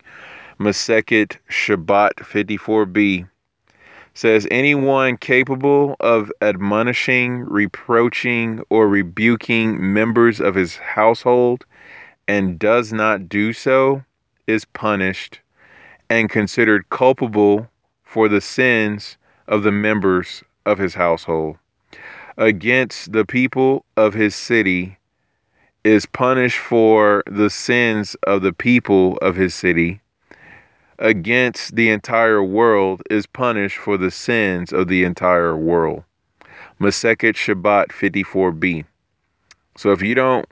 Maseket 0.59 1.37
Shabbat 1.49 2.15
54b 2.15 3.27
says 4.13 4.47
anyone 4.51 5.17
capable 5.17 5.95
of 5.99 6.31
admonishing, 6.41 7.39
reproaching, 7.45 8.63
or 8.69 8.87
rebuking 8.87 9.93
members 9.93 10.39
of 10.39 10.55
his 10.55 10.77
household 10.77 11.65
and 12.27 12.59
does 12.59 12.93
not 12.93 13.27
do 13.27 13.51
so 13.51 14.03
is 14.47 14.65
punished 14.65 15.39
and 16.09 16.29
considered 16.29 16.87
culpable 16.89 17.67
for 18.03 18.27
the 18.27 18.41
sins 18.41 19.17
of 19.47 19.63
the 19.63 19.71
members 19.71 20.43
of 20.65 20.77
his 20.77 20.93
household. 20.93 21.57
Against 22.37 23.13
the 23.13 23.25
people 23.25 23.85
of 23.97 24.13
his 24.13 24.35
city 24.35 24.97
is 25.83 26.05
punished 26.05 26.59
for 26.59 27.23
the 27.25 27.49
sins 27.49 28.15
of 28.23 28.41
the 28.41 28.53
people 28.53 29.17
of 29.17 29.35
his 29.35 29.53
city 29.53 29.99
against 31.03 31.75
the 31.75 31.89
entire 31.89 32.41
world 32.41 33.03
is 33.11 33.25
punished 33.25 33.77
for 33.77 33.97
the 33.97 34.09
sins 34.09 34.71
of 34.71 34.87
the 34.87 35.03
entire 35.03 35.55
world. 35.55 36.01
Maseket 36.79 37.35
Shabbat 37.35 37.89
54b. 37.89 38.85
So 39.75 39.91
if 39.91 40.01
you 40.01 40.15
don't 40.15 40.45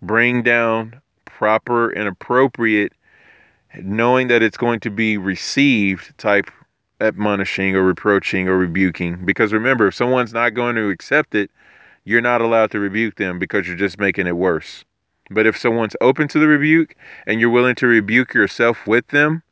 bring 0.00 0.42
down 0.42 0.98
proper 1.26 1.90
and 1.90 2.08
appropriate, 2.08 2.94
knowing 3.82 4.28
that 4.28 4.42
it's 4.42 4.56
going 4.56 4.80
to 4.80 4.90
be 4.90 5.18
received 5.18 6.16
type 6.16 6.50
admonishing 7.02 7.76
or 7.76 7.82
reproaching 7.82 8.48
or 8.48 8.56
rebuking, 8.56 9.22
because 9.26 9.52
remember, 9.52 9.88
if 9.88 9.94
someone's 9.94 10.32
not 10.32 10.54
going 10.54 10.74
to 10.76 10.88
accept 10.88 11.34
it, 11.34 11.50
you're 12.04 12.22
not 12.22 12.40
allowed 12.40 12.70
to 12.70 12.80
rebuke 12.80 13.16
them 13.16 13.38
because 13.38 13.68
you're 13.68 13.76
just 13.76 14.00
making 14.00 14.26
it 14.26 14.38
worse. 14.38 14.86
But 15.30 15.46
if 15.46 15.58
someone's 15.58 15.96
open 16.00 16.28
to 16.28 16.38
the 16.38 16.48
rebuke 16.48 16.96
and 17.26 17.40
you're 17.40 17.50
willing 17.50 17.74
to 17.76 17.86
rebuke 17.86 18.32
yourself 18.32 18.86
with 18.86 19.06
them, 19.08 19.42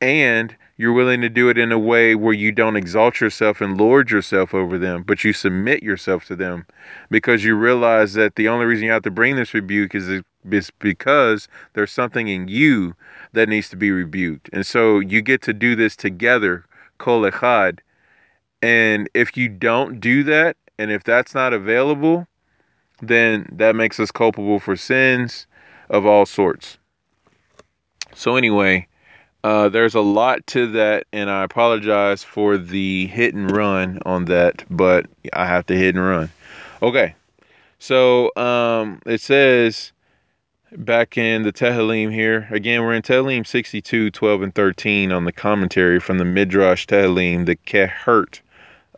and 0.00 0.56
you're 0.76 0.92
willing 0.92 1.20
to 1.20 1.28
do 1.28 1.48
it 1.50 1.58
in 1.58 1.72
a 1.72 1.78
way 1.78 2.14
where 2.14 2.32
you 2.32 2.52
don't 2.52 2.76
exalt 2.76 3.20
yourself 3.20 3.60
and 3.60 3.78
lord 3.78 4.10
yourself 4.10 4.54
over 4.54 4.78
them, 4.78 5.02
but 5.02 5.24
you 5.24 5.32
submit 5.32 5.82
yourself 5.82 6.24
to 6.24 6.34
them 6.34 6.66
because 7.10 7.44
you 7.44 7.54
realize 7.54 8.14
that 8.14 8.36
the 8.36 8.48
only 8.48 8.64
reason 8.64 8.86
you 8.86 8.90
have 8.90 9.02
to 9.02 9.10
bring 9.10 9.36
this 9.36 9.52
rebuke 9.52 9.94
is, 9.94 10.08
is 10.08 10.70
because 10.78 11.48
there's 11.74 11.92
something 11.92 12.28
in 12.28 12.48
you 12.48 12.94
that 13.32 13.48
needs 13.48 13.68
to 13.68 13.76
be 13.76 13.90
rebuked. 13.90 14.48
And 14.52 14.66
so 14.66 15.00
you 15.00 15.20
get 15.20 15.42
to 15.42 15.52
do 15.52 15.76
this 15.76 15.96
together, 15.96 16.64
kol 16.98 17.22
echad. 17.22 17.80
And 18.62 19.08
if 19.14 19.36
you 19.36 19.48
don't 19.48 20.00
do 20.00 20.22
that, 20.24 20.56
and 20.78 20.90
if 20.90 21.04
that's 21.04 21.34
not 21.34 21.52
available, 21.52 22.26
then 23.02 23.46
that 23.52 23.76
makes 23.76 24.00
us 24.00 24.10
culpable 24.10 24.58
for 24.58 24.76
sins 24.76 25.46
of 25.90 26.06
all 26.06 26.24
sorts. 26.24 26.78
So, 28.14 28.36
anyway, 28.36 28.86
uh, 29.42 29.68
there's 29.68 29.94
a 29.94 30.00
lot 30.00 30.46
to 30.48 30.66
that, 30.72 31.06
and 31.12 31.30
I 31.30 31.44
apologize 31.44 32.22
for 32.22 32.58
the 32.58 33.06
hit 33.06 33.34
and 33.34 33.50
run 33.50 34.00
on 34.04 34.26
that, 34.26 34.64
but 34.70 35.06
I 35.32 35.46
have 35.46 35.66
to 35.66 35.76
hit 35.76 35.94
and 35.94 36.04
run. 36.04 36.30
Okay, 36.82 37.14
so 37.78 38.34
um, 38.36 39.00
it 39.06 39.20
says 39.20 39.92
back 40.72 41.16
in 41.16 41.42
the 41.42 41.52
Tehillim 41.52 42.12
here, 42.12 42.48
again, 42.50 42.82
we're 42.82 42.94
in 42.94 43.02
Tehillim 43.02 43.46
62, 43.46 44.10
12, 44.10 44.42
and 44.42 44.54
13 44.54 45.12
on 45.12 45.24
the 45.24 45.32
commentary 45.32 46.00
from 46.00 46.18
the 46.18 46.24
Midrash 46.24 46.86
Tehillim, 46.86 47.46
the 47.46 47.56
Kehert 47.56 48.40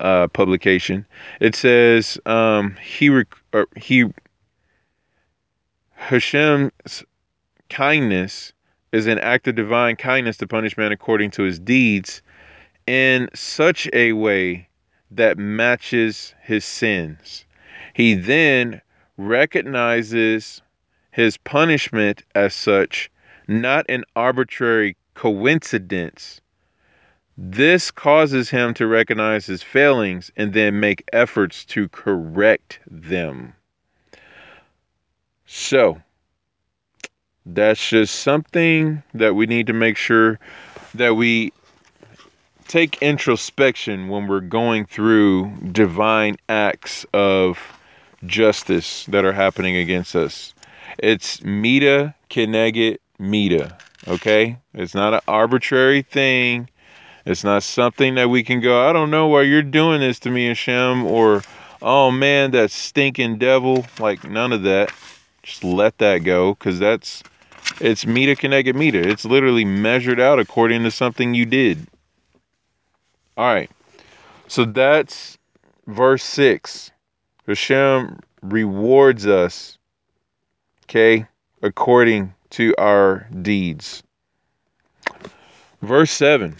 uh, 0.00 0.26
publication. 0.28 1.06
It 1.40 1.54
says 1.54 2.18
um, 2.26 2.76
he, 2.82 3.08
rec- 3.08 3.36
he 3.76 4.06
Hashem's 5.94 7.04
kindness 7.70 8.52
is 8.92 9.06
an 9.06 9.18
act 9.18 9.48
of 9.48 9.54
divine 9.54 9.96
kindness 9.96 10.36
to 10.36 10.46
punish 10.46 10.76
man 10.76 10.92
according 10.92 11.30
to 11.32 11.42
his 11.42 11.58
deeds 11.58 12.22
in 12.86 13.28
such 13.34 13.88
a 13.92 14.12
way 14.12 14.68
that 15.10 15.38
matches 15.38 16.34
his 16.42 16.64
sins. 16.64 17.44
He 17.94 18.14
then 18.14 18.80
recognizes 19.16 20.62
his 21.10 21.36
punishment 21.38 22.22
as 22.34 22.54
such, 22.54 23.10
not 23.48 23.84
an 23.88 24.04
arbitrary 24.16 24.96
coincidence. 25.14 26.40
This 27.36 27.90
causes 27.90 28.50
him 28.50 28.74
to 28.74 28.86
recognize 28.86 29.46
his 29.46 29.62
failings 29.62 30.30
and 30.36 30.52
then 30.52 30.80
make 30.80 31.08
efforts 31.12 31.64
to 31.66 31.88
correct 31.88 32.80
them. 32.86 33.54
So, 35.46 36.00
that's 37.46 37.88
just 37.88 38.16
something 38.16 39.02
that 39.14 39.34
we 39.34 39.46
need 39.46 39.66
to 39.66 39.72
make 39.72 39.96
sure 39.96 40.38
that 40.94 41.14
we 41.14 41.52
take 42.68 43.02
introspection 43.02 44.08
when 44.08 44.26
we're 44.26 44.40
going 44.40 44.86
through 44.86 45.52
divine 45.72 46.36
acts 46.48 47.04
of 47.12 47.58
justice 48.24 49.04
that 49.06 49.24
are 49.24 49.32
happening 49.32 49.76
against 49.76 50.14
us. 50.14 50.54
It's 50.98 51.42
meta 51.42 52.14
keneged 52.30 52.98
meta, 53.18 53.76
okay? 54.06 54.58
It's 54.74 54.94
not 54.94 55.14
an 55.14 55.20
arbitrary 55.26 56.02
thing. 56.02 56.68
It's 57.24 57.44
not 57.44 57.62
something 57.62 58.16
that 58.16 58.30
we 58.30 58.42
can 58.42 58.60
go, 58.60 58.88
I 58.88 58.92
don't 58.92 59.10
know 59.10 59.28
why 59.28 59.42
you're 59.42 59.62
doing 59.62 60.00
this 60.00 60.18
to 60.20 60.30
me, 60.30 60.46
Hashem, 60.46 61.04
or, 61.04 61.42
oh 61.80 62.10
man, 62.10 62.50
that 62.52 62.70
stinking 62.70 63.38
devil. 63.38 63.86
Like, 63.98 64.24
none 64.24 64.52
of 64.52 64.62
that. 64.62 64.92
Just 65.42 65.64
let 65.64 65.98
that 65.98 66.18
go, 66.18 66.54
because 66.54 66.78
that's 66.78 67.22
it's 67.82 68.06
meta 68.06 68.36
keneged 68.36 68.74
meta. 68.74 68.98
It's 68.98 69.24
literally 69.24 69.64
measured 69.64 70.20
out 70.20 70.38
according 70.38 70.84
to 70.84 70.90
something 70.90 71.34
you 71.34 71.44
did. 71.44 71.86
All 73.36 73.52
right. 73.52 73.70
So 74.46 74.64
that's 74.64 75.38
verse 75.86 76.22
6. 76.22 76.90
Hashem 77.46 78.20
rewards 78.42 79.26
us, 79.26 79.78
okay, 80.84 81.26
according 81.62 82.34
to 82.50 82.74
our 82.78 83.26
deeds. 83.42 84.02
Verse 85.80 86.10
7. 86.12 86.56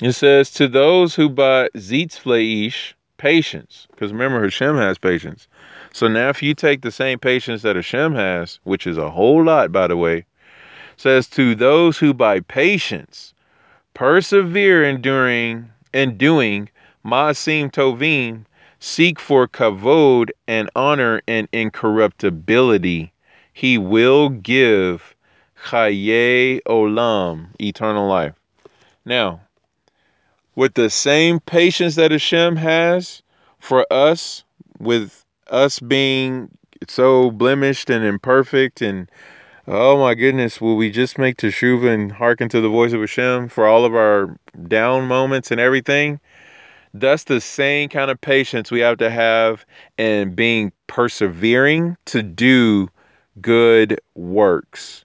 It 0.00 0.12
says, 0.12 0.50
To 0.52 0.66
those 0.66 1.14
who 1.14 1.28
by 1.28 1.68
Zitzfleish, 1.76 2.94
patience, 3.18 3.86
because 3.90 4.12
remember, 4.12 4.42
Hashem 4.42 4.76
has 4.76 4.96
patience. 4.96 5.46
So 5.92 6.06
now, 6.06 6.28
if 6.28 6.42
you 6.42 6.54
take 6.54 6.82
the 6.82 6.92
same 6.92 7.18
patience 7.18 7.62
that 7.62 7.76
Hashem 7.76 8.14
has, 8.14 8.60
which 8.64 8.86
is 8.86 8.96
a 8.96 9.10
whole 9.10 9.44
lot, 9.44 9.72
by 9.72 9.86
the 9.88 9.96
way, 9.96 10.24
says 10.96 11.26
to 11.30 11.54
those 11.54 11.98
who 11.98 12.14
by 12.14 12.40
patience 12.40 13.34
persevere 13.94 14.84
enduring 14.84 15.70
and 15.92 16.16
doing 16.16 16.68
Maasim 17.04 17.72
Tovim, 17.72 18.44
seek 18.78 19.18
for 19.18 19.48
kavod 19.48 20.30
and 20.46 20.70
honor 20.76 21.22
and 21.26 21.48
incorruptibility, 21.52 23.12
he 23.52 23.76
will 23.76 24.28
give 24.28 25.14
chaye 25.66 26.60
olam, 26.66 27.48
eternal 27.60 28.08
life. 28.08 28.34
Now, 29.04 29.40
with 30.54 30.74
the 30.74 30.90
same 30.90 31.40
patience 31.40 31.96
that 31.96 32.10
Hashem 32.10 32.56
has 32.56 33.22
for 33.58 33.86
us, 33.90 34.44
with 34.78 35.24
us 35.50 35.80
being 35.80 36.48
so 36.88 37.30
blemished 37.30 37.90
and 37.90 38.04
imperfect 38.04 38.80
and 38.80 39.10
oh 39.66 39.98
my 39.98 40.14
goodness, 40.14 40.60
will 40.60 40.76
we 40.76 40.90
just 40.90 41.18
make 41.18 41.36
teshuva 41.36 41.92
and 41.92 42.12
hearken 42.12 42.48
to 42.48 42.60
the 42.60 42.68
voice 42.68 42.92
of 42.92 43.00
Hashem 43.00 43.48
for 43.48 43.66
all 43.66 43.84
of 43.84 43.94
our 43.94 44.36
down 44.66 45.06
moments 45.06 45.50
and 45.50 45.60
everything? 45.60 46.20
That's 46.92 47.24
the 47.24 47.40
same 47.40 47.88
kind 47.88 48.10
of 48.10 48.20
patience 48.20 48.70
we 48.70 48.80
have 48.80 48.98
to 48.98 49.10
have 49.10 49.64
and 49.96 50.34
being 50.34 50.72
persevering 50.88 51.96
to 52.06 52.22
do 52.22 52.88
good 53.40 54.00
works. 54.14 55.04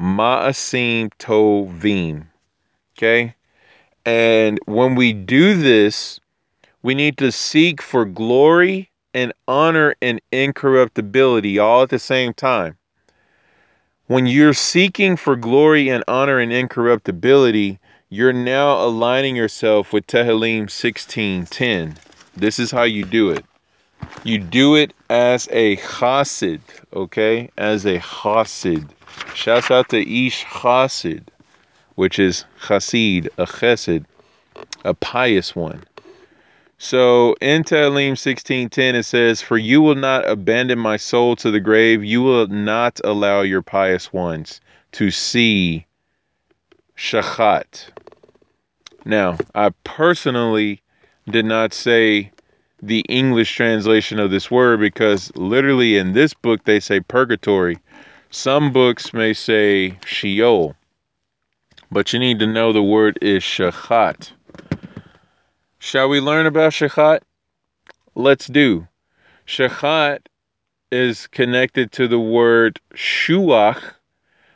Ma'asim 0.00 1.10
tovim. 1.18 2.26
Okay? 2.96 3.34
And 4.06 4.58
when 4.64 4.94
we 4.94 5.12
do 5.12 5.60
this, 5.60 6.20
we 6.82 6.94
need 6.94 7.18
to 7.18 7.30
seek 7.30 7.82
for 7.82 8.06
glory 8.06 8.89
and 9.14 9.32
honor 9.48 9.94
and 10.00 10.20
incorruptibility 10.32 11.58
all 11.58 11.82
at 11.82 11.90
the 11.90 11.98
same 11.98 12.32
time. 12.32 12.76
When 14.06 14.26
you're 14.26 14.54
seeking 14.54 15.16
for 15.16 15.36
glory 15.36 15.88
and 15.88 16.02
honor 16.08 16.38
and 16.38 16.52
incorruptibility, 16.52 17.78
you're 18.08 18.32
now 18.32 18.84
aligning 18.84 19.36
yourself 19.36 19.92
with 19.92 20.06
Tehillim 20.06 20.68
16:10. 20.68 21.96
This 22.36 22.58
is 22.58 22.70
how 22.70 22.82
you 22.82 23.04
do 23.04 23.30
it. 23.30 23.44
You 24.24 24.38
do 24.38 24.74
it 24.74 24.92
as 25.10 25.48
a 25.52 25.76
chassid, 25.76 26.60
okay? 26.92 27.50
As 27.56 27.86
a 27.86 27.98
chassid. 27.98 28.88
Shouts 29.34 29.70
out 29.70 29.90
to 29.90 30.26
Ish 30.26 30.44
chassid, 30.44 31.22
which 31.94 32.18
is 32.18 32.44
chassid, 32.62 33.28
a 33.38 33.46
chesed, 33.46 34.04
a 34.84 34.94
pious 34.94 35.54
one. 35.54 35.84
So 36.82 37.36
in 37.42 37.62
Tehillim 37.62 38.16
16:10 38.16 38.94
it 38.94 39.02
says, 39.02 39.42
"For 39.42 39.58
you 39.58 39.82
will 39.82 39.96
not 39.96 40.26
abandon 40.26 40.78
my 40.78 40.96
soul 40.96 41.36
to 41.36 41.50
the 41.50 41.60
grave; 41.60 42.02
you 42.02 42.22
will 42.22 42.46
not 42.46 43.02
allow 43.04 43.42
your 43.42 43.60
pious 43.60 44.14
ones 44.14 44.62
to 44.92 45.10
see 45.10 45.84
shachat." 46.96 47.90
Now, 49.04 49.36
I 49.54 49.72
personally 49.84 50.80
did 51.28 51.44
not 51.44 51.74
say 51.74 52.32
the 52.82 53.00
English 53.10 53.54
translation 53.54 54.18
of 54.18 54.30
this 54.30 54.50
word 54.50 54.80
because 54.80 55.30
literally 55.36 55.98
in 55.98 56.14
this 56.14 56.32
book 56.32 56.64
they 56.64 56.80
say 56.80 57.00
purgatory. 57.00 57.76
Some 58.30 58.72
books 58.72 59.12
may 59.12 59.34
say 59.34 59.98
Sheol, 60.06 60.76
but 61.92 62.14
you 62.14 62.18
need 62.18 62.38
to 62.38 62.46
know 62.46 62.72
the 62.72 62.82
word 62.82 63.18
is 63.20 63.42
shachat. 63.42 64.30
Shall 65.82 66.10
we 66.10 66.20
learn 66.20 66.44
about 66.44 66.72
Shechat? 66.72 67.20
Let's 68.14 68.48
do. 68.48 68.86
Shechat 69.46 70.26
is 70.92 71.26
connected 71.28 71.90
to 71.92 72.06
the 72.06 72.20
word 72.20 72.78
shuach, 72.94 73.94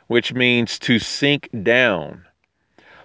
which 0.05 0.33
means 0.33 0.77
to 0.79 0.99
sink 0.99 1.49
down. 1.63 2.25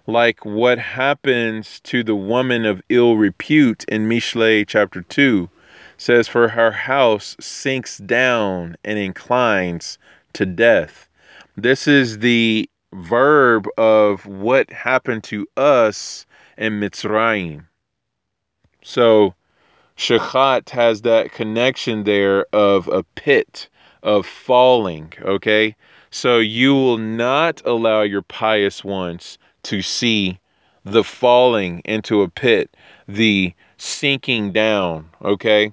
Like 0.07 0.45
what 0.45 0.79
happens 0.79 1.81
to 1.85 2.05
the 2.05 2.15
woman 2.15 2.67
of 2.67 2.83
ill 2.91 3.17
repute 3.17 3.85
in 3.85 4.07
Mishle 4.07 4.67
chapter 4.69 5.01
2 5.01 5.49
says, 5.97 6.29
For 6.29 6.49
her 6.49 6.73
house 6.73 7.39
sinks 7.41 7.97
down 7.97 8.77
and 8.85 8.99
inclines 8.99 9.97
to 10.35 10.45
death. 10.45 11.09
This 11.57 11.89
is 11.89 12.19
the 12.19 12.69
verb 12.93 13.67
of 13.79 14.27
what 14.27 14.71
happened 14.71 15.25
to 15.25 15.47
us 15.57 16.27
in 16.59 16.81
Mitzrayim. 16.81 17.65
So 18.83 19.35
Shechat 19.97 20.71
has 20.71 21.03
that 21.03 21.33
connection 21.33 22.05
there 22.05 22.47
of 22.55 22.89
a 22.89 23.03
pit, 23.03 23.69
of 24.03 24.25
falling, 24.27 25.13
okay? 25.21 25.77
So 26.11 26.39
you 26.39 26.75
will 26.75 26.97
not 26.97 27.61
allow 27.67 28.03
your 28.03 28.23
pious 28.23 28.83
ones 28.83 29.37
to 29.65 29.83
see 29.83 30.41
the 30.85 31.05
falling 31.05 31.83
into 31.85 32.23
a 32.23 32.29
pit, 32.29 32.75
the 33.07 33.53
sinking 33.77 34.53
down, 34.53 35.11
okay? 35.23 35.73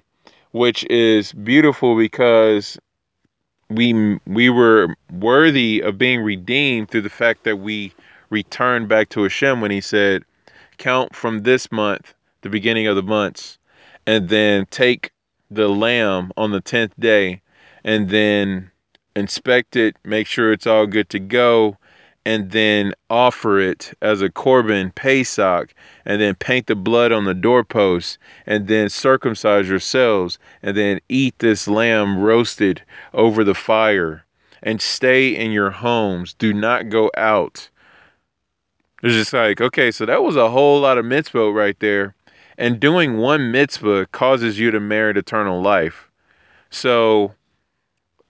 Which 0.52 0.84
is 0.90 1.32
beautiful 1.32 1.96
because 1.96 2.78
we 3.70 4.20
we 4.26 4.50
were 4.50 4.96
worthy 5.12 5.82
of 5.82 5.98
being 5.98 6.22
redeemed 6.22 6.90
through 6.90 7.02
the 7.02 7.10
fact 7.10 7.44
that 7.46 7.58
we 7.58 7.94
returned 8.30 8.90
back 8.90 9.10
to 9.10 9.24
Hashem 9.24 9.62
when 9.62 9.72
he 9.72 9.82
said, 9.82 10.24
"Count 10.78 11.16
from 11.16 11.44
this 11.44 11.72
month 11.72 12.14
the 12.42 12.50
beginning 12.50 12.88
of 12.88 12.96
the 12.96 13.04
months, 13.04 13.58
and 14.06 14.30
then 14.30 14.66
take 14.72 15.12
the 15.50 15.68
lamb 15.68 16.32
on 16.38 16.52
the 16.52 16.62
10th 16.62 16.92
day, 17.00 17.42
and 17.84 18.10
then 18.10 18.72
inspect 19.16 19.76
it, 19.76 19.96
make 20.04 20.28
sure 20.28 20.52
it's 20.52 20.68
all 20.68 20.86
good 20.86 21.10
to 21.10 21.20
go, 21.20 21.78
and 22.26 22.52
then 22.52 22.94
offer 23.10 23.58
it 23.58 23.94
as 24.02 24.22
a 24.22 24.30
korban 24.30 24.94
pesach, 24.94 25.74
and 26.06 26.22
then 26.22 26.36
paint 26.36 26.68
the 26.68 26.76
blood 26.76 27.14
on 27.14 27.24
the 27.24 27.34
doorpost, 27.34 28.18
and 28.46 28.68
then 28.68 28.90
circumcise 28.90 29.70
yourselves, 29.70 30.38
and 30.62 30.76
then 30.76 31.00
eat 31.08 31.40
this 31.40 31.70
lamb 31.70 32.20
roasted 32.20 32.82
over 33.14 33.46
the 33.46 33.56
fire, 33.56 34.26
and 34.62 34.82
stay 34.82 35.30
in 35.34 35.52
your 35.52 35.70
homes. 35.70 36.34
Do 36.34 36.54
not 36.54 36.90
go 36.90 37.10
out. 37.16 37.70
It's 39.02 39.14
just 39.14 39.32
like, 39.32 39.62
okay, 39.62 39.92
so 39.92 40.06
that 40.06 40.22
was 40.22 40.36
a 40.36 40.50
whole 40.50 40.82
lot 40.82 40.98
of 40.98 41.06
mitzvot 41.06 41.56
right 41.56 41.80
there. 41.80 42.14
And 42.58 42.80
doing 42.80 43.18
one 43.18 43.52
mitzvah 43.52 44.08
causes 44.08 44.60
you 44.60 44.72
to 44.72 44.80
merit 44.80 45.18
eternal 45.18 45.62
life. 45.62 46.10
So 46.70 47.34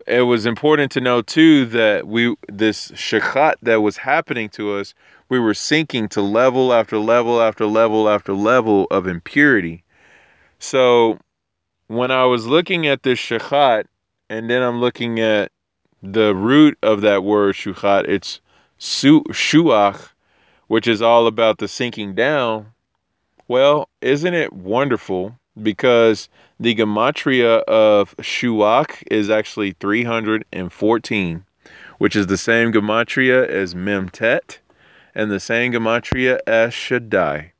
it 0.06 0.22
was 0.22 0.46
important 0.46 0.92
to 0.94 1.02
know 1.02 1.22
too 1.22 1.66
that 1.68 2.08
we 2.08 2.36
this 2.48 2.92
shachat 2.92 3.56
that 3.62 3.82
was 3.82 3.98
happening 3.98 4.50
to 4.50 4.76
us, 4.76 4.94
we 5.30 5.40
were 5.40 5.54
sinking 5.54 6.10
to 6.10 6.22
level 6.22 6.74
after 6.74 6.98
level 6.98 7.42
after 7.42 7.66
level 7.66 8.10
after 8.10 8.34
level 8.34 8.88
of 8.92 9.08
impurity. 9.08 9.84
So 10.60 11.20
when 11.88 12.12
I 12.12 12.26
was 12.26 12.48
looking 12.48 12.88
at 12.88 13.04
this 13.04 13.20
shachat, 13.20 13.86
and 14.30 14.50
then 14.50 14.62
I'm 14.62 14.80
looking 14.80 15.20
at 15.20 15.52
the 16.04 16.36
root 16.36 16.78
of 16.84 17.02
that 17.02 17.24
word 17.24 17.56
shuchat, 17.56 18.08
it's 18.08 18.42
shuach, 18.80 20.10
which 20.68 20.88
is 20.88 21.02
all 21.02 21.28
about 21.28 21.58
the 21.58 21.68
sinking 21.68 22.14
down. 22.14 22.74
Well, 23.50 23.88
isn't 24.02 24.34
it 24.34 24.52
wonderful? 24.52 25.40
Because 25.64 26.28
the 26.60 26.76
gematria 26.76 27.64
of 27.64 28.14
Shuach 28.18 29.02
is 29.10 29.30
actually 29.30 29.72
314, 29.80 31.46
which 31.98 32.16
is 32.18 32.28
the 32.28 32.38
same 32.38 32.74
gematria 32.74 33.48
as 33.48 33.74
Memtet 33.74 34.58
and 35.16 35.32
the 35.32 35.40
same 35.40 35.72
gematria 35.72 36.40
as 36.46 36.74
Shaddai, 36.74 37.54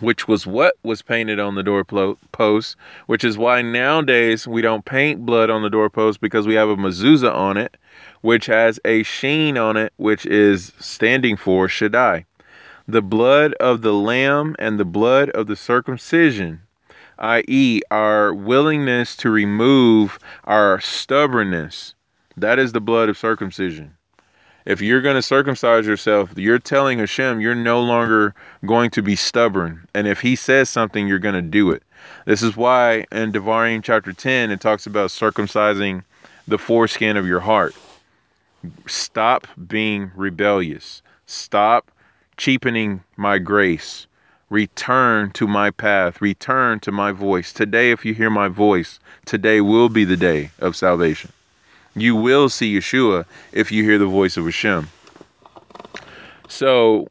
which 0.00 0.28
was 0.28 0.46
what 0.46 0.74
was 0.82 1.00
painted 1.00 1.40
on 1.40 1.54
the 1.54 1.62
doorpost, 1.62 2.76
which 3.06 3.24
is 3.24 3.38
why 3.38 3.62
nowadays 3.62 4.46
we 4.46 4.60
don't 4.60 4.84
paint 4.84 5.24
blood 5.24 5.48
on 5.48 5.62
the 5.62 5.70
doorpost 5.70 6.20
because 6.20 6.46
we 6.46 6.56
have 6.56 6.68
a 6.68 6.76
mezuzah 6.76 7.34
on 7.34 7.56
it, 7.56 7.78
which 8.20 8.44
has 8.44 8.78
a 8.84 9.02
sheen 9.02 9.56
on 9.56 9.78
it, 9.78 9.94
which 9.96 10.26
is 10.26 10.72
standing 10.78 11.38
for 11.38 11.68
Shaddai 11.68 12.26
the 12.86 13.02
blood 13.02 13.54
of 13.54 13.82
the 13.82 13.92
lamb 13.92 14.54
and 14.58 14.78
the 14.78 14.84
blood 14.84 15.30
of 15.30 15.46
the 15.46 15.56
circumcision, 15.56 16.60
i.e., 17.18 17.80
our 17.90 18.34
willingness 18.34 19.16
to 19.16 19.30
remove 19.30 20.18
our 20.44 20.80
stubbornness. 20.80 21.94
That 22.36 22.58
is 22.58 22.72
the 22.72 22.80
blood 22.80 23.08
of 23.08 23.16
circumcision. 23.16 23.94
If 24.66 24.80
you're 24.80 25.02
going 25.02 25.16
to 25.16 25.22
circumcise 25.22 25.86
yourself, 25.86 26.30
you're 26.36 26.58
telling 26.58 26.98
Hashem 26.98 27.40
you're 27.40 27.54
no 27.54 27.82
longer 27.82 28.34
going 28.64 28.90
to 28.90 29.02
be 29.02 29.14
stubborn. 29.14 29.86
And 29.94 30.06
if 30.06 30.20
he 30.20 30.36
says 30.36 30.70
something, 30.70 31.06
you're 31.06 31.18
going 31.18 31.34
to 31.34 31.42
do 31.42 31.70
it. 31.70 31.82
This 32.24 32.42
is 32.42 32.56
why 32.56 33.04
in 33.12 33.32
Devarim 33.32 33.82
chapter 33.82 34.12
10, 34.12 34.50
it 34.50 34.60
talks 34.60 34.86
about 34.86 35.10
circumcising 35.10 36.02
the 36.48 36.58
foreskin 36.58 37.16
of 37.16 37.26
your 37.26 37.40
heart. 37.40 37.74
Stop 38.86 39.46
being 39.66 40.10
rebellious. 40.14 41.02
Stop 41.26 41.90
cheapening 42.36 43.02
my 43.16 43.38
grace. 43.38 44.06
Return 44.50 45.30
to 45.32 45.46
my 45.46 45.70
path. 45.70 46.20
Return 46.20 46.80
to 46.80 46.92
my 46.92 47.12
voice. 47.12 47.52
Today, 47.52 47.90
if 47.90 48.04
you 48.04 48.14
hear 48.14 48.30
my 48.30 48.48
voice, 48.48 49.00
today 49.24 49.60
will 49.60 49.88
be 49.88 50.04
the 50.04 50.16
day 50.16 50.50
of 50.60 50.76
salvation. 50.76 51.32
You 51.96 52.16
will 52.16 52.48
see 52.48 52.76
Yeshua 52.76 53.24
if 53.52 53.70
you 53.72 53.84
hear 53.84 53.98
the 53.98 54.06
voice 54.06 54.36
of 54.36 54.44
Hashem. 54.44 54.88
So 56.48 57.08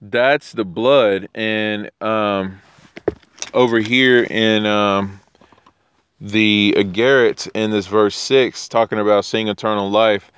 that's 0.00 0.52
the 0.52 0.64
blood. 0.64 1.28
And 1.34 1.90
um, 2.00 2.60
over 3.54 3.78
here 3.78 4.24
in 4.24 4.66
um, 4.66 5.20
the 6.20 6.74
Iggeret 6.76 7.48
in 7.54 7.70
this 7.70 7.86
verse 7.86 8.16
6, 8.16 8.68
talking 8.68 8.98
about 8.98 9.24
seeing 9.24 9.48
eternal 9.48 9.90
life, 9.90 10.30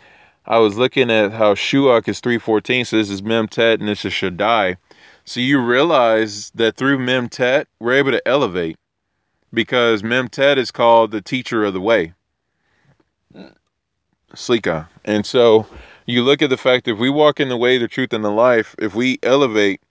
I 0.48 0.56
was 0.58 0.78
looking 0.78 1.10
at 1.10 1.32
how 1.32 1.54
Shuach 1.54 2.08
is 2.08 2.20
314, 2.20 2.86
so 2.86 2.96
this 2.96 3.10
is 3.10 3.20
Memtet 3.20 3.80
and 3.80 3.88
this 3.88 4.06
is 4.06 4.14
Shaddai. 4.14 4.78
So 5.26 5.40
you 5.40 5.60
realize 5.60 6.50
that 6.54 6.74
through 6.74 6.98
Memtet, 6.98 7.66
we're 7.78 7.92
able 7.92 8.12
to 8.12 8.26
elevate 8.26 8.78
because 9.52 10.02
Memtet 10.02 10.56
is 10.56 10.70
called 10.70 11.10
the 11.10 11.20
teacher 11.20 11.66
of 11.66 11.74
the 11.74 11.82
way. 11.82 12.14
Slika. 14.34 14.88
And 15.04 15.26
so 15.26 15.66
you 16.06 16.22
look 16.22 16.40
at 16.40 16.48
the 16.48 16.56
fact 16.56 16.86
that 16.86 16.92
if 16.92 16.98
we 16.98 17.10
walk 17.10 17.40
in 17.40 17.50
the 17.50 17.56
way, 17.58 17.76
the 17.76 17.86
truth, 17.86 18.14
and 18.14 18.24
the 18.24 18.30
life, 18.30 18.74
if 18.78 18.94
we 18.94 19.18
elevate 19.22 19.82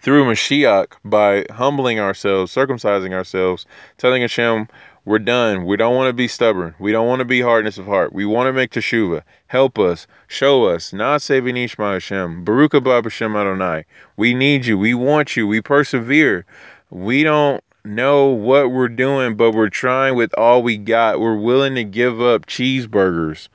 through 0.00 0.24
Mashiach 0.24 0.92
by 1.04 1.44
humbling 1.50 2.00
ourselves, 2.00 2.54
circumcising 2.54 3.12
ourselves, 3.12 3.66
telling 3.98 4.22
Hashem, 4.22 4.68
we're 5.06 5.20
done. 5.20 5.64
We 5.64 5.76
don't 5.76 5.94
want 5.94 6.08
to 6.08 6.12
be 6.12 6.26
stubborn. 6.26 6.74
We 6.80 6.90
don't 6.90 7.06
want 7.06 7.20
to 7.20 7.24
be 7.24 7.40
hardness 7.40 7.78
of 7.78 7.86
heart. 7.86 8.12
We 8.12 8.26
want 8.26 8.48
to 8.48 8.52
make 8.52 8.72
teshuva. 8.72 9.22
Help 9.46 9.78
us. 9.78 10.08
Show 10.26 10.64
us. 10.64 10.92
Not 10.92 11.22
saving 11.22 11.54
Ishma 11.54 11.94
Hashem. 11.94 12.44
Baruch 12.44 12.74
Abba 12.74 13.02
Hashem 13.04 13.36
Adonai. 13.36 13.84
We 14.16 14.34
need 14.34 14.66
you. 14.66 14.76
We 14.76 14.94
want 14.94 15.36
you. 15.36 15.46
We 15.46 15.60
persevere. 15.60 16.44
We 16.90 17.22
don't 17.22 17.62
know 17.84 18.26
what 18.26 18.72
we're 18.72 18.88
doing, 18.88 19.36
but 19.36 19.52
we're 19.52 19.68
trying 19.68 20.16
with 20.16 20.36
all 20.36 20.60
we 20.60 20.76
got. 20.76 21.20
We're 21.20 21.36
willing 21.36 21.76
to 21.76 21.84
give 21.84 22.20
up 22.20 22.46
cheeseburgers. 22.46 23.48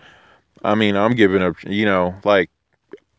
I 0.64 0.76
mean, 0.76 0.95
I'm 0.95 1.16
giving 1.16 1.41
up, 1.41 1.62
you 1.66 1.84
know, 1.84 2.16
like, 2.24 2.49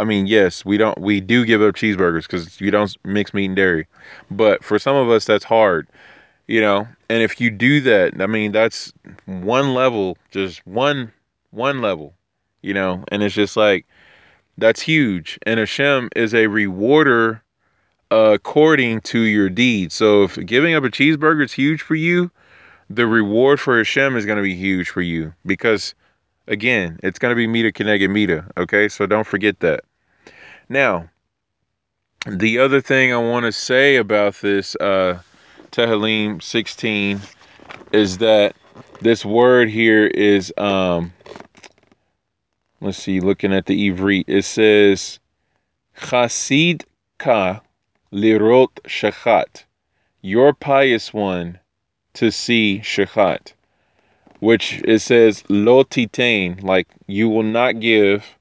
I 0.01 0.05
mean, 0.05 0.26
yes, 0.26 0.64
we 0.64 0.78
don't, 0.78 0.99
we 0.99 1.20
do 1.20 1.45
give 1.45 1.61
up 1.61 1.74
cheeseburgers 1.74 2.22
because 2.22 2.62
you 2.62 2.70
don't 2.70 2.97
mix 3.05 3.35
meat 3.35 3.45
and 3.45 3.57
dairy. 3.57 3.87
But 4.30 4.64
for 4.64 4.78
some 4.78 4.97
of 4.97 5.11
us, 5.11 5.26
that's 5.26 5.45
hard, 5.45 5.87
you 6.47 6.61
know. 6.61 6.86
And 7.09 7.22
if 7.22 7.40
you 7.40 7.51
do 7.51 7.80
that, 7.82 8.20
I 8.20 8.26
mean, 8.26 8.53
that's 8.53 8.93
one 9.26 9.74
level, 9.74 10.16
just 10.30 10.66
one, 10.66 11.12
one 11.51 11.80
level, 11.80 12.14
you 12.62 12.74
know. 12.74 13.05
And 13.09 13.22
it's 13.22 13.34
just 13.34 13.57
like, 13.57 13.86
that's 14.59 14.80
huge. 14.80 15.38
And 15.47 15.59
Hashem 15.59 16.11
is 16.16 16.34
a 16.34 16.47
rewarder 16.47 17.43
according 18.11 19.01
to 19.01 19.20
your 19.20 19.49
deeds. 19.49 19.95
So 19.95 20.24
if 20.24 20.36
giving 20.47 20.74
up 20.74 20.84
a 20.84 20.90
cheeseburger 20.90 21.45
is 21.45 21.53
huge 21.53 21.80
for 21.80 21.95
you, 21.95 22.30
the 22.90 23.07
reward 23.07 23.59
for 23.59 23.78
Hashem 23.78 24.16
is 24.16 24.26
going 24.26 24.36
to 24.36 24.43
be 24.43 24.55
huge 24.55 24.90
for 24.90 25.01
you 25.01 25.32
because, 25.47 25.95
again, 26.47 27.01
it's 27.03 27.18
going 27.18 27.30
to 27.30 27.36
be 27.36 27.47
Mita 27.47 27.72
Keneged 27.72 28.11
Mita. 28.11 28.45
Okay, 28.59 28.88
so 28.88 29.07
don't 29.07 29.26
forget 29.26 29.61
that. 29.61 29.84
Now, 30.68 31.09
the 32.26 32.59
other 32.59 32.80
thing 32.80 33.12
I 33.12 33.16
want 33.16 33.47
to 33.47 33.53
say 33.53 33.97
about 33.97 34.34
this 34.36 34.76
uh, 34.76 35.20
Tehillim 35.73 36.43
16 36.43 37.18
is 37.93 38.18
that 38.18 38.55
this 39.01 39.25
word 39.25 39.70
here 39.70 40.07
is, 40.07 40.53
um, 40.59 41.14
let's 42.83 42.99
see, 42.99 43.20
looking 43.20 43.55
at 43.55 43.64
the 43.64 43.91
Ivrit, 43.91 44.25
it 44.27 44.43
says 44.43 45.18
Chasid 45.99 46.85
Ka 47.16 47.62
lirot 48.12 48.68
shechat, 48.85 49.64
your 50.20 50.53
pious 50.53 51.14
one 51.14 51.59
to 52.12 52.31
see 52.31 52.81
shechat, 52.85 53.55
which 54.41 54.83
it 54.85 54.99
says 54.99 55.43
lo 55.49 55.85
titain, 55.85 56.62
like 56.62 56.89
you 57.07 57.31
will 57.31 57.43
not 57.43 57.81
give 57.81 58.37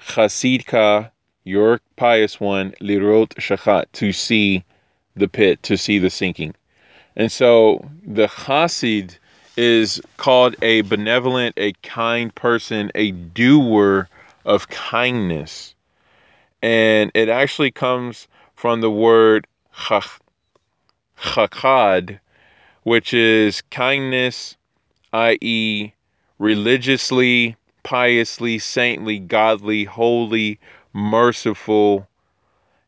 chasidka, 0.00 1.12
your 1.44 1.80
pious 1.94 2.40
one, 2.40 2.74
lirot 2.80 3.28
shechat, 3.36 3.84
to 3.92 4.12
see 4.12 4.64
the 5.16 5.28
pit, 5.28 5.62
to 5.64 5.76
see 5.76 5.98
the 5.98 6.10
sinking. 6.10 6.54
And 7.16 7.32
so 7.32 7.88
the 8.04 8.28
chasid 8.28 9.16
is 9.56 10.00
called 10.18 10.54
a 10.62 10.82
benevolent, 10.82 11.54
a 11.56 11.72
kind 11.82 12.34
person, 12.34 12.92
a 12.94 13.12
doer 13.12 14.08
of 14.44 14.68
kindness. 14.68 15.74
And 16.62 17.10
it 17.14 17.28
actually 17.28 17.70
comes 17.70 18.28
from 18.54 18.80
the 18.80 18.90
word 18.90 19.46
chakad, 21.18 22.18
which 22.82 23.14
is 23.14 23.62
kindness, 23.70 24.56
i.e., 25.12 25.92
religiously, 26.38 27.56
piously, 27.82 28.58
saintly, 28.58 29.18
godly, 29.18 29.84
holy, 29.84 30.58
merciful. 30.92 32.06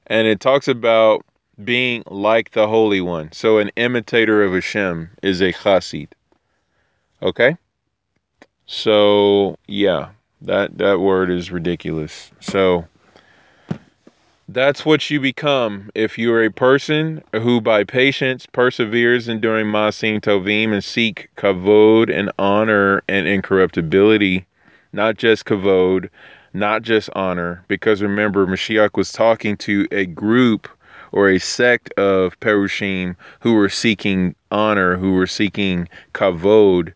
And 0.07 0.27
it 0.27 0.41
talks 0.41 0.69
about 0.69 1.25
being 1.63 2.03
like 2.07 2.53
the 2.53 2.69
Holy 2.69 3.01
One. 3.01 3.33
So, 3.33 3.59
an 3.59 3.71
imitator 3.77 4.43
of 4.43 4.53
Hashem 4.53 5.11
is 5.23 5.41
a 5.41 5.53
chassid. 5.53 6.09
Okay? 7.23 7.57
So, 8.67 9.57
yeah, 9.67 10.11
that, 10.43 10.79
that 10.79 11.01
word 11.01 11.31
is 11.31 11.51
ridiculous. 11.51 12.31
So, 12.41 12.87
that's 14.49 14.87
what 14.87 15.11
you 15.11 15.21
become 15.21 15.91
if 15.95 16.17
you're 16.17 16.45
a 16.45 16.51
person 16.51 17.23
who, 17.33 17.61
by 17.61 17.85
patience, 17.85 18.47
perseveres 18.47 19.29
enduring 19.29 19.67
Masim 19.67 20.21
Tovim 20.21 20.73
and 20.73 20.83
seek 20.83 21.29
kavod 21.37 22.11
and 22.11 22.33
honor 22.39 23.03
and 23.09 23.27
incorruptibility, 23.27 24.47
not 24.93 25.19
just 25.19 25.45
kavod, 25.45 26.09
not 26.55 26.83
just 26.83 27.11
honor. 27.15 27.63
Because 27.69 28.01
remember, 28.01 28.47
Mashiach 28.47 28.97
was 28.97 29.13
talking 29.13 29.57
to 29.59 29.87
a 29.91 30.07
group 30.07 30.69
or 31.13 31.29
a 31.29 31.39
sect 31.39 31.93
of 31.99 32.39
Perushim 32.41 33.17
who 33.41 33.55
were 33.55 33.69
seeking 33.69 34.35
honor, 34.51 34.97
who 34.97 35.13
were 35.13 35.27
seeking 35.27 35.89
kavod, 36.15 36.93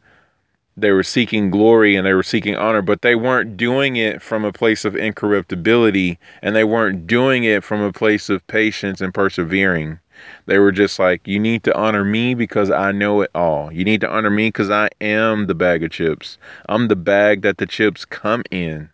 they 0.77 0.91
were 0.91 1.03
seeking 1.03 1.51
glory 1.51 1.97
and 1.97 2.07
they 2.07 2.15
were 2.15 2.23
seeking 2.23 2.57
honor, 2.57 2.81
but 2.81 3.03
they 3.03 3.15
weren't 3.15 3.57
doing 3.57 3.97
it 3.97 4.23
from 4.23 4.45
a 4.45 4.53
place 4.53 4.85
of 4.85 4.97
incorruptibility 4.97 6.19
and 6.41 6.57
they 6.57 6.65
weren't 6.65 7.07
doing 7.07 7.45
it 7.45 7.63
from 7.63 7.81
a 7.83 7.93
place 7.93 8.31
of 8.31 8.47
patience 8.47 9.01
and 9.01 9.13
persevering. 9.13 9.99
They 10.47 10.59
were 10.59 10.73
just 10.73 10.99
like, 10.99 11.27
you 11.27 11.39
need 11.39 11.63
to 11.65 11.77
honor 11.77 12.05
me 12.05 12.35
because 12.35 12.71
I 12.71 12.93
know 12.93 13.21
it 13.21 13.31
all. 13.35 13.73
You 13.73 13.85
need 13.85 14.01
to 14.03 14.11
honor 14.11 14.31
me 14.31 14.49
because 14.49 14.71
I 14.71 14.89
am 15.01 15.47
the 15.47 15.55
bag 15.55 15.83
of 15.83 15.91
chips. 15.91 16.39
I'm 16.69 16.89
the 16.89 16.97
bag 16.97 17.43
that 17.43 17.59
the 17.59 17.67
chips 17.67 18.05
come 18.05 18.43
in. 18.51 18.89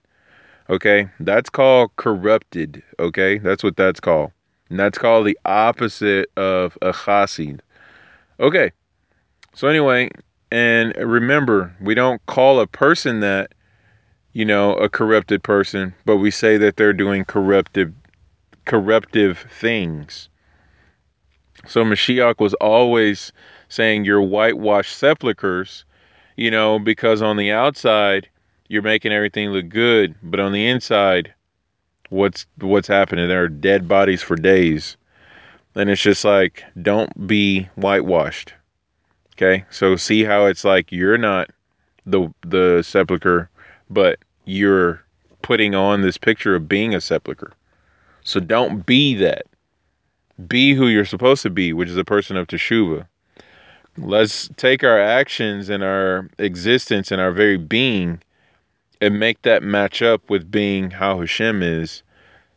Okay? 0.70 1.08
That's 1.20 1.50
called 1.50 1.94
corrupted. 1.96 2.82
Okay? 2.98 3.38
That's 3.38 3.62
what 3.62 3.76
that's 3.76 4.00
called. 4.00 4.32
And 4.70 4.78
that's 4.78 4.98
called 4.98 5.26
the 5.26 5.38
opposite 5.44 6.30
of 6.36 6.76
a 6.82 6.92
chassid. 6.92 7.60
Okay. 8.40 8.72
So, 9.54 9.66
anyway, 9.68 10.10
and 10.50 10.94
remember, 10.96 11.74
we 11.80 11.94
don't 11.94 12.24
call 12.26 12.60
a 12.60 12.66
person 12.66 13.20
that, 13.20 13.52
you 14.32 14.44
know, 14.44 14.74
a 14.74 14.88
corrupted 14.88 15.42
person, 15.42 15.94
but 16.04 16.18
we 16.18 16.30
say 16.30 16.56
that 16.58 16.76
they're 16.76 16.92
doing 16.92 17.24
corruptive 17.24 17.92
corruptive 18.64 19.46
things. 19.50 20.28
So 21.66 21.82
Mashiach 21.84 22.38
was 22.38 22.52
always 22.54 23.32
saying 23.68 24.04
you're 24.04 24.22
whitewashed 24.22 24.96
sepulchres, 24.96 25.84
you 26.36 26.50
know, 26.50 26.78
because 26.78 27.22
on 27.22 27.38
the 27.38 27.50
outside 27.50 28.28
you're 28.68 28.82
making 28.82 29.12
everything 29.12 29.48
look 29.50 29.70
good, 29.70 30.14
but 30.22 30.38
on 30.38 30.52
the 30.52 30.68
inside, 30.68 31.32
what's 32.11 32.46
what's 32.59 32.88
happening? 32.88 33.28
There 33.28 33.42
are 33.42 33.48
dead 33.48 33.88
bodies 33.88 34.22
for 34.22 34.36
days. 34.36 34.96
And 35.74 35.90
it's 35.90 36.02
just 36.02 36.24
like, 36.24 36.64
don't 36.82 37.26
be 37.26 37.68
whitewashed. 37.76 38.52
Okay, 39.34 39.64
so 39.70 39.94
see 39.94 40.24
how 40.24 40.46
it's 40.46 40.64
like 40.64 40.90
you're 40.90 41.18
not 41.18 41.50
the 42.04 42.32
the 42.42 42.82
sepulcher, 42.82 43.48
but 43.88 44.18
you're 44.44 45.04
putting 45.42 45.74
on 45.74 46.02
this 46.02 46.18
picture 46.18 46.56
of 46.56 46.68
being 46.68 46.94
a 46.94 47.00
sepulcher. 47.00 47.52
So 48.24 48.40
don't 48.40 48.84
be 48.84 49.14
that. 49.16 49.46
Be 50.48 50.74
who 50.74 50.88
you're 50.88 51.04
supposed 51.04 51.42
to 51.42 51.50
be, 51.50 51.72
which 51.72 51.88
is 51.88 51.96
a 51.96 52.04
person 52.04 52.36
of 52.36 52.46
teshuva. 52.46 53.06
Let's 53.96 54.48
take 54.56 54.84
our 54.84 55.00
actions 55.00 55.68
and 55.68 55.82
our 55.82 56.28
existence 56.38 57.11
and 57.11 57.20
our 57.20 57.32
very 57.32 57.56
being 57.56 58.20
and 59.01 59.18
make 59.18 59.42
that 59.42 59.62
match 59.62 60.03
up 60.03 60.28
with 60.28 60.51
being 60.51 60.90
how 60.90 61.20
Hashem 61.20 61.62
is 61.62 62.03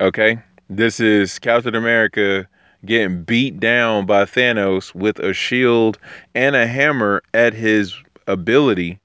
Okay? 0.02 0.40
This 0.70 1.00
is 1.00 1.40
Captain 1.40 1.76
America 1.76 2.48
getting 2.86 3.24
beat 3.24 3.60
down 3.60 4.06
by 4.06 4.26
Thanos 4.26 4.94
with 4.94 5.20
a 5.20 5.34
shield 5.34 5.98
and 6.36 6.56
a 6.56 6.68
hammer 6.68 7.22
at 7.34 7.54
his 7.54 7.96
ability, 8.28 9.00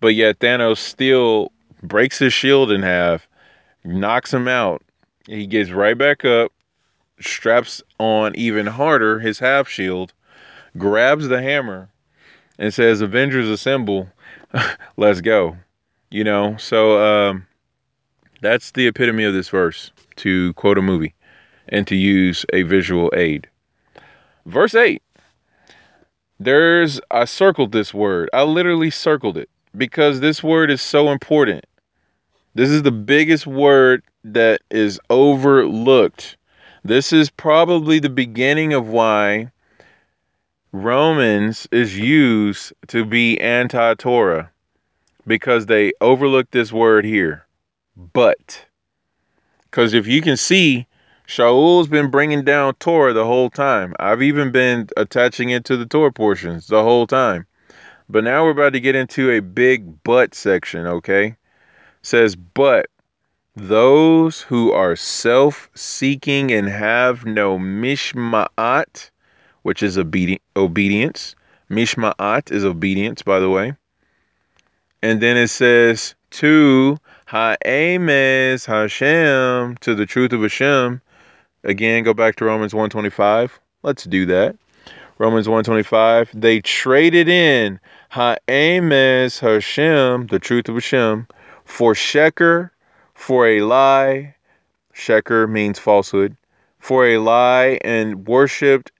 but 0.00 0.14
yet 0.14 0.38
Thanos 0.40 0.78
still 0.78 1.50
breaks 1.82 2.18
his 2.18 2.34
shield 2.34 2.70
in 2.70 2.82
half, 2.82 3.26
knocks 3.84 4.32
him 4.32 4.48
out. 4.48 4.82
He 5.26 5.46
gets 5.46 5.70
right 5.70 5.96
back 5.96 6.24
up, 6.24 6.52
straps 7.20 7.82
on 7.98 8.34
even 8.36 8.66
harder 8.66 9.18
his 9.18 9.38
half 9.38 9.68
shield, 9.68 10.12
grabs 10.76 11.28
the 11.28 11.42
hammer, 11.42 11.88
and 12.58 12.72
says, 12.72 13.00
Avengers 13.00 13.48
assemble, 13.48 14.08
let's 14.96 15.20
go. 15.20 15.56
You 16.10 16.24
know, 16.24 16.56
so 16.58 17.04
um, 17.04 17.46
that's 18.40 18.70
the 18.72 18.86
epitome 18.86 19.24
of 19.24 19.34
this 19.34 19.48
verse, 19.48 19.90
to 20.16 20.52
quote 20.54 20.78
a 20.78 20.82
movie 20.82 21.14
and 21.68 21.86
to 21.88 21.96
use 21.96 22.44
a 22.52 22.62
visual 22.62 23.10
aid. 23.16 23.48
Verse 24.46 24.74
8. 24.74 25.02
There's, 26.38 27.00
I 27.10 27.24
circled 27.24 27.72
this 27.72 27.94
word. 27.94 28.28
I 28.32 28.42
literally 28.42 28.90
circled 28.90 29.38
it 29.38 29.48
because 29.76 30.20
this 30.20 30.42
word 30.42 30.70
is 30.70 30.82
so 30.82 31.10
important. 31.10 31.64
This 32.54 32.70
is 32.70 32.82
the 32.82 32.92
biggest 32.92 33.46
word 33.46 34.02
that 34.22 34.60
is 34.70 35.00
overlooked. 35.10 36.36
This 36.84 37.12
is 37.12 37.30
probably 37.30 37.98
the 37.98 38.10
beginning 38.10 38.72
of 38.74 38.88
why 38.88 39.50
Romans 40.74 41.68
is 41.70 41.96
used 41.96 42.72
to 42.88 43.04
be 43.04 43.40
anti 43.40 43.94
Torah 43.94 44.50
because 45.24 45.66
they 45.66 45.92
overlook 46.00 46.50
this 46.50 46.72
word 46.72 47.04
here. 47.04 47.46
But, 48.12 48.66
because 49.62 49.94
if 49.94 50.08
you 50.08 50.20
can 50.20 50.36
see, 50.36 50.88
Shaul's 51.26 51.86
been 51.86 52.10
bringing 52.10 52.42
down 52.42 52.74
Torah 52.80 53.12
the 53.12 53.24
whole 53.24 53.50
time. 53.50 53.94
I've 54.00 54.20
even 54.20 54.50
been 54.50 54.88
attaching 54.96 55.50
it 55.50 55.64
to 55.66 55.76
the 55.76 55.86
Torah 55.86 56.10
portions 56.10 56.66
the 56.66 56.82
whole 56.82 57.06
time. 57.06 57.46
But 58.08 58.24
now 58.24 58.42
we're 58.42 58.50
about 58.50 58.72
to 58.72 58.80
get 58.80 58.96
into 58.96 59.30
a 59.30 59.38
big 59.38 60.02
but 60.02 60.34
section, 60.34 60.88
okay? 60.88 61.26
It 61.26 61.36
says, 62.02 62.34
but 62.34 62.86
those 63.54 64.40
who 64.40 64.72
are 64.72 64.96
self 64.96 65.70
seeking 65.76 66.50
and 66.50 66.68
have 66.68 67.24
no 67.24 67.60
mishma'at, 67.60 69.10
which 69.64 69.82
is 69.82 69.98
obedi- 69.98 70.40
obedience. 70.56 71.34
Mishma'at 71.68 72.50
is 72.50 72.64
obedience, 72.64 73.22
by 73.22 73.40
the 73.40 73.50
way. 73.50 73.74
And 75.02 75.20
then 75.20 75.36
it 75.36 75.48
says, 75.48 76.14
to 76.30 76.96
Ha'emes 77.26 78.64
Hashem, 78.64 79.76
to 79.80 79.94
the 79.94 80.06
truth 80.06 80.32
of 80.32 80.40
Hashem, 80.40 81.02
Again, 81.64 82.02
go 82.02 82.12
back 82.12 82.36
to 82.36 82.44
Romans 82.44 82.74
125. 82.74 83.58
Let's 83.82 84.04
do 84.04 84.26
that. 84.26 84.54
Romans 85.16 85.48
125. 85.48 86.30
They 86.34 86.60
traded 86.60 87.26
in 87.26 87.80
Ha'emes 88.10 89.40
Hashem, 89.40 90.26
the 90.26 90.38
truth 90.38 90.68
of 90.68 90.74
Hashem, 90.74 91.26
for 91.64 91.94
Sheker, 91.94 92.70
for 93.14 93.46
a 93.46 93.62
lie. 93.62 94.34
Sheker 94.94 95.48
means 95.48 95.78
falsehood. 95.78 96.36
For 96.80 97.06
a 97.06 97.16
lie 97.16 97.78
and 97.82 98.28
worshipped 98.28 98.92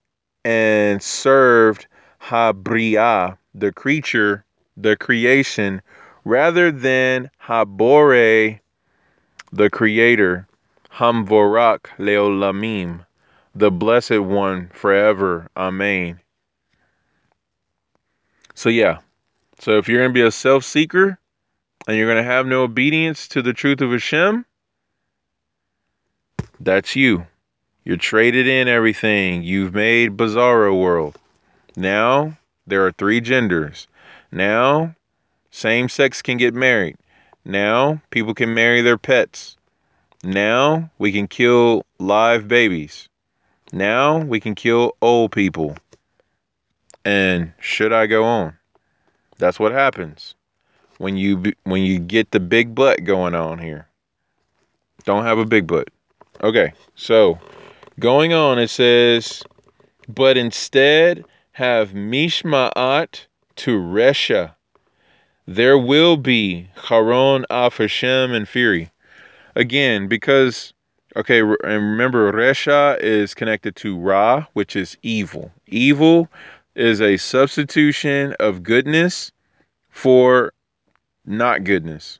and 0.45 1.03
served 1.03 1.87
Habriah, 2.21 3.39
the 3.55 3.73
creature, 3.73 4.45
the 4.77 4.97
creation, 4.97 5.83
rather 6.25 6.71
than 6.71 7.31
Habore, 7.39 8.61
the 9.53 9.71
creator. 9.71 10.47
Hamvorak 10.95 11.89
Leolamim, 11.99 13.05
the 13.53 13.71
blessed 13.71 14.21
one 14.21 14.71
forever. 14.73 15.49
Amen. 15.57 16.21
So, 18.55 18.69
yeah. 18.69 18.99
So, 19.59 19.79
if 19.79 19.89
you're 19.89 19.99
going 19.99 20.11
to 20.11 20.15
be 20.15 20.27
a 20.27 20.31
self 20.31 20.65
seeker 20.65 21.19
and 21.89 21.97
you're 21.97 22.07
going 22.07 22.23
to 22.23 22.31
have 22.31 22.47
no 22.47 22.63
obedience 22.63 23.27
to 23.29 23.43
the 23.43 23.53
truth 23.53 23.81
of 23.81 23.91
Hashem, 23.91 24.47
that's 26.61 26.95
you. 26.95 27.27
You're 27.85 27.97
traded 27.97 28.47
in 28.47 28.67
everything. 28.67 29.43
You've 29.43 29.75
made 29.75 30.17
Bizarro 30.17 30.81
World. 30.81 31.19
Now, 31.77 32.39
there 32.67 32.87
are 32.87 32.93
three 32.93 33.21
genders. 33.21 33.87
Now, 34.33 34.95
same 35.51 35.89
sex 35.89 36.23
can 36.23 36.39
get 36.39 36.55
married. 36.55 36.97
Now, 37.45 38.01
people 38.11 38.35
can 38.35 38.55
marry 38.55 38.81
their 38.81 38.99
pets. 38.99 39.57
Now 40.25 40.91
we 40.99 41.13
can 41.13 41.29
kill 41.29 41.85
live 41.99 42.49
babies. 42.49 43.11
Now 43.73 44.19
we 44.19 44.41
can 44.41 44.55
kill 44.55 44.97
old 45.03 45.33
people. 45.33 45.77
And 47.05 47.53
should 47.61 47.93
I 47.93 48.07
go 48.07 48.25
on? 48.25 48.57
That's 49.37 49.61
what 49.61 49.73
happens 49.73 50.35
when 50.97 51.19
you 51.19 51.53
when 51.65 51.83
you 51.83 51.99
get 51.99 52.31
the 52.31 52.41
big 52.41 52.75
butt 52.75 53.05
going 53.05 53.35
on 53.35 53.59
here. 53.59 53.87
Don't 55.05 55.25
have 55.25 55.39
a 55.39 55.45
big 55.45 55.67
butt. 55.67 55.89
Okay, 56.43 56.73
so 56.95 57.39
going 57.99 58.33
on, 58.33 58.59
it 58.59 58.69
says, 58.69 59.43
but 60.09 60.37
instead 60.37 61.25
have 61.53 61.91
mishmaat 61.91 63.27
to 63.57 63.79
resha. 63.79 64.55
There 65.47 65.79
will 65.79 66.17
be 66.17 66.69
charon 66.89 67.45
af 67.51 67.77
Hashem 67.77 68.33
and 68.33 68.49
fury 68.49 68.91
again 69.55 70.09
because 70.09 70.73
okay 71.17 71.41
and 71.41 71.59
remember 71.63 72.33
resha 72.33 72.99
is 73.01 73.35
connected 73.35 73.77
to 73.77 73.99
ra 73.99 74.47
which 74.55 74.75
is 74.75 74.97
evil. 75.03 75.53
Evil 75.67 76.29
is 76.75 77.01
a 77.01 77.17
substitution 77.19 78.35
of 78.41 78.63
goodness 78.63 79.31
for 79.91 80.53
not 81.25 81.63
goodness. 81.63 82.19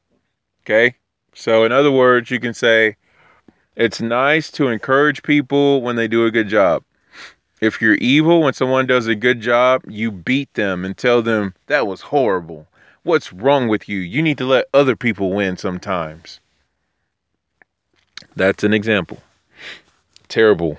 Okay? 0.65 0.95
So 1.35 1.65
in 1.65 1.73
other 1.73 1.91
words 1.91 2.31
you 2.31 2.39
can 2.39 2.55
say 2.55 2.97
it's 3.77 4.01
nice 4.01 4.51
to 4.51 4.69
encourage 4.69 5.23
people 5.23 5.83
when 5.83 5.97
they 5.97 6.09
do 6.09 6.27
a 6.27 6.31
good 6.31 6.49
job 6.49 6.83
if 7.61 7.81
you're 7.81 7.95
evil 7.95 8.43
when 8.43 8.53
someone 8.53 8.87
does 8.87 9.07
a 9.07 9.15
good 9.15 9.41
job 9.41 9.83
you 9.89 10.11
beat 10.11 10.53
them 10.55 10.85
and 10.85 10.97
tell 10.97 11.23
them 11.23 11.55
that 11.67 11.87
was 11.87 12.01
horrible 12.01 12.67
what's 13.03 13.33
wrong 13.33 13.69
with 13.69 13.89
you 13.89 13.99
you 13.99 14.23
need 14.23 14.39
to 14.39 14.47
let 14.47 14.67
other 14.75 14.97
people 14.97 15.33
win 15.33 15.57
sometimes 15.57 16.41
that's 18.37 18.65
an 18.65 18.75
example. 18.75 19.23
Terrible. 20.29 20.79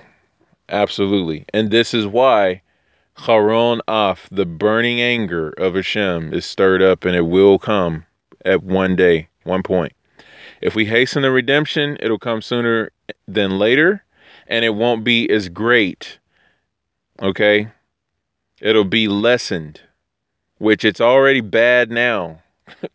Absolutely. 0.68 1.46
And 1.54 1.70
this 1.70 1.94
is 1.94 2.06
why 2.06 2.60
Charon 3.24 3.80
Af, 3.88 4.28
the 4.30 4.44
burning 4.44 5.00
anger 5.00 5.50
of 5.50 5.74
Hashem, 5.74 6.34
is 6.34 6.44
stirred 6.44 6.82
up 6.82 7.04
and 7.04 7.16
it 7.16 7.22
will 7.22 7.58
come 7.58 8.04
at 8.44 8.62
one 8.62 8.94
day, 8.94 9.28
one 9.44 9.62
point. 9.62 9.94
If 10.66 10.74
we 10.74 10.84
hasten 10.84 11.22
the 11.22 11.30
redemption, 11.30 11.96
it'll 12.00 12.18
come 12.18 12.42
sooner 12.42 12.90
than 13.28 13.56
later, 13.56 14.02
and 14.48 14.64
it 14.64 14.74
won't 14.74 15.04
be 15.04 15.30
as 15.30 15.48
great. 15.48 16.18
Okay? 17.22 17.68
It'll 18.60 18.82
be 18.82 19.06
lessened, 19.06 19.80
which 20.58 20.84
it's 20.84 21.00
already 21.00 21.40
bad 21.40 21.92
now. 21.92 22.42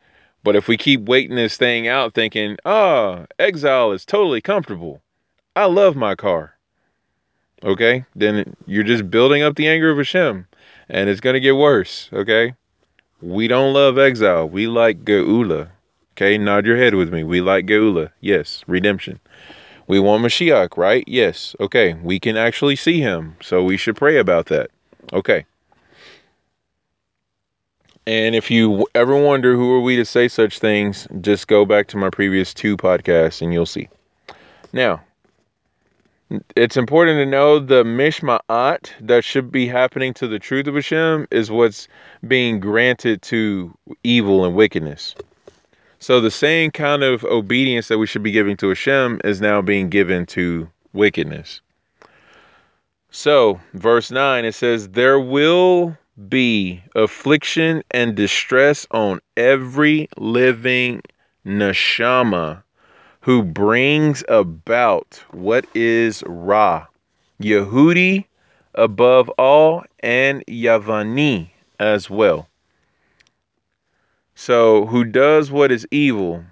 But 0.43 0.57
if 0.57 0.67
we 0.67 0.75
keep 0.75 1.01
waiting 1.01 1.37
this 1.37 1.55
thing 1.55 1.87
out 1.87 2.13
thinking, 2.13 2.57
oh, 2.65 3.25
exile 3.39 3.93
is 3.93 4.03
totally 4.03 4.41
comfortable. 4.41 5.01
I 5.55 5.65
love 5.65 5.95
my 5.95 6.15
car. 6.15 6.57
Okay? 7.63 8.03
Then 8.15 8.57
you're 8.65 8.83
just 8.83 9.09
building 9.09 9.43
up 9.43 9.55
the 9.55 9.69
anger 9.69 9.91
of 9.91 9.97
Hashem. 9.97 10.45
And 10.89 11.09
it's 11.09 11.21
going 11.21 11.35
to 11.35 11.39
get 11.39 11.55
worse. 11.55 12.09
Okay? 12.11 12.55
We 13.21 13.47
don't 13.47 13.73
love 13.73 13.97
exile. 13.97 14.49
We 14.49 14.67
like 14.67 15.05
Geula. 15.05 15.69
Okay? 16.21 16.37
Nod 16.37 16.67
your 16.67 16.77
head 16.77 16.93
with 16.93 17.11
me. 17.11 17.23
We 17.23 17.41
like 17.41 17.65
Geula. 17.65 18.11
Yes, 18.19 18.63
redemption. 18.67 19.19
We 19.87 19.99
want 19.99 20.23
Mashiach, 20.23 20.77
right? 20.77 21.03
Yes. 21.07 21.55
Okay. 21.59 21.95
We 21.95 22.19
can 22.19 22.37
actually 22.37 22.75
see 22.75 23.01
him. 23.01 23.35
So 23.41 23.63
we 23.63 23.75
should 23.75 23.95
pray 23.95 24.17
about 24.17 24.45
that. 24.45 24.69
Okay. 25.13 25.45
And 28.05 28.35
if 28.35 28.51
you 28.51 28.85
ever 28.93 29.15
wonder 29.15 29.55
who 29.55 29.73
are 29.73 29.81
we 29.81 29.95
to 29.95 30.05
say 30.05 30.27
such 30.27 30.59
things, 30.59 31.07
just 31.21 31.47
go 31.47 31.65
back 31.65 31.87
to 31.87 31.97
my 31.97 32.11
previous 32.11 32.53
two 32.53 32.77
podcasts 32.77 33.41
and 33.41 33.51
you'll 33.51 33.65
see. 33.65 33.89
Now, 34.73 35.01
it's 36.55 36.77
important 36.77 37.17
to 37.17 37.25
know 37.25 37.57
the 37.57 37.83
mishma'at 37.83 38.91
that 39.01 39.23
should 39.23 39.51
be 39.51 39.65
happening 39.65 40.13
to 40.15 40.27
the 40.27 40.37
truth 40.37 40.67
of 40.67 40.75
Hashem 40.75 41.27
is 41.31 41.49
what's 41.49 41.87
being 42.27 42.59
granted 42.59 43.23
to 43.23 43.75
evil 44.03 44.45
and 44.45 44.55
wickedness. 44.55 45.15
So 46.01 46.19
the 46.19 46.31
same 46.31 46.71
kind 46.71 47.03
of 47.03 47.23
obedience 47.23 47.87
that 47.87 47.99
we 47.99 48.07
should 48.07 48.23
be 48.23 48.31
giving 48.31 48.57
to 48.57 48.69
Hashem 48.69 49.21
is 49.23 49.39
now 49.39 49.61
being 49.61 49.87
given 49.87 50.25
to 50.27 50.67
wickedness. 50.93 51.61
So, 53.11 53.61
verse 53.75 54.09
9, 54.09 54.43
it 54.43 54.55
says, 54.55 54.89
There 54.89 55.19
will 55.19 55.95
be 56.27 56.81
affliction 56.95 57.83
and 57.91 58.15
distress 58.15 58.87
on 58.89 59.19
every 59.37 60.09
living 60.17 61.03
neshama 61.45 62.63
who 63.19 63.43
brings 63.43 64.23
about 64.27 65.23
what 65.29 65.67
is 65.75 66.23
Ra, 66.25 66.87
Yehudi 67.39 68.25
above 68.73 69.29
all, 69.37 69.83
and 69.99 70.43
Yavani 70.47 71.51
as 71.79 72.09
well. 72.09 72.47
So, 74.43 74.87
who 74.87 75.03
does 75.03 75.51
what 75.51 75.71
is 75.71 75.87
evil, 75.91 76.43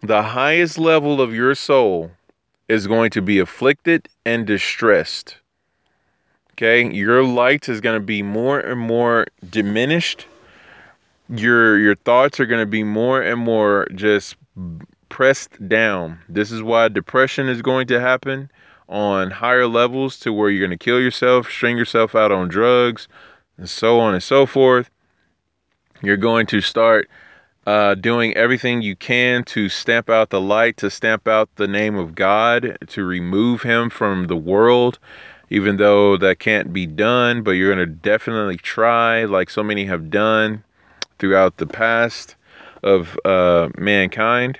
the 0.00 0.22
highest 0.22 0.78
level 0.78 1.20
of 1.20 1.34
your 1.34 1.56
soul 1.56 2.12
is 2.68 2.86
going 2.86 3.10
to 3.10 3.20
be 3.20 3.40
afflicted 3.40 4.08
and 4.24 4.46
distressed. 4.46 5.36
Okay, 6.52 6.88
your 6.88 7.24
light 7.24 7.68
is 7.68 7.80
going 7.80 7.98
to 7.98 8.06
be 8.06 8.22
more 8.22 8.60
and 8.60 8.78
more 8.78 9.26
diminished. 9.50 10.28
Your 11.28 11.76
your 11.80 11.96
thoughts 11.96 12.38
are 12.38 12.46
going 12.46 12.62
to 12.62 12.70
be 12.70 12.84
more 12.84 13.20
and 13.20 13.40
more 13.40 13.88
just 13.92 14.36
pressed 15.08 15.50
down. 15.68 16.20
This 16.28 16.52
is 16.52 16.62
why 16.62 16.86
depression 16.86 17.48
is 17.48 17.60
going 17.60 17.88
to 17.88 18.00
happen 18.00 18.52
on 18.88 19.32
higher 19.32 19.66
levels 19.66 20.16
to 20.20 20.32
where 20.32 20.48
you're 20.48 20.64
going 20.64 20.78
to 20.78 20.84
kill 20.84 21.00
yourself, 21.00 21.50
string 21.50 21.76
yourself 21.76 22.14
out 22.14 22.30
on 22.30 22.46
drugs, 22.46 23.08
and 23.58 23.68
so 23.68 23.98
on 23.98 24.14
and 24.14 24.22
so 24.22 24.46
forth. 24.46 24.90
You're 26.02 26.16
going 26.16 26.46
to 26.46 26.60
start 26.60 27.08
uh, 27.66 27.94
doing 27.94 28.34
everything 28.36 28.82
you 28.82 28.94
can 28.94 29.42
to 29.44 29.68
stamp 29.68 30.10
out 30.10 30.30
the 30.30 30.40
light, 30.40 30.76
to 30.78 30.90
stamp 30.90 31.26
out 31.26 31.48
the 31.56 31.66
name 31.66 31.96
of 31.96 32.14
God, 32.14 32.78
to 32.88 33.04
remove 33.04 33.62
Him 33.62 33.90
from 33.90 34.26
the 34.26 34.36
world, 34.36 34.98
even 35.50 35.78
though 35.78 36.16
that 36.18 36.38
can't 36.38 36.72
be 36.72 36.86
done. 36.86 37.42
But 37.42 37.52
you're 37.52 37.74
going 37.74 37.86
to 37.86 37.92
definitely 37.92 38.58
try, 38.58 39.24
like 39.24 39.50
so 39.50 39.62
many 39.62 39.86
have 39.86 40.10
done 40.10 40.62
throughout 41.18 41.56
the 41.56 41.66
past 41.66 42.36
of 42.82 43.18
uh, 43.24 43.70
mankind. 43.78 44.58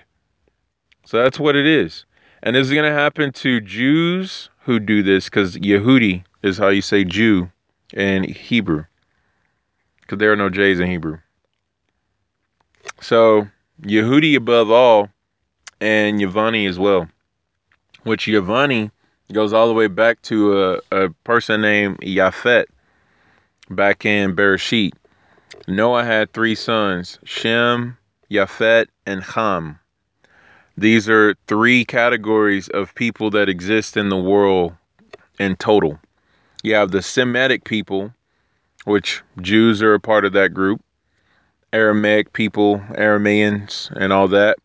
So 1.05 1.22
that's 1.22 1.39
what 1.39 1.55
it 1.55 1.66
is. 1.66 2.05
And 2.43 2.57
this 2.57 2.66
is 2.66 2.72
going 2.72 2.91
to 2.91 2.99
happen 2.99 3.32
to 3.32 3.61
Jews 3.61 4.51
who 4.61 4.80
do 4.80 5.03
this 5.03 5.26
because 5.26 5.57
Yehudi 5.59 6.24
is 6.43 6.59
how 6.59 6.68
you 6.68 6.82
say 6.82 7.05
Jew 7.05 7.51
in 7.93 8.24
Hebrew. 8.24 8.84
Because 10.01 10.18
there 10.18 10.32
are 10.32 10.37
no 10.37 10.49
J's 10.49 10.80
in 10.80 10.89
Hebrew. 10.89 11.18
So 13.01 13.49
Yehudi 13.82 14.36
above 14.36 14.70
all, 14.70 15.11
and 15.80 16.20
Yavani 16.20 16.68
as 16.68 16.78
well. 16.78 17.09
Which 18.05 18.26
Yavani 18.26 18.90
goes 19.32 19.53
all 19.53 19.66
the 19.68 19.74
way 19.74 19.88
back 19.88 20.22
to 20.22 20.62
a, 20.62 20.80
a 20.92 21.11
person 21.24 21.61
named 21.61 21.99
Yafet 22.01 22.66
back 23.68 24.07
in 24.07 24.34
Bereshit. 24.34 24.92
Noah 25.68 26.05
had 26.05 26.32
three 26.32 26.55
sons, 26.55 27.18
Shem, 27.24 27.99
Yafet, 28.30 28.86
and 29.05 29.22
Ham. 29.22 29.78
These 30.78 31.09
are 31.09 31.34
three 31.47 31.84
categories 31.84 32.68
of 32.68 32.94
people 32.94 33.30
that 33.30 33.49
exist 33.49 33.97
in 33.97 34.09
the 34.09 34.16
world 34.16 34.74
in 35.38 35.57
total. 35.57 35.99
You 36.62 36.74
have 36.74 36.90
the 36.90 37.03
Semitic 37.03 37.64
people, 37.64 38.12
which 38.84 39.22
Jews 39.40 39.82
are 39.82 39.94
a 39.94 40.01
part 40.01 40.24
of 40.24 40.32
that 40.34 40.53
group. 40.53 40.82
Aramaic 41.76 42.32
people, 42.32 42.78
Arameans, 42.92 43.90
and 43.90 44.10
all 44.10 44.28
that. 44.28 44.56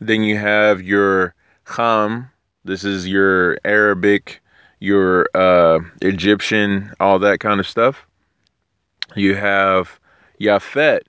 Then 0.00 0.22
you 0.22 0.38
have 0.38 0.80
your 0.80 1.34
Ham. 1.66 2.30
This 2.64 2.82
is 2.82 3.06
your 3.06 3.58
Arabic, 3.62 4.40
your 4.80 5.28
uh, 5.34 5.80
Egyptian, 6.00 6.94
all 6.98 7.18
that 7.18 7.40
kind 7.40 7.60
of 7.60 7.66
stuff. 7.66 8.06
You 9.14 9.34
have 9.34 10.00
Yafet. 10.40 11.00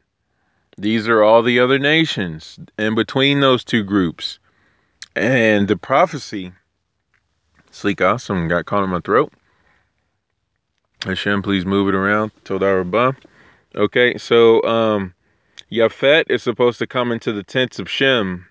These 0.78 1.08
are 1.08 1.24
all 1.24 1.42
the 1.42 1.62
other 1.62 1.80
nations 1.80 2.60
in 2.78 2.94
between 2.96 3.40
those 3.40 3.64
two 3.64 3.86
groups. 3.86 4.40
And 5.16 5.70
the 5.70 5.78
prophecy, 5.78 6.52
Sleek 7.72 8.02
Awesome 8.02 8.50
got 8.50 8.66
caught 8.66 8.84
in 8.84 8.90
my 8.90 9.00
throat. 9.00 9.32
Hashem, 11.06 11.42
please 11.42 11.66
move 11.66 11.88
it 11.88 11.96
around. 11.96 12.32
Rabbah. 12.50 13.14
Okay, 13.76 14.18
so 14.18 14.62
um, 14.64 15.14
Yafet 15.72 16.30
is 16.30 16.44
supposed 16.44 16.80
to 16.80 16.88
come 16.88 17.12
into 17.12 17.34
the 17.34 17.44
tents 17.44 17.80
of 17.80 17.90
Shem, 17.90 18.48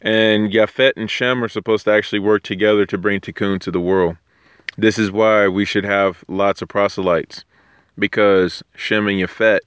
and 0.00 0.52
Yafet 0.52 0.92
and 0.96 1.10
Shem 1.10 1.42
are 1.42 1.48
supposed 1.48 1.84
to 1.86 1.90
actually 1.90 2.18
work 2.18 2.42
together 2.42 2.86
to 2.86 2.98
bring 2.98 3.20
Tikkun 3.20 3.58
to 3.60 3.70
the 3.70 3.80
world. 3.80 4.16
This 4.76 4.98
is 4.98 5.10
why 5.10 5.48
we 5.48 5.64
should 5.64 5.84
have 5.84 6.22
lots 6.28 6.60
of 6.60 6.68
proselytes, 6.68 7.44
because 7.98 8.62
Shem 8.76 9.08
and 9.08 9.18
Yafet 9.18 9.60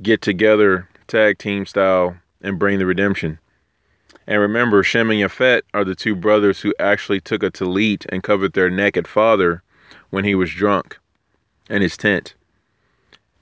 get 0.00 0.22
together, 0.22 0.88
tag 1.08 1.38
team 1.38 1.66
style, 1.66 2.16
and 2.40 2.58
bring 2.58 2.78
the 2.78 2.86
redemption. 2.86 3.38
And 4.28 4.40
remember, 4.40 4.82
Shem 4.82 5.10
and 5.10 5.20
Yafet 5.20 5.62
are 5.74 5.84
the 5.84 5.96
two 5.96 6.14
brothers 6.14 6.60
who 6.60 6.72
actually 6.78 7.20
took 7.20 7.42
a 7.42 7.50
talit 7.50 8.06
and 8.10 8.22
covered 8.22 8.52
their 8.52 8.70
naked 8.70 9.08
father 9.08 9.62
when 10.10 10.24
he 10.24 10.36
was 10.36 10.50
drunk 10.50 10.98
in 11.68 11.82
his 11.82 11.96
tent 11.96 12.35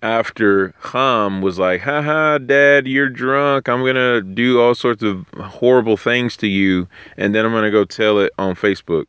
after 0.05 0.75
Ham 0.81 1.41
was 1.41 1.59
like, 1.59 1.81
haha, 1.81 2.37
dad, 2.37 2.87
you're 2.87 3.09
drunk. 3.09 3.69
I'm 3.69 3.81
going 3.81 3.95
to 3.95 4.21
do 4.21 4.61
all 4.61 4.75
sorts 4.75 5.03
of 5.03 5.27
horrible 5.41 5.97
things 5.97 6.37
to 6.37 6.47
you. 6.47 6.87
And 7.17 7.35
then 7.35 7.47
I'm 7.47 7.53
going 7.53 7.65
to 7.65 7.71
go 7.71 7.87
tell 7.87 8.19
it 8.19 8.31
on 8.39 8.55
Facebook. 8.55 9.07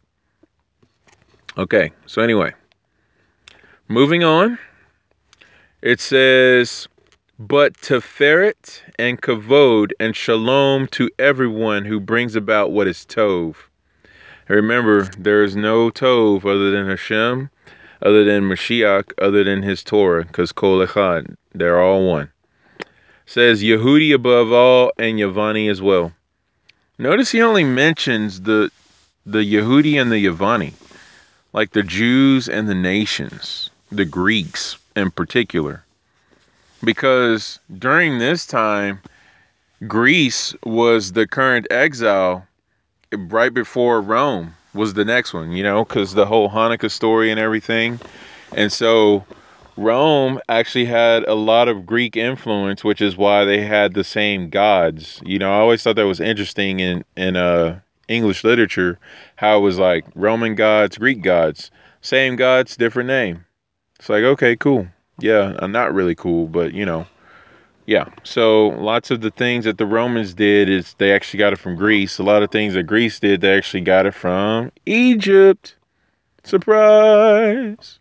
Okay, 1.57 1.91
so 2.05 2.21
anyway, 2.21 2.53
moving 3.89 4.23
on. 4.23 4.57
It 5.81 5.99
says, 5.99 6.87
but 7.37 7.73
Tiferet 7.73 8.81
and 8.97 9.21
Kavod 9.21 9.91
and 9.99 10.15
Shalom 10.15 10.87
to 10.87 11.09
everyone 11.19 11.83
who 11.83 11.99
brings 11.99 12.37
about 12.37 12.71
what 12.71 12.87
is 12.87 13.05
Tov. 13.05 13.55
Remember, 14.47 15.03
there 15.17 15.43
is 15.43 15.57
no 15.57 15.89
Tov 15.89 16.45
other 16.45 16.71
than 16.71 16.87
Hashem 16.87 17.49
other 18.01 18.23
than 18.23 18.43
Mashiach, 18.43 19.11
other 19.21 19.43
than 19.43 19.63
his 19.63 19.83
Torah, 19.83 20.25
because 20.25 20.51
Kol 20.51 20.85
Echad, 20.85 21.35
they're 21.53 21.81
all 21.81 22.07
one. 22.07 22.29
Says 23.25 23.63
Yehudi 23.63 24.13
above 24.13 24.51
all 24.51 24.91
and 24.97 25.17
Yavani 25.17 25.69
as 25.69 25.81
well. 25.81 26.13
Notice 26.97 27.31
he 27.31 27.41
only 27.41 27.63
mentions 27.63 28.41
the 28.41 28.71
the 29.25 29.39
Yehudi 29.39 29.99
and 29.99 30.11
the 30.11 30.23
Yavani, 30.23 30.73
like 31.51 31.71
the 31.71 31.81
Jews 31.81 32.47
and 32.47 32.69
the 32.69 32.75
nations, 32.75 33.71
the 33.91 34.05
Greeks 34.05 34.77
in 34.95 35.09
particular. 35.09 35.83
Because 36.83 37.59
during 37.79 38.19
this 38.19 38.45
time, 38.45 39.01
Greece 39.87 40.53
was 40.63 41.13
the 41.13 41.27
current 41.27 41.65
exile 41.71 42.47
right 43.11 43.53
before 43.53 43.99
Rome 43.99 44.53
was 44.75 44.93
the 44.93 45.05
next 45.05 45.33
one, 45.33 45.51
you 45.51 45.63
know, 45.63 45.83
because 45.83 46.13
the 46.13 46.25
whole 46.25 46.49
Hanukkah 46.49 46.91
story 46.91 47.31
and 47.31 47.39
everything. 47.39 47.99
And 48.53 48.71
so 48.71 49.25
Rome 49.77 50.39
actually 50.47 50.85
had 50.85 51.23
a 51.23 51.33
lot 51.33 51.67
of 51.67 51.85
Greek 51.85 52.15
influence, 52.15 52.83
which 52.83 53.01
is 53.01 53.17
why 53.17 53.45
they 53.45 53.61
had 53.61 53.93
the 53.93 54.03
same 54.03 54.49
gods. 54.49 55.21
You 55.25 55.39
know, 55.39 55.51
I 55.51 55.59
always 55.59 55.83
thought 55.83 55.95
that 55.95 56.05
was 56.05 56.19
interesting 56.19 56.79
in 56.79 57.03
in 57.17 57.35
uh, 57.35 57.79
English 58.07 58.43
literature, 58.43 58.99
how 59.35 59.57
it 59.57 59.61
was 59.61 59.79
like 59.79 60.05
Roman 60.15 60.55
gods, 60.55 60.97
Greek 60.97 61.21
gods, 61.21 61.71
same 62.01 62.35
gods, 62.35 62.77
different 62.77 63.07
name. 63.07 63.45
It's 63.99 64.09
like 64.09 64.23
okay, 64.23 64.55
cool, 64.55 64.87
yeah, 65.19 65.55
I'm 65.59 65.71
not 65.71 65.93
really 65.93 66.15
cool, 66.15 66.47
but 66.47 66.73
you 66.73 66.85
know, 66.85 67.07
yeah. 67.85 68.09
So 68.23 68.69
lots 68.69 69.11
of 69.11 69.21
the 69.21 69.31
things 69.31 69.65
that 69.65 69.77
the 69.77 69.85
Romans 69.85 70.33
did 70.33 70.69
is 70.69 70.95
they 70.97 71.11
actually 71.13 71.39
got 71.39 71.53
it 71.53 71.57
from 71.57 71.75
Greece. 71.75 72.17
A 72.17 72.23
lot 72.23 72.43
of 72.43 72.51
things 72.51 72.73
that 72.73 72.83
Greece 72.83 73.19
did, 73.19 73.41
they 73.41 73.55
actually 73.55 73.81
got 73.81 74.05
it 74.05 74.13
from 74.13 74.71
Egypt. 74.85 75.75
Surprise. 76.43 77.99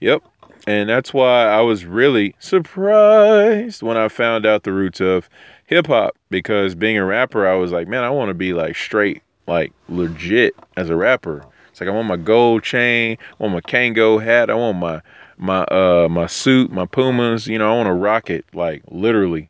Yep. 0.00 0.22
And 0.66 0.88
that's 0.88 1.12
why 1.12 1.46
I 1.46 1.60
was 1.60 1.84
really 1.84 2.36
surprised 2.38 3.82
when 3.82 3.96
I 3.96 4.08
found 4.08 4.46
out 4.46 4.62
the 4.62 4.72
roots 4.72 5.00
of 5.00 5.28
hip 5.66 5.88
hop 5.88 6.16
because 6.30 6.74
being 6.74 6.96
a 6.96 7.04
rapper, 7.04 7.46
I 7.48 7.54
was 7.54 7.72
like, 7.72 7.88
man, 7.88 8.04
I 8.04 8.10
want 8.10 8.28
to 8.28 8.34
be 8.34 8.52
like 8.52 8.76
straight 8.76 9.22
like 9.46 9.72
legit 9.88 10.54
as 10.76 10.88
a 10.88 10.96
rapper. 10.96 11.44
It's 11.70 11.80
like 11.80 11.88
I 11.88 11.92
want 11.92 12.08
my 12.08 12.16
gold 12.16 12.62
chain, 12.62 13.18
I 13.20 13.42
want 13.42 13.54
my 13.54 13.60
Kangol 13.60 14.22
hat, 14.22 14.50
I 14.50 14.54
want 14.54 14.78
my 14.78 15.00
my 15.36 15.62
uh 15.64 16.08
my 16.10 16.26
suit, 16.26 16.72
my 16.72 16.86
Pumas, 16.86 17.46
you 17.46 17.58
know, 17.58 17.72
I 17.72 17.76
want 17.76 17.86
to 17.86 17.92
rock 17.92 18.30
it 18.30 18.44
like 18.52 18.82
literally. 18.88 19.48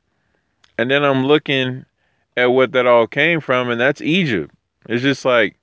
And 0.78 0.90
then 0.90 1.04
I'm 1.04 1.26
looking 1.26 1.84
at 2.36 2.46
what 2.46 2.72
that 2.72 2.86
all 2.86 3.06
came 3.06 3.40
from, 3.40 3.70
and 3.70 3.80
that's 3.80 4.00
Egypt. 4.00 4.54
It's 4.88 5.02
just 5.02 5.24
like 5.24 5.56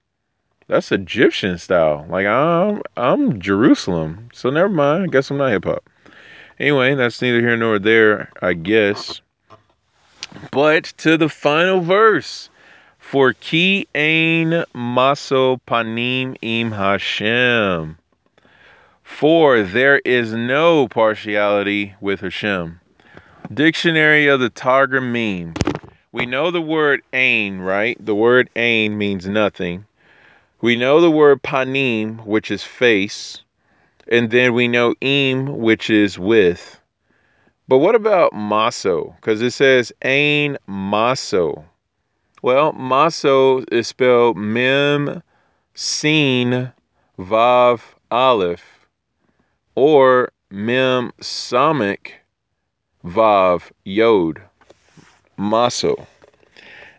that's 0.68 0.92
Egyptian 0.92 1.58
style. 1.58 2.06
Like 2.10 2.26
I'm 2.26 2.82
I'm 2.96 3.40
Jerusalem, 3.40 4.30
so 4.34 4.50
never 4.50 4.70
mind. 4.70 5.04
I 5.04 5.08
guess 5.08 5.32
I'm 5.32 5.38
not 5.38 5.52
hip 5.52 5.66
hop. 5.66 5.90
Anyway, 6.60 6.96
that's 6.96 7.22
neither 7.22 7.40
here 7.40 7.58
nor 7.58 7.80
there, 7.80 8.30
I 8.42 8.54
guess. 8.54 9.22
But 10.52 10.86
to 10.98 11.18
the 11.18 11.30
final 11.30 11.80
verse 11.82 12.50
for 12.98 13.34
Ki 13.34 13.88
Ain 13.96 14.64
Maso 14.74 15.58
Panim 15.68 16.38
Im 16.42 16.72
Hashem. 16.72 17.98
For 19.10 19.64
there 19.64 20.00
is 20.06 20.32
no 20.32 20.88
partiality 20.88 21.94
with 22.00 22.22
Hashem. 22.22 22.80
Dictionary 23.54 24.28
of 24.28 24.40
the 24.40 24.50
Targumim. 24.50 25.58
We 26.14 26.26
know 26.26 26.52
the 26.52 26.62
word 26.62 27.02
ain, 27.12 27.60
right? 27.60 27.98
The 28.00 28.16
word 28.16 28.50
ain 28.56 28.98
means 28.98 29.28
nothing. 29.28 29.86
We 30.62 30.78
know 30.78 31.02
the 31.02 31.12
word 31.12 31.44
panim, 31.44 32.26
which 32.26 32.50
is 32.50 32.64
face. 32.64 33.42
And 34.08 34.32
then 34.32 34.54
we 34.54 34.70
know 34.70 34.96
im, 35.02 35.58
which 35.58 35.90
is 35.90 36.18
with. 36.18 36.80
But 37.68 37.80
what 37.80 37.96
about 37.96 38.32
maso? 38.32 39.16
Because 39.18 39.42
it 39.42 39.52
says 39.52 39.92
ain 40.02 40.58
maso. 40.66 41.66
Well, 42.42 42.72
maso 42.72 43.66
is 43.70 43.88
spelled 43.90 44.38
mem, 44.38 45.24
sin, 45.74 46.72
vav, 47.18 47.82
aleph, 48.10 48.79
or 49.80 50.34
mem, 50.52 51.14
samik, 51.22 52.12
vav, 53.06 53.72
yod, 53.86 54.42
maso. 55.38 56.06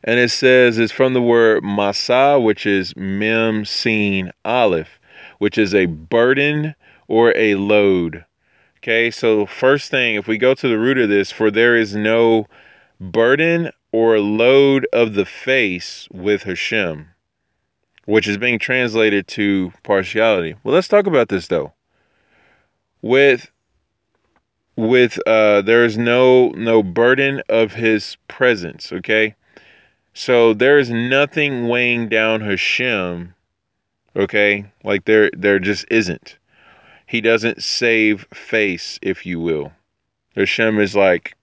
And 0.03 0.19
it 0.19 0.31
says 0.31 0.79
it's 0.79 0.91
from 0.91 1.13
the 1.13 1.21
word 1.21 1.63
masa, 1.63 2.43
which 2.43 2.65
is 2.65 2.97
mem, 2.97 3.67
sin, 3.67 4.33
aleph, 4.47 4.99
which 5.39 5.59
is 5.59 5.75
a 5.75 5.85
burden 5.87 6.75
or 7.07 7.37
a 7.37 7.55
load. 7.57 8.25
Okay, 8.79 9.11
so 9.11 9.45
first 9.45 9.91
thing, 9.91 10.15
if 10.15 10.27
we 10.27 10.39
go 10.39 10.55
to 10.55 10.69
the 10.69 10.79
root 10.79 10.97
of 10.97 11.11
this, 11.11 11.31
for 11.31 11.51
there 11.51 11.77
is 11.77 11.95
no 11.95 12.47
burden 12.99 13.71
or 13.93 14.19
load 14.21 14.87
of 14.95 15.13
the 15.13 15.27
face 15.27 16.09
with 16.11 16.45
Hashem, 16.45 17.09
which 18.07 18.27
is 18.27 18.39
being 18.39 18.59
translated 18.59 19.29
to 19.29 19.71
partiality. 19.83 20.55
Well, 20.65 20.75
let's 20.75 20.89
talk 20.89 21.07
about 21.07 21.29
this 21.29 21.49
though. 21.49 21.75
With 23.03 23.51
with 24.77 25.19
uh 25.27 25.63
there 25.63 25.85
is 25.85 25.99
no 25.99 26.51
no 26.51 26.83
burden 26.83 27.43
of 27.49 27.73
his 27.73 28.17
presence, 28.29 28.93
okay? 28.93 29.35
So 30.15 30.55
there 30.55 30.79
is 30.79 30.91
nothing 30.91 31.69
weighing 31.69 32.09
down 32.09 32.41
Hashem, 32.41 33.35
okay? 34.17 34.67
Like 34.85 35.05
there 35.05 35.31
there 35.33 35.59
just 35.59 35.85
isn't. 35.91 36.39
He 37.11 37.21
doesn't 37.21 37.61
save 37.61 38.25
face, 38.33 39.01
if 39.03 39.27
you 39.27 39.41
will. 39.41 39.73
Hashem 40.37 40.79
is 40.79 40.95
like, 40.95 41.37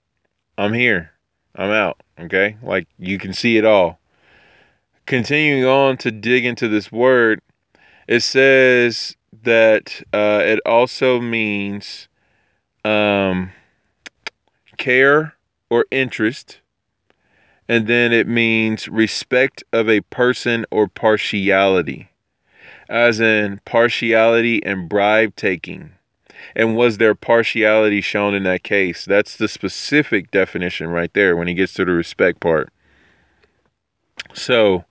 I'm 0.57 0.71
here. 0.71 1.11
I'm 1.55 1.71
out. 1.71 2.01
Okay? 2.17 2.55
Like 2.63 2.87
you 2.97 3.17
can 3.17 3.33
see 3.33 3.57
it 3.57 3.65
all. 3.65 3.99
Continuing 5.05 5.65
on 5.65 5.97
to 5.97 6.09
dig 6.09 6.45
into 6.45 6.69
this 6.69 6.89
word, 6.89 7.41
it 8.07 8.21
says 8.21 9.16
that 9.43 10.01
uh, 10.13 10.41
it 10.43 10.59
also 10.65 11.19
means 11.19 12.07
um, 12.85 13.51
care 14.77 15.33
or 15.69 15.85
interest. 15.91 16.59
And 17.69 17.87
then 17.87 18.13
it 18.13 18.27
means 18.27 18.87
respect 18.87 19.61
of 19.73 19.89
a 19.89 19.99
person 20.01 20.65
or 20.71 20.87
partiality, 20.87 22.09
as 22.87 23.19
in 23.19 23.59
partiality 23.65 24.63
and 24.63 24.87
bribe 24.87 25.35
taking 25.35 25.91
and 26.55 26.75
was 26.75 26.97
there 26.97 27.15
partiality 27.15 28.01
shown 28.01 28.33
in 28.33 28.43
that 28.43 28.63
case? 28.63 29.05
That's 29.05 29.37
the 29.37 29.47
specific 29.47 30.31
definition 30.31 30.89
right 30.89 31.13
there 31.13 31.35
when 31.35 31.47
he 31.47 31.53
gets 31.53 31.73
to 31.73 31.85
the 31.85 31.91
respect 31.91 32.39
part. 32.39 32.71
So, 34.33 34.85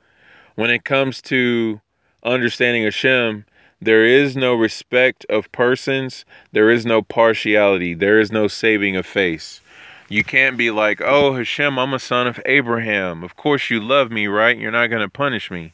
when 0.54 0.70
it 0.70 0.84
comes 0.84 1.20
to 1.22 1.80
understanding 2.22 2.84
Hashem, 2.84 3.44
there 3.80 4.04
is 4.04 4.36
no 4.36 4.54
respect 4.54 5.26
of 5.28 5.50
persons, 5.52 6.24
there 6.52 6.70
is 6.70 6.86
no 6.86 7.02
partiality, 7.02 7.94
there 7.94 8.20
is 8.20 8.32
no 8.32 8.48
saving 8.48 8.96
of 8.96 9.06
face. 9.06 9.60
You 10.08 10.22
can't 10.22 10.56
be 10.56 10.70
like, 10.70 11.00
oh, 11.00 11.34
Hashem, 11.34 11.78
I'm 11.78 11.94
a 11.94 11.98
son 11.98 12.26
of 12.26 12.40
Abraham. 12.46 13.24
Of 13.24 13.36
course 13.36 13.70
you 13.70 13.80
love 13.80 14.10
me, 14.10 14.28
right? 14.28 14.56
You're 14.56 14.70
not 14.70 14.86
going 14.86 15.02
to 15.02 15.08
punish 15.08 15.50
me. 15.50 15.72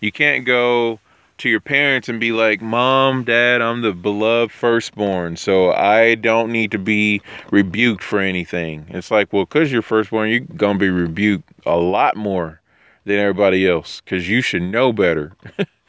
You 0.00 0.12
can't 0.12 0.44
go, 0.44 1.00
to 1.42 1.48
your 1.48 1.60
parents 1.60 2.08
and 2.08 2.20
be 2.20 2.30
like, 2.30 2.62
Mom, 2.62 3.24
Dad, 3.24 3.60
I'm 3.60 3.82
the 3.82 3.92
beloved 3.92 4.52
firstborn, 4.52 5.36
so 5.36 5.72
I 5.72 6.14
don't 6.14 6.52
need 6.52 6.70
to 6.70 6.78
be 6.78 7.20
rebuked 7.50 8.04
for 8.04 8.20
anything. 8.20 8.86
It's 8.90 9.10
like, 9.10 9.32
well, 9.32 9.44
because 9.44 9.72
you're 9.72 9.82
firstborn, 9.82 10.30
you're 10.30 10.38
going 10.40 10.78
to 10.78 10.80
be 10.80 10.88
rebuked 10.88 11.50
a 11.66 11.76
lot 11.76 12.16
more 12.16 12.60
than 13.06 13.18
everybody 13.18 13.66
else 13.66 14.00
because 14.00 14.28
you 14.28 14.40
should 14.40 14.62
know 14.62 14.92
better. 14.92 15.32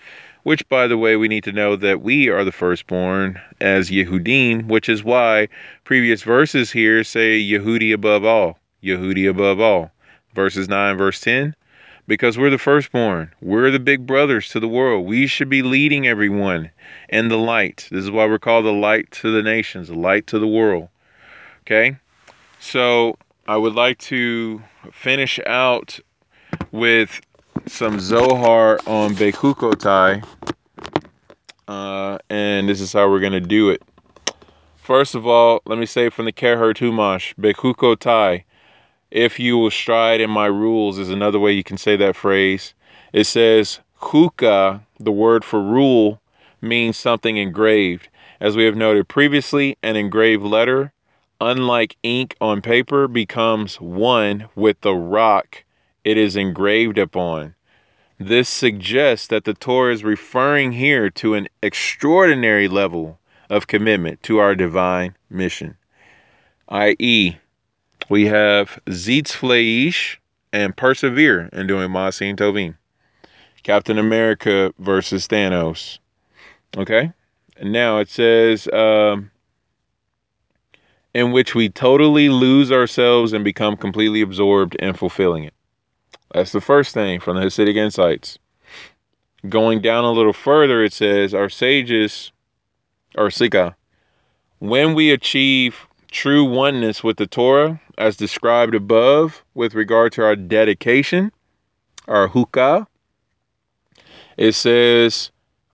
which, 0.43 0.67
by 0.69 0.87
the 0.87 0.97
way, 0.97 1.15
we 1.15 1.27
need 1.27 1.43
to 1.45 1.51
know 1.51 1.75
that 1.75 2.01
we 2.01 2.29
are 2.29 2.43
the 2.43 2.51
firstborn 2.51 3.41
as 3.59 3.89
Yehudim, 3.89 4.67
which 4.67 4.87
is 4.89 5.03
why 5.03 5.47
previous 5.83 6.23
verses 6.23 6.71
here 6.71 7.03
say 7.03 7.41
Yehudi 7.41 7.93
above 7.93 8.23
all. 8.23 8.59
Yehudi 8.83 9.29
above 9.29 9.59
all. 9.59 9.91
Verses 10.35 10.69
9, 10.69 10.97
verse 10.97 11.19
10 11.21 11.55
because 12.07 12.37
we're 12.37 12.49
the 12.49 12.57
firstborn. 12.57 13.31
We're 13.41 13.71
the 13.71 13.79
big 13.79 14.05
brothers 14.05 14.49
to 14.49 14.59
the 14.59 14.67
world. 14.67 15.05
We 15.05 15.27
should 15.27 15.49
be 15.49 15.61
leading 15.61 16.07
everyone 16.07 16.69
in 17.09 17.29
the 17.29 17.37
light. 17.37 17.87
This 17.91 18.03
is 18.03 18.11
why 18.11 18.25
we're 18.25 18.39
called 18.39 18.65
the 18.65 18.73
light 18.73 19.09
to 19.11 19.31
the 19.31 19.41
nations, 19.41 19.87
the 19.87 19.95
light 19.95 20.27
to 20.27 20.39
the 20.39 20.47
world. 20.47 20.89
Okay? 21.61 21.95
So 22.59 23.17
I 23.47 23.57
would 23.57 23.73
like 23.73 23.99
to 23.99 24.61
finish 24.91 25.39
out 25.45 25.99
with 26.71 27.21
some 27.67 27.99
Zohar 27.99 28.79
on 28.85 29.15
Bechukotai. 29.15 30.25
Uh, 31.67 32.17
and 32.29 32.67
this 32.67 32.81
is 32.81 32.93
how 32.93 33.09
we're 33.09 33.19
going 33.19 33.33
to 33.33 33.39
do 33.39 33.69
it. 33.69 33.81
First 34.77 35.15
of 35.15 35.25
all, 35.25 35.61
let 35.65 35.77
me 35.79 35.85
say 35.85 36.09
from 36.09 36.25
the 36.25 36.33
Kehot 36.33 36.75
Chumash, 36.75 37.33
Bechukotai 37.35 38.43
if 39.13 39.39
you 39.39 39.59
will 39.59 39.69
stride 39.69 40.21
in 40.21 40.29
my 40.31 40.47
rules 40.47 40.97
is 40.97 41.11
another 41.11 41.37
way 41.37 41.51
you 41.51 41.63
can 41.63 41.77
say 41.77 41.95
that 41.95 42.15
phrase. 42.15 42.73
It 43.13 43.25
says, 43.25 43.79
Kuka, 44.01 44.81
the 44.99 45.11
word 45.11 45.45
for 45.45 45.61
rule, 45.61 46.19
means 46.61 46.97
something 46.97 47.37
engraved. 47.37 48.09
As 48.41 48.57
we 48.57 48.65
have 48.65 48.75
noted 48.75 49.07
previously, 49.07 49.77
an 49.83 49.95
engraved 49.95 50.43
letter, 50.43 50.93
unlike 51.39 51.95
ink 52.01 52.35
on 52.41 52.63
paper, 52.63 53.07
becomes 53.07 53.79
one 53.79 54.49
with 54.55 54.81
the 54.81 54.95
rock 54.95 55.62
it 56.03 56.17
is 56.17 56.35
engraved 56.35 56.97
upon. 56.97 57.55
This 58.19 58.49
suggests 58.49 59.27
that 59.27 59.43
the 59.43 59.53
Torah 59.53 59.93
is 59.93 60.03
referring 60.03 60.71
here 60.71 61.09
to 61.11 61.33
an 61.33 61.47
extraordinary 61.61 62.67
level 62.67 63.19
of 63.49 63.67
commitment 63.67 64.23
to 64.23 64.37
our 64.37 64.55
divine 64.55 65.15
mission, 65.29 65.77
i.e., 66.69 67.37
we 68.09 68.25
have 68.25 68.79
Zitz 68.87 69.37
Zitzfleish 69.37 70.17
and 70.51 70.75
Persevere 70.75 71.49
in 71.53 71.67
doing 71.67 71.89
Maasim 71.89 72.35
Tovim. 72.35 72.75
Captain 73.63 73.97
America 73.97 74.73
versus 74.77 75.27
Thanos. 75.27 75.99
Okay? 76.77 77.11
And 77.57 77.71
now 77.71 77.99
it 77.99 78.09
says, 78.09 78.67
um, 78.73 79.31
in 81.13 81.31
which 81.31 81.55
we 81.55 81.69
totally 81.69 82.27
lose 82.29 82.71
ourselves 82.71 83.31
and 83.31 83.43
become 83.43 83.77
completely 83.77 84.21
absorbed 84.21 84.75
in 84.75 84.93
fulfilling 84.93 85.45
it. 85.45 85.53
That's 86.33 86.51
the 86.51 86.61
first 86.61 86.95
thing 86.95 87.19
from 87.19 87.37
the 87.37 87.43
Hasidic 87.43 87.75
Insights. 87.75 88.39
Going 89.47 89.81
down 89.81 90.03
a 90.03 90.11
little 90.11 90.33
further, 90.33 90.83
it 90.83 90.91
says, 90.91 91.33
Our 91.33 91.49
sages, 91.49 92.31
or 93.15 93.29
Sika, 93.29 93.75
when 94.59 94.95
we 94.95 95.11
achieve 95.11 95.87
true 96.09 96.43
oneness 96.43 97.03
with 97.03 97.17
the 97.17 97.27
Torah, 97.27 97.79
as 97.97 98.17
described 98.17 98.73
above, 98.73 99.43
with 99.53 99.75
regard 99.75 100.11
to 100.13 100.23
our 100.23 100.35
dedication, 100.35 101.31
our 102.07 102.27
hukah, 102.27 102.87
it 104.37 104.53
says 104.53 105.31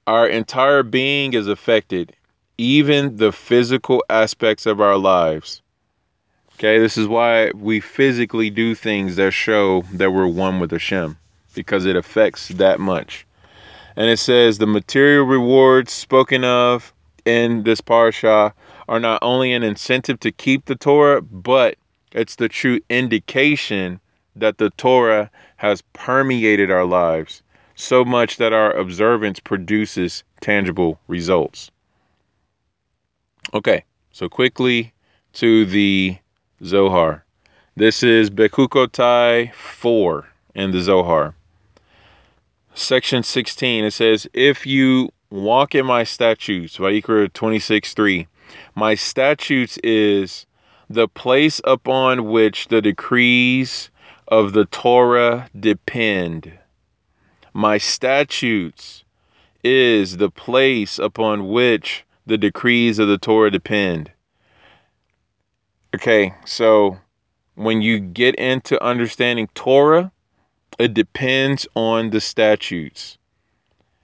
our 0.07 0.28
entire 0.28 0.84
being 0.84 1.34
is 1.34 1.47
affected, 1.47 2.14
even 2.57 3.16
the 3.16 3.32
physical 3.32 4.03
aspects 4.10 4.66
of 4.66 4.82
our 4.82 4.97
lives. 4.97 5.62
Okay, 6.60 6.78
this 6.78 6.97
is 6.97 7.07
why 7.07 7.51
we 7.51 7.80
physically 7.80 8.49
do 8.49 8.76
things 8.76 9.16
that 9.16 9.32
show 9.32 9.84
that 9.93 10.12
we're 10.12 10.28
one 10.28 10.60
with 10.60 10.72
Hashem. 10.72 11.18
because 11.53 11.86
it 11.86 11.95
affects 11.95 12.49
that 12.49 12.82
much. 12.82 13.26
And 13.95 14.10
it 14.10 14.20
says 14.20 14.57
the 14.57 14.68
material 14.68 15.24
rewards 15.24 15.93
spoken 15.93 16.43
of 16.43 16.93
in 17.24 17.64
this 17.64 17.80
parsha 17.80 18.51
are 18.89 18.99
not 18.99 19.20
only 19.22 19.53
an 19.53 19.64
incentive 19.64 20.20
to 20.20 20.34
keep 20.34 20.66
the 20.66 20.76
Torah, 20.76 21.22
but 21.22 21.78
it's 22.12 22.36
the 22.36 22.49
true 22.49 22.82
indication 22.89 24.01
that 24.36 24.57
the 24.57 24.70
Torah 24.72 25.32
has 25.55 25.82
permeated 25.93 26.70
our 26.70 26.86
lives 26.86 27.41
so 27.76 28.03
much 28.03 28.36
that 28.36 28.51
our 28.51 28.74
observance 28.74 29.39
produces 29.39 30.26
tangible 30.41 30.99
results. 31.07 31.72
Okay, 33.53 33.86
so 34.12 34.28
quickly 34.28 34.91
to 35.32 35.66
the 35.66 36.18
Zohar. 36.64 37.24
This 37.78 38.03
is 38.03 38.30
Bechukotai 38.30 39.53
4 39.53 40.28
in 40.55 40.72
the 40.72 40.82
Zohar. 40.82 41.34
Section 42.74 43.24
16, 43.24 43.86
it 43.86 43.91
says, 43.91 44.28
If 44.34 44.66
you 44.66 45.10
walk 45.30 45.74
in 45.74 45.86
my 45.86 46.03
statutes, 46.03 46.78
Vayikra 46.78 47.32
26 47.32 47.93
3, 47.93 48.28
my 48.76 48.95
statutes 48.95 49.78
is 49.84 50.45
the 50.89 51.07
place 51.07 51.62
upon 51.64 52.26
which 52.26 52.68
the 52.68 52.82
decrees 52.82 53.89
of 54.28 54.51
the 54.51 54.66
Torah 54.66 55.49
depend. 55.57 56.51
My 57.53 57.78
statutes 57.78 59.05
is 59.64 60.18
the 60.18 60.30
place 60.30 60.99
upon 60.99 61.47
which 61.47 62.03
the 62.26 62.38
decrees 62.38 62.99
of 62.99 63.07
the 63.07 63.18
Torah 63.18 63.51
depend. 63.51 64.12
Okay, 65.95 66.31
so 66.45 66.97
when 67.55 67.81
you 67.81 67.99
get 67.99 68.35
into 68.35 68.81
understanding 68.83 69.49
Torah, 69.55 70.11
it 70.77 70.93
depends 70.93 71.67
on 71.75 72.11
the 72.11 72.21
statutes. 72.21 73.17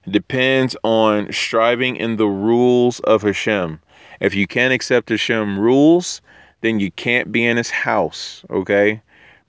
It 0.05 0.11
depends 0.11 0.75
on 0.83 1.31
striving 1.31 1.95
in 1.95 2.17
the 2.17 2.27
rules 2.27 2.99
of 3.01 3.21
Hashem. 3.21 3.79
If 4.19 4.33
you 4.33 4.47
can't 4.47 4.73
accept 4.73 5.09
Hashem 5.09 5.59
rules, 5.59 6.21
then 6.61 6.79
you 6.79 6.89
can't 6.91 7.31
be 7.31 7.45
in 7.45 7.57
his 7.57 7.69
house, 7.69 8.43
okay? 8.49 8.99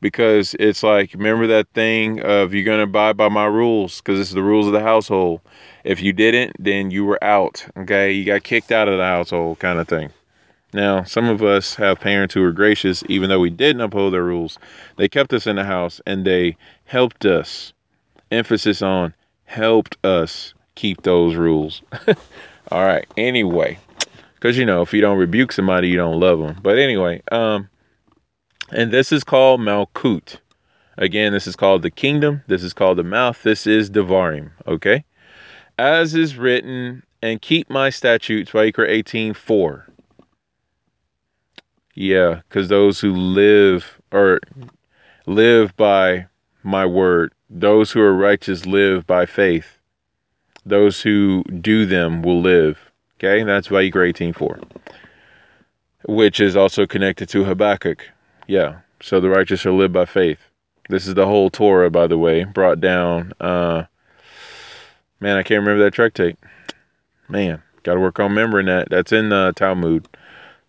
Because 0.02 0.54
it's 0.60 0.82
like, 0.82 1.14
remember 1.14 1.46
that 1.46 1.68
thing 1.72 2.20
of 2.20 2.52
you're 2.52 2.64
going 2.64 2.78
to 2.78 2.84
abide 2.84 3.16
by 3.16 3.30
my 3.30 3.46
rules 3.46 4.02
because 4.02 4.20
it's 4.20 4.32
the 4.32 4.42
rules 4.42 4.66
of 4.66 4.74
the 4.74 4.80
household. 4.80 5.40
If 5.84 6.02
you 6.02 6.12
didn't, 6.12 6.54
then 6.58 6.90
you 6.90 7.06
were 7.06 7.22
out, 7.24 7.66
okay? 7.78 8.12
You 8.12 8.26
got 8.26 8.44
kicked 8.44 8.72
out 8.72 8.88
of 8.88 8.98
the 8.98 9.04
household 9.04 9.58
kind 9.58 9.78
of 9.78 9.88
thing. 9.88 10.10
Now, 10.76 11.04
some 11.04 11.30
of 11.30 11.42
us 11.42 11.74
have 11.76 12.00
parents 12.00 12.34
who 12.34 12.42
were 12.42 12.52
gracious, 12.52 13.02
even 13.08 13.30
though 13.30 13.40
we 13.40 13.48
didn't 13.48 13.80
uphold 13.80 14.12
their 14.12 14.22
rules. 14.22 14.58
They 14.98 15.08
kept 15.08 15.32
us 15.32 15.46
in 15.46 15.56
the 15.56 15.64
house 15.64 16.02
and 16.04 16.26
they 16.26 16.54
helped 16.84 17.24
us. 17.24 17.72
Emphasis 18.30 18.82
on 18.82 19.14
helped 19.46 19.96
us 20.04 20.52
keep 20.74 21.00
those 21.00 21.34
rules. 21.34 21.80
All 22.70 22.84
right. 22.84 23.06
Anyway, 23.16 23.78
because 24.34 24.58
you 24.58 24.66
know, 24.66 24.82
if 24.82 24.92
you 24.92 25.00
don't 25.00 25.16
rebuke 25.16 25.50
somebody, 25.50 25.88
you 25.88 25.96
don't 25.96 26.20
love 26.20 26.40
them. 26.40 26.58
But 26.62 26.76
anyway, 26.78 27.22
um, 27.32 27.70
and 28.70 28.92
this 28.92 29.12
is 29.12 29.24
called 29.24 29.62
Malkut. 29.62 30.36
Again, 30.98 31.32
this 31.32 31.46
is 31.46 31.56
called 31.56 31.80
the 31.80 31.90
kingdom. 31.90 32.42
This 32.48 32.62
is 32.62 32.74
called 32.74 32.98
the 32.98 33.02
mouth. 33.02 33.42
This 33.42 33.66
is 33.66 33.88
Devarim. 33.88 34.50
Okay. 34.66 35.06
As 35.78 36.14
is 36.14 36.36
written, 36.36 37.02
and 37.22 37.40
keep 37.40 37.70
my 37.70 37.88
statutes, 37.88 38.50
Vayikra 38.50 38.86
18 38.90 39.32
4 39.32 39.86
yeah, 41.96 42.42
because 42.48 42.68
those 42.68 43.00
who 43.00 43.12
live 43.12 44.00
or 44.12 44.38
live 45.26 45.74
by 45.76 46.26
my 46.62 46.84
word, 46.84 47.32
those 47.48 47.90
who 47.90 48.00
are 48.00 48.14
righteous 48.14 48.66
live 48.66 49.06
by 49.06 49.26
faith. 49.26 49.78
Those 50.66 51.00
who 51.00 51.42
do 51.44 51.86
them 51.86 52.22
will 52.22 52.40
live. 52.40 52.78
Okay, 53.18 53.42
that's 53.44 53.70
why 53.70 53.80
you 53.80 53.90
grade 53.90 54.16
Vayikra 54.16 54.34
18.4, 54.34 54.80
which 56.06 56.38
is 56.38 56.54
also 56.54 56.86
connected 56.86 57.28
to 57.30 57.44
Habakkuk. 57.44 58.06
Yeah, 58.46 58.80
so 59.00 59.18
the 59.18 59.30
righteous 59.30 59.60
shall 59.60 59.76
live 59.76 59.92
by 59.92 60.04
faith. 60.04 60.40
This 60.90 61.06
is 61.06 61.14
the 61.14 61.26
whole 61.26 61.48
Torah, 61.48 61.90
by 61.90 62.06
the 62.08 62.18
way, 62.18 62.44
brought 62.44 62.80
down. 62.80 63.32
Uh, 63.40 63.84
man, 65.18 65.36
I 65.36 65.42
can't 65.42 65.60
remember 65.60 65.82
that 65.84 65.94
tractate. 65.94 66.36
Man, 67.28 67.62
got 67.84 67.94
to 67.94 68.00
work 68.00 68.20
on 68.20 68.30
remembering 68.30 68.66
that. 68.66 68.90
That's 68.90 69.12
in 69.12 69.30
the 69.30 69.52
Talmud 69.56 70.06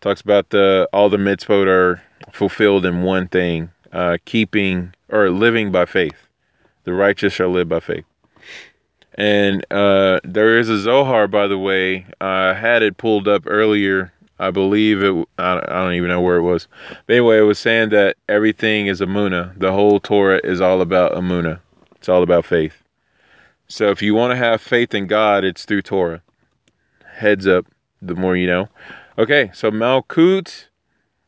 talks 0.02 0.22
about 0.22 0.50
the 0.50 0.88
all 0.93 1.10
the 1.10 1.18
mitzvot 1.18 1.68
are 1.68 2.02
fulfilled 2.32 2.86
in 2.86 3.04
one 3.04 3.28
thing 3.28 3.70
uh, 3.93 4.18
keeping 4.26 4.93
or 5.10 5.30
living 5.30 5.72
by 5.72 5.86
faith. 5.86 6.28
The 6.84 6.93
righteous 6.93 7.34
shall 7.34 7.50
live 7.50 7.70
by 7.70 7.80
faith. 7.80 8.06
And 9.16 9.66
uh, 9.72 10.20
there 10.24 10.60
is 10.60 10.70
a 10.70 10.78
zohar 10.78 11.28
by 11.28 11.48
the 11.48 11.58
way 11.58 12.06
i 12.22 12.54
had 12.54 12.84
it 12.84 12.98
pulled 12.98 13.28
up 13.28 13.43
earlier. 13.45 14.14
I 14.39 14.52
believe 14.52 15.02
it 15.02 15.28
i 15.39 15.60
don't 15.60 15.93
even 15.93 16.10
know 16.10 16.22
where 16.22 16.38
it 16.38 16.43
was. 16.43 16.68
But 17.08 17.14
anyway 17.14 17.39
it 17.39 17.41
was 17.41 17.60
saying 17.60 17.89
that 17.89 18.18
everything 18.30 18.88
is 18.88 19.02
amuna. 19.02 19.58
The 19.58 19.72
whole 19.72 20.00
torah 20.00 20.39
is 20.43 20.62
all 20.62 20.82
about 20.82 21.14
amuna. 21.14 21.60
It's 21.95 22.10
all 22.10 22.22
about 22.22 22.45
faith. 22.45 22.84
So 23.68 23.89
if 23.89 24.02
you 24.02 24.14
want 24.14 24.32
to 24.32 24.38
have 24.38 24.62
faith 24.62 24.93
in 24.93 25.08
god 25.08 25.43
it's 25.43 25.66
through 25.66 25.82
torah. 25.82 26.22
Heads 27.04 27.48
up 27.48 27.66
the 28.04 28.14
more 28.14 28.36
you 28.36 28.45
know 28.45 28.70
Okay, 29.20 29.49
so 29.51 29.72
Malkut 29.72 30.68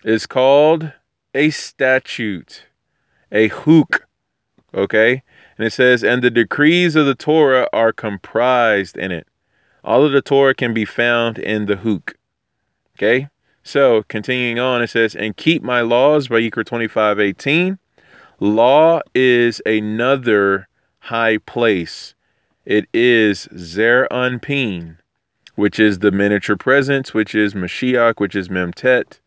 is 0.04 0.28
called 0.28 0.94
a 1.34 1.50
statute, 1.50 2.68
a 3.32 3.48
hook. 3.48 4.08
Okay, 4.76 5.24
and 5.58 5.66
it 5.66 5.74
says, 5.74 6.04
and 6.04 6.22
the 6.22 6.30
decrees 6.30 6.96
of 6.96 7.08
the 7.08 7.16
Torah 7.16 7.68
are 7.74 7.92
comprised 7.92 8.96
in 8.96 9.12
it. 9.12 9.28
All 9.84 10.06
of 10.06 10.12
the 10.12 10.22
Torah 10.22 10.54
can 10.54 10.72
be 10.72 10.86
found 10.86 11.40
in 11.40 11.66
the 11.66 11.78
hook. 11.78 12.16
Okay, 12.96 13.28
so 13.64 14.04
continuing 14.04 14.60
on, 14.60 14.84
it 14.84 14.92
says, 14.92 15.16
and 15.16 15.36
keep 15.36 15.64
my 15.64 15.82
laws, 15.82 16.28
by 16.28 16.42
Vayikra 16.42 16.64
25 16.64 17.20
18. 17.20 17.80
Law 18.40 19.02
is 19.16 19.64
another 19.66 20.68
high 21.00 21.40
place. 21.40 22.14
It 22.66 22.88
is 22.94 23.50
Zeir 23.58 24.08
Anpin 24.12 24.98
which 25.60 25.78
is 25.78 26.00
the 26.00 26.10
miniature 26.10 26.56
presence, 26.56 27.14
which 27.14 27.36
is 27.36 27.54
Mashiach, 27.54 28.22
which 28.22 28.34
is 28.34 28.48
Memtet, 28.48 29.20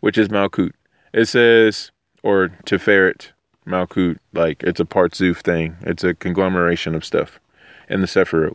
which 0.00 0.18
is 0.18 0.28
Malkut. 0.28 0.72
It 1.14 1.24
says, 1.24 1.90
or 2.22 2.50
Tiferet, 2.66 3.30
Malkut, 3.66 4.18
like 4.34 4.62
it's 4.62 4.80
a 4.80 4.84
Partzuf 4.84 5.38
thing. 5.38 5.74
It's 5.80 6.04
a 6.04 6.12
conglomeration 6.12 6.94
of 6.94 7.02
stuff 7.02 7.40
in 7.88 8.02
the 8.02 8.06
Sephirot. 8.06 8.54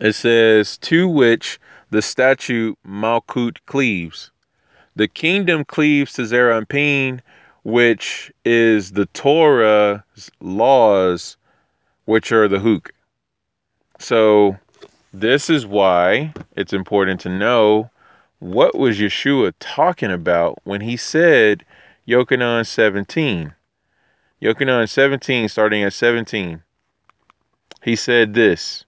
It 0.00 0.14
says, 0.14 0.78
to 0.78 1.06
which 1.06 1.60
the 1.90 2.00
statue 2.00 2.74
Malkut 2.88 3.58
cleaves. 3.66 4.30
The 4.96 5.06
kingdom 5.06 5.66
cleaves 5.66 6.14
to 6.14 6.24
Zeir 6.24 6.48
Anpin, 6.50 7.20
which 7.62 8.32
is 8.46 8.92
the 8.92 9.04
Torah's 9.12 10.30
laws, 10.40 11.36
which 12.06 12.32
are 12.32 12.48
the 12.48 12.58
hook. 12.58 12.90
So 13.98 14.56
this 15.12 15.50
is 15.50 15.66
why 15.66 16.32
it's 16.56 16.72
important 16.72 17.20
to 17.20 17.28
know 17.28 17.90
what 18.38 18.76
was 18.76 18.98
Yeshua 18.98 19.52
talking 19.58 20.10
about 20.10 20.58
when 20.64 20.80
he 20.80 20.96
said 20.96 21.64
Yochanan 22.06 22.66
17. 22.66 23.54
Yochanan 24.40 24.88
17, 24.88 25.48
starting 25.48 25.82
at 25.82 25.92
17. 25.92 26.62
He 27.82 27.96
said 27.96 28.34
this. 28.34 28.84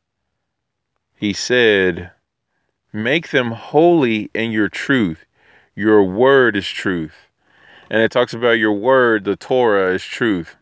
He 1.17 1.33
said, 1.33 2.11
Make 2.93 3.31
them 3.31 3.51
holy 3.51 4.31
in 4.35 4.51
your 4.51 4.69
truth. 4.69 5.25
Your 5.75 6.05
word 6.05 6.57
is 6.57 6.69
truth. 6.69 7.15
And 7.91 8.01
it 8.01 8.11
talks 8.11 8.33
about 8.33 8.53
your 8.53 8.73
word, 8.73 9.25
the 9.25 9.37
Torah, 9.37 9.95
is 9.95 10.03
truth. 10.03 10.57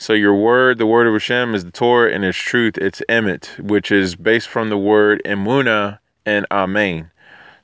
So 0.00 0.14
your 0.14 0.34
word, 0.34 0.78
the 0.78 0.86
word 0.86 1.06
of 1.06 1.12
Hashem, 1.12 1.54
is 1.54 1.62
the 1.62 1.70
Torah, 1.70 2.10
and 2.10 2.24
its 2.24 2.38
truth, 2.38 2.78
it's 2.78 3.02
emet, 3.10 3.58
which 3.58 3.92
is 3.92 4.16
based 4.16 4.48
from 4.48 4.70
the 4.70 4.78
word 4.78 5.20
emuna 5.26 5.98
and 6.24 6.46
amen. 6.50 7.10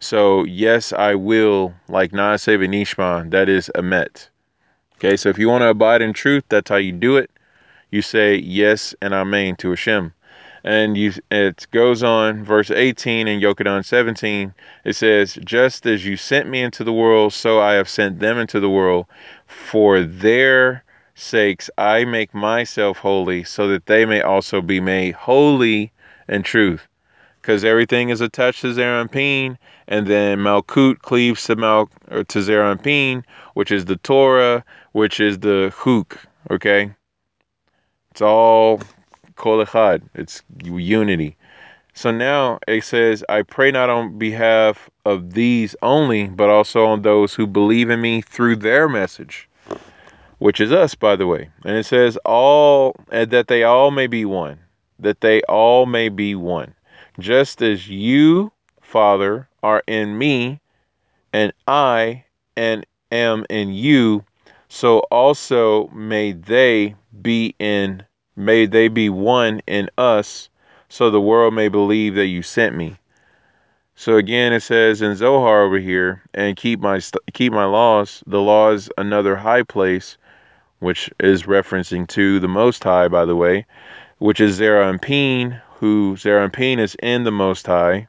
So 0.01 0.45
yes, 0.45 0.93
I 0.93 1.15
will, 1.15 1.73
like 1.89 2.13
Naaseh 2.13 2.59
Nishma, 2.59 3.31
that 3.31 3.49
is 3.49 3.71
emet. 3.75 4.29
Okay, 4.97 5.17
so 5.17 5.31
if 5.31 5.39
you 5.39 5.49
want 5.49 5.63
to 5.63 5.69
abide 5.69 6.03
in 6.03 6.13
truth, 6.13 6.45
that's 6.51 6.69
how 6.69 6.77
you 6.77 6.93
do 6.93 7.17
it. 7.17 7.31
You 7.91 8.03
say 8.03 8.37
yes 8.37 8.95
and 9.01 9.15
amen 9.15 9.57
to 9.57 9.71
Hashem 9.71 10.13
and 10.63 10.97
you 10.97 11.13
it 11.31 11.67
goes 11.71 12.03
on 12.03 12.45
verse 12.45 12.73
18 12.73 13.29
in 13.29 13.41
Yochanan 13.41 13.85
17 13.85 14.53
it 14.85 14.97
says 14.97 15.39
just 15.45 15.87
as 15.87 16.05
you 16.05 16.17
sent 16.17 16.49
me 16.49 16.61
into 16.61 16.83
the 16.83 16.93
world 16.93 17.33
so 17.33 17.61
I 17.61 17.75
have 17.75 17.89
sent 17.89 18.19
them 18.19 18.37
into 18.37 18.59
the 18.59 18.69
world 18.69 19.07
for 19.47 20.03
their 20.03 20.83
sakes 21.17 21.69
I 21.77 22.05
make 22.05 22.33
myself 22.35 22.99
holy 22.99 23.43
so 23.43 23.67
that 23.69 23.87
they 23.87 24.05
may 24.05 24.21
also 24.21 24.61
be 24.61 24.79
made 24.81 25.15
holy 25.15 25.93
in 26.29 26.45
truth 26.45 26.87
because 27.47 27.65
everything 27.65 28.11
is 28.11 28.21
attached 28.21 28.63
to 28.63 28.75
Zeir 28.75 29.05
Anpin, 29.05 29.57
and 29.87 30.09
then 30.09 30.39
Malkut 30.39 30.99
cleaves 31.03 31.45
to 31.45 31.55
Mal 31.55 31.89
or 32.11 32.25
to 32.25 32.43
Zeir 32.43 32.63
Anpin, 32.63 33.23
which 33.55 33.71
is 33.71 33.85
the 33.85 33.95
Torah, 33.99 34.65
which 34.93 35.21
is 35.21 35.39
the 35.39 35.73
Huk, 35.77 36.19
okay? 36.51 36.93
It's 38.11 38.21
all 38.21 38.81
kol. 39.37 39.65
It's 40.17 40.43
unity. 40.65 41.37
So 41.95 42.11
now 42.11 42.59
it 42.67 42.83
says, 42.83 43.23
I 43.29 43.43
pray 43.43 43.71
not 43.71 43.91
on 43.91 44.19
behalf 44.19 44.91
of 45.05 45.35
these 45.35 45.77
only, 45.83 46.27
but 46.27 46.51
also 46.51 46.85
on 46.85 47.03
those 47.03 47.33
who 47.33 47.47
believe 47.47 47.91
in 47.91 48.01
me 48.01 48.23
through 48.23 48.57
their 48.57 48.89
message, 48.89 49.49
which 50.39 50.61
is 50.61 50.73
us, 50.73 50.95
by 50.95 51.17
the 51.17 51.27
way. 51.27 51.49
And 51.65 51.77
it 51.77 51.87
says, 51.87 52.17
all, 52.25 52.95
that 53.09 53.49
they 53.49 53.63
all 53.63 53.91
may 53.91 54.07
be 54.07 54.25
one, 54.25 54.59
that 54.99 55.21
they 55.21 55.43
all 55.43 55.87
may 55.87 56.09
be 56.09 56.35
one, 56.35 56.75
just 57.19 57.63
as 57.63 57.89
you, 57.89 58.53
Father, 58.81 59.49
are 59.63 59.83
in 59.87 60.19
me, 60.19 60.61
and 61.33 61.53
I 61.67 62.25
and 62.57 62.87
am 63.11 63.45
in 63.51 63.73
you, 63.73 64.25
so 64.69 65.01
also 65.11 65.89
may 65.89 66.33
they 66.33 66.95
be 67.23 67.55
in, 67.59 68.03
may 68.37 68.67
they 68.67 68.89
be 68.89 69.09
one 69.09 69.61
in 69.67 69.89
us 69.99 70.49
so 70.89 71.11
the 71.11 71.21
world 71.21 71.55
may 71.55 71.69
believe 71.69 72.15
that 72.15 72.27
you 72.27 72.43
sent 72.43 72.77
me. 72.77 72.97
So 73.95 74.17
again, 74.17 74.53
it 74.53 74.61
says 74.61 75.01
in 75.01 75.17
Zohar 75.17 75.63
over 75.63 75.79
here, 75.79 76.23
and 76.35 76.57
keep 76.57 76.81
my 76.81 77.01
keep 77.33 77.53
my 77.53 77.65
laws. 77.65 78.23
The 78.27 78.41
law 78.41 78.71
is 78.71 78.91
another 78.99 79.37
high 79.37 79.63
place, 79.63 80.19
which 80.79 81.11
is 81.21 81.45
referencing 81.45 82.07
to 82.09 82.39
the 82.41 82.49
Most 82.49 82.85
High, 82.85 83.09
by 83.09 83.25
the 83.25 83.37
way, 83.37 83.67
which 84.19 84.41
is 84.41 84.55
Zeir 84.55 84.83
Anpin, 84.83 85.61
who 85.79 86.17
Zeir 86.17 86.47
Anpin 86.47 86.79
is 86.79 86.97
in 87.03 87.25
the 87.25 87.31
Most 87.31 87.67
High. 87.67 88.09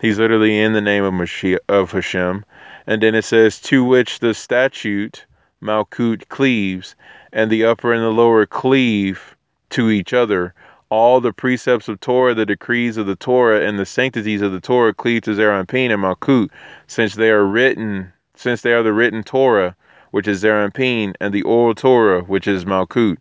He's 0.00 0.18
literally 0.18 0.60
in 0.60 0.72
the 0.72 0.80
name 0.80 1.04
of 1.04 1.60
of 1.68 1.92
Hashem. 1.92 2.44
And 2.86 3.02
then 3.02 3.14
it 3.14 3.24
says, 3.24 3.60
to 3.62 3.84
which 3.84 4.18
the 4.18 4.34
statute 4.34 5.24
Malkut 5.62 6.28
cleaves, 6.28 6.94
and 7.32 7.50
the 7.50 7.64
upper 7.64 7.92
and 7.92 8.02
the 8.02 8.10
lower 8.10 8.44
cleave 8.44 9.36
to 9.70 9.90
each 9.90 10.12
other 10.12 10.54
all 10.90 11.20
the 11.20 11.32
precepts 11.32 11.88
of 11.88 11.98
Torah, 11.98 12.34
the 12.34 12.46
decrees 12.46 12.96
of 12.96 13.06
the 13.06 13.16
Torah, 13.16 13.66
and 13.66 13.78
the 13.78 13.86
sanctities 13.86 14.42
of 14.42 14.52
the 14.52 14.60
Torah 14.60 14.94
cleave 14.94 15.22
to 15.22 15.34
Zeir 15.34 15.50
Anpin 15.50 15.90
and 15.90 16.02
Malkut, 16.02 16.50
since 16.86 17.14
they 17.14 17.30
are 17.30 17.44
written, 17.44 18.12
since 18.36 18.60
they 18.60 18.72
are 18.72 18.82
the 18.82 18.92
written 18.92 19.24
Torah, 19.24 19.74
which 20.14 20.28
is 20.28 20.38
Zeir 20.38 20.64
Anpin, 20.64 21.12
and 21.20 21.34
the 21.34 21.42
oral 21.42 21.74
Torah, 21.74 22.22
which 22.22 22.46
is 22.46 22.64
Malkut. 22.64 23.16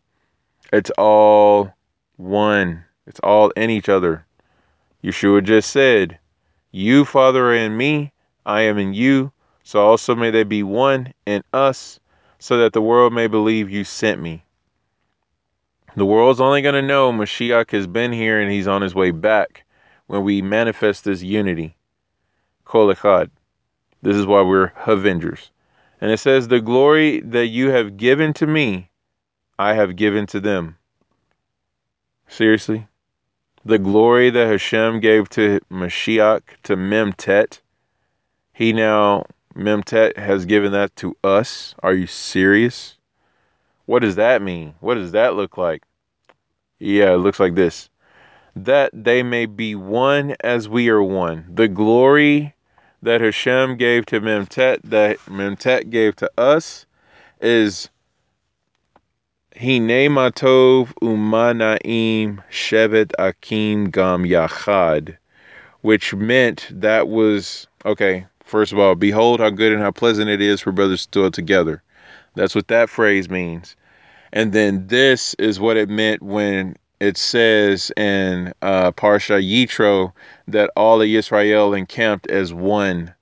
It's 0.72 0.92
all 0.92 1.74
one. 2.18 2.86
It's 3.08 3.20
all 3.22 3.50
in 3.56 3.72
each 3.72 3.90
other. 3.90 4.28
Yeshua 5.04 5.44
just 5.44 5.72
said, 5.72 6.20
You, 6.70 7.04
Father, 7.04 7.48
are 7.48 7.56
in 7.56 7.76
me, 7.78 8.14
I 8.46 8.62
am 8.62 8.78
in 8.78 8.94
you, 8.94 9.32
so 9.64 9.84
also 9.84 10.14
may 10.14 10.30
they 10.30 10.44
be 10.44 10.62
one 10.62 11.12
in 11.26 11.44
us, 11.52 12.00
so 12.38 12.60
that 12.60 12.74
the 12.74 12.82
world 12.82 13.12
may 13.12 13.26
believe 13.26 13.72
you 13.72 13.84
sent 13.84 14.22
me. 14.22 14.46
The 15.96 16.06
world's 16.06 16.42
only 16.42 16.62
going 16.62 16.76
to 16.76 16.84
know 16.84 17.12
Mashiach 17.12 17.72
has 17.72 17.88
been 17.88 18.12
here 18.12 18.40
and 18.40 18.52
he's 18.52 18.68
on 18.68 18.84
his 18.84 18.94
way 18.94 19.10
back 19.10 19.66
when 20.06 20.24
we 20.24 20.44
manifest 20.44 21.06
this 21.06 21.24
unity. 21.24 21.76
Kol 22.66 22.94
Echad. 22.94 23.32
This 24.04 24.16
is 24.16 24.28
why 24.28 24.44
we're 24.44 24.74
Avengers. 24.86 25.50
And 26.04 26.12
it 26.12 26.18
says, 26.18 26.50
The 26.50 26.60
glory 26.60 27.22
that 27.22 27.48
you 27.48 27.70
have 27.70 27.96
given 27.96 28.34
to 28.34 28.46
me, 28.46 28.90
I 29.58 29.76
have 29.76 29.96
given 29.96 30.28
to 30.28 30.42
them. 30.42 30.76
Seriously? 32.28 32.90
The 33.64 33.80
glory 33.80 34.30
that 34.30 34.48
Hashem 34.48 35.00
gave 35.00 35.30
to 35.30 35.62
Mashiach, 35.72 36.42
to 36.64 36.76
Memtet, 36.76 37.62
he 38.52 38.74
now, 38.74 39.24
Memtet, 39.56 40.18
has 40.18 40.44
given 40.44 40.74
that 40.74 40.94
to 40.98 41.16
us. 41.24 41.74
Are 41.82 41.94
you 41.94 42.06
serious? 42.06 42.98
What 43.86 44.00
does 44.00 44.18
that 44.18 44.42
mean? 44.42 44.76
What 44.82 44.96
does 44.96 45.14
that 45.14 45.36
look 45.36 45.58
like? 45.58 45.84
Yeah, 46.80 47.14
it 47.14 47.20
looks 47.20 47.40
like 47.40 47.56
this. 47.56 47.90
That 48.58 48.92
they 48.94 49.24
may 49.24 49.46
be 49.46 49.74
one 49.74 50.36
as 50.42 50.68
we 50.68 50.90
are 50.90 51.02
one. 51.02 51.46
The 51.48 51.70
glory 51.70 52.56
that 53.04 53.20
Hashem 53.20 53.76
gave 53.76 54.06
to 54.08 54.22
Memtet, 54.22 54.80
that 54.86 55.18
Memtet 55.28 55.90
gave 55.90 56.16
to 56.18 56.32
us, 56.38 56.86
is 57.42 57.90
Hine 59.56 60.10
Matov 60.10 60.94
Umanaim 61.02 62.42
Shevet 62.50 63.12
Akim 63.20 63.90
Gam 63.90 64.24
Yachad, 64.24 65.18
which 65.82 66.14
meant 66.14 66.68
that 66.72 67.10
was, 67.10 67.68
okay, 67.86 68.26
first 68.40 68.72
of 68.72 68.80
all, 68.80 68.96
behold 68.96 69.42
how 69.42 69.50
good 69.50 69.74
and 69.74 69.82
how 69.82 69.92
pleasant 69.92 70.30
it 70.30 70.42
is 70.42 70.62
for 70.62 70.72
brothers 70.72 71.06
to 71.06 71.20
dwell 71.20 71.32
together. 71.32 71.84
That's 72.36 72.56
what 72.56 72.70
that 72.70 72.90
phrase 72.90 73.30
means. 73.30 73.76
And 74.32 74.54
then 74.54 74.88
this 74.88 75.34
is 75.36 75.60
what 75.60 75.78
it 75.78 75.90
meant 75.90 76.24
when 76.24 76.78
it 77.04 77.18
says 77.18 77.92
in 77.98 78.54
uh, 78.62 78.90
Parsha 78.94 79.44
Yitro 79.44 80.14
that 80.48 80.72
all 80.78 81.02
of 81.02 81.08
Israel 81.10 81.74
encamped 81.74 82.28
as 82.28 82.54
one 82.54 83.14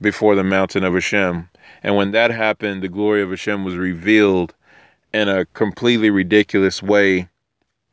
before 0.00 0.34
the 0.34 0.42
mountain 0.42 0.82
of 0.82 0.94
Hashem. 0.94 1.48
And 1.84 1.94
when 1.94 2.10
that 2.10 2.32
happened, 2.32 2.82
the 2.82 2.88
glory 2.88 3.22
of 3.22 3.30
Hashem 3.30 3.64
was 3.64 3.76
revealed 3.76 4.54
in 5.14 5.28
a 5.28 5.44
completely 5.46 6.10
ridiculous 6.10 6.82
way 6.82 7.28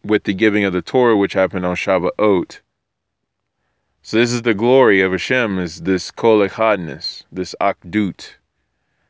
with 0.04 0.24
the 0.24 0.34
giving 0.34 0.66
of 0.66 0.74
the 0.74 0.82
Torah, 0.82 1.16
which 1.16 1.34
happened 1.34 1.64
on 1.64 1.76
Shavuot. 1.76 2.62
So 4.02 4.18
this 4.18 4.34
is 4.34 4.42
the 4.42 4.56
glory 4.56 5.02
of 5.02 5.12
Hashem, 5.12 5.60
is 5.60 5.82
this 5.82 6.10
kol 6.10 6.40
echadness, 6.40 7.24
this 7.32 7.54
akdut, 7.62 8.34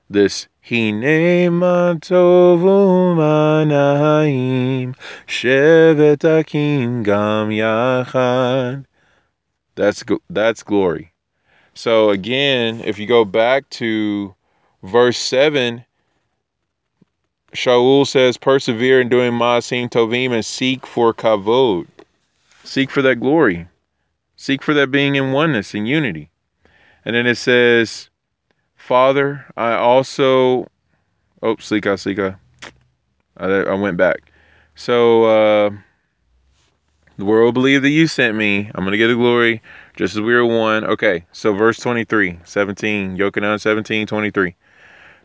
this 0.09 0.49
Hine 0.67 1.51
matovu 1.51 3.15
manaim 3.15 4.95
shevet 5.27 6.23
akim 6.23 7.03
gam 7.03 7.49
yachad. 7.49 8.85
That's 9.75 10.03
that's 10.27 10.63
glory. 10.63 11.13
So 11.75 12.09
again, 12.09 12.81
if 12.83 12.97
you 12.97 13.05
go 13.05 13.25
back 13.25 13.69
to 13.81 14.33
verse 14.81 15.19
seven, 15.19 15.85
Shaul 17.53 18.07
says, 18.07 18.35
"Persevere 18.35 19.01
in 19.01 19.07
doing 19.07 19.33
maasim 19.33 19.87
tovim 19.87 20.31
and 20.31 20.43
seek 20.43 20.87
for 20.87 21.13
kavod, 21.13 21.85
seek 22.63 22.89
for 22.89 23.03
that 23.03 23.17
glory, 23.17 23.67
seek 24.35 24.63
for 24.63 24.73
that 24.73 24.89
being 24.89 25.13
in 25.13 25.31
oneness 25.31 25.75
and 25.75 25.87
unity." 25.87 26.31
And 27.05 27.15
then 27.15 27.27
it 27.27 27.35
says 27.35 28.09
Father, 28.85 29.43
I 29.57 29.73
also, 29.73 30.67
oh, 31.41 31.55
Slika, 31.55 31.97
Slika, 31.97 32.37
I, 33.35 33.47
I 33.47 33.73
went 33.73 33.97
back. 33.97 34.31
So, 34.75 35.23
uh, 35.23 35.71
the 37.17 37.25
world 37.25 37.55
believe 37.55 37.81
that 37.81 37.89
you 37.89 38.05
sent 38.05 38.37
me. 38.37 38.69
I'm 38.75 38.83
going 38.83 38.91
to 38.91 38.99
get 38.99 39.07
the 39.07 39.15
glory 39.15 39.63
just 39.95 40.13
as 40.13 40.21
we 40.21 40.35
were 40.35 40.45
one. 40.45 40.83
Okay, 40.83 41.25
so 41.31 41.51
verse 41.51 41.79
23, 41.79 42.41
17, 42.43 43.17
Yochanan 43.17 43.59
17, 43.59 44.05
23 44.05 44.55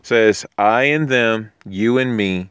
says, 0.00 0.46
I 0.56 0.84
and 0.84 1.10
them, 1.10 1.52
you 1.66 1.98
and 1.98 2.16
me, 2.16 2.50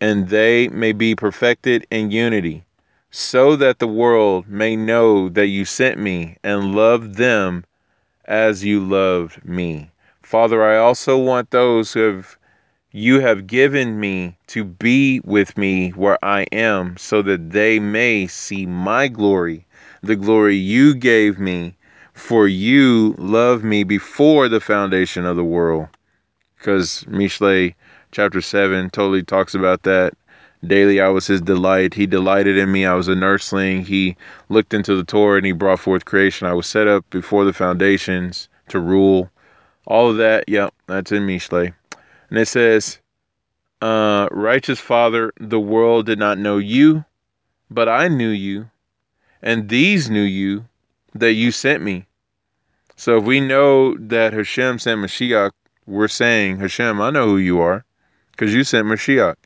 and 0.00 0.28
they 0.28 0.66
may 0.70 0.90
be 0.90 1.14
perfected 1.14 1.86
in 1.92 2.10
unity, 2.10 2.64
so 3.12 3.54
that 3.54 3.78
the 3.78 3.86
world 3.86 4.48
may 4.48 4.74
know 4.74 5.28
that 5.28 5.46
you 5.46 5.64
sent 5.64 6.00
me 6.00 6.36
and 6.42 6.74
loved 6.74 7.14
them 7.14 7.64
as 8.24 8.64
you 8.64 8.80
loved 8.80 9.44
me. 9.44 9.92
Father, 10.26 10.64
I 10.64 10.76
also 10.76 11.16
want 11.16 11.52
those 11.52 11.92
who 11.92 12.00
have 12.00 12.36
you 12.90 13.20
have 13.20 13.46
given 13.46 14.00
me 14.00 14.36
to 14.48 14.64
be 14.64 15.20
with 15.20 15.56
me 15.56 15.90
where 15.90 16.18
I 16.20 16.46
am, 16.50 16.96
so 16.96 17.22
that 17.22 17.50
they 17.50 17.78
may 17.78 18.26
see 18.26 18.66
my 18.66 19.06
glory, 19.06 19.68
the 20.02 20.16
glory 20.16 20.56
you 20.56 20.96
gave 20.96 21.38
me, 21.38 21.76
for 22.12 22.48
you 22.48 23.14
loved 23.18 23.62
me 23.62 23.84
before 23.84 24.48
the 24.48 24.58
foundation 24.58 25.24
of 25.24 25.36
the 25.36 25.44
world. 25.44 25.86
Because 26.58 27.04
Mishle 27.04 27.72
chapter 28.10 28.40
7 28.40 28.90
totally 28.90 29.22
talks 29.22 29.54
about 29.54 29.84
that. 29.84 30.14
Daily 30.66 31.00
I 31.00 31.08
was 31.08 31.28
his 31.28 31.40
delight. 31.40 31.94
He 31.94 32.04
delighted 32.04 32.58
in 32.58 32.72
me. 32.72 32.84
I 32.84 32.94
was 32.94 33.06
a 33.06 33.14
nursling. 33.14 33.84
He 33.84 34.16
looked 34.48 34.74
into 34.74 34.96
the 34.96 35.04
Torah 35.04 35.36
and 35.36 35.46
he 35.46 35.52
brought 35.52 35.78
forth 35.78 36.04
creation. 36.04 36.48
I 36.48 36.54
was 36.54 36.66
set 36.66 36.88
up 36.88 37.08
before 37.10 37.44
the 37.44 37.52
foundations 37.52 38.48
to 38.70 38.80
rule. 38.80 39.30
All 39.86 40.10
of 40.10 40.16
that, 40.16 40.48
yep, 40.48 40.74
that's 40.86 41.12
in 41.12 41.26
Mishle. 41.26 41.72
And 42.30 42.38
it 42.38 42.48
says, 42.48 42.98
uh, 43.80 44.28
Righteous 44.32 44.80
Father, 44.80 45.32
the 45.38 45.60
world 45.60 46.06
did 46.06 46.18
not 46.18 46.38
know 46.38 46.58
you, 46.58 47.04
but 47.70 47.88
I 47.88 48.08
knew 48.08 48.30
you, 48.30 48.68
and 49.42 49.68
these 49.68 50.10
knew 50.10 50.22
you, 50.22 50.64
that 51.14 51.34
you 51.34 51.52
sent 51.52 51.82
me. 51.82 52.06
So 52.96 53.18
if 53.18 53.24
we 53.24 53.40
know 53.40 53.96
that 53.98 54.32
Hashem 54.32 54.80
sent 54.80 55.00
Mashiach, 55.00 55.52
we're 55.86 56.08
saying, 56.08 56.58
Hashem, 56.58 57.00
I 57.00 57.10
know 57.10 57.26
who 57.26 57.36
you 57.36 57.60
are, 57.60 57.84
because 58.32 58.52
you 58.52 58.64
sent 58.64 58.88
Mashiach. 58.88 59.36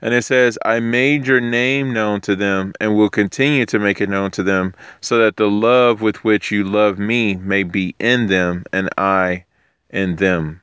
And 0.00 0.14
it 0.14 0.24
says, 0.24 0.58
I 0.64 0.80
made 0.80 1.26
your 1.26 1.40
name 1.40 1.92
known 1.92 2.20
to 2.22 2.36
them 2.36 2.72
and 2.80 2.96
will 2.96 3.10
continue 3.10 3.66
to 3.66 3.78
make 3.78 4.00
it 4.00 4.08
known 4.08 4.30
to 4.30 4.42
them, 4.42 4.74
so 5.00 5.18
that 5.18 5.36
the 5.36 5.50
love 5.50 6.00
with 6.00 6.24
which 6.24 6.50
you 6.50 6.64
love 6.64 6.98
me 6.98 7.34
may 7.34 7.64
be 7.64 7.94
in 7.98 8.28
them 8.28 8.64
and 8.72 8.88
I 8.96 9.44
in 9.90 10.16
them. 10.16 10.60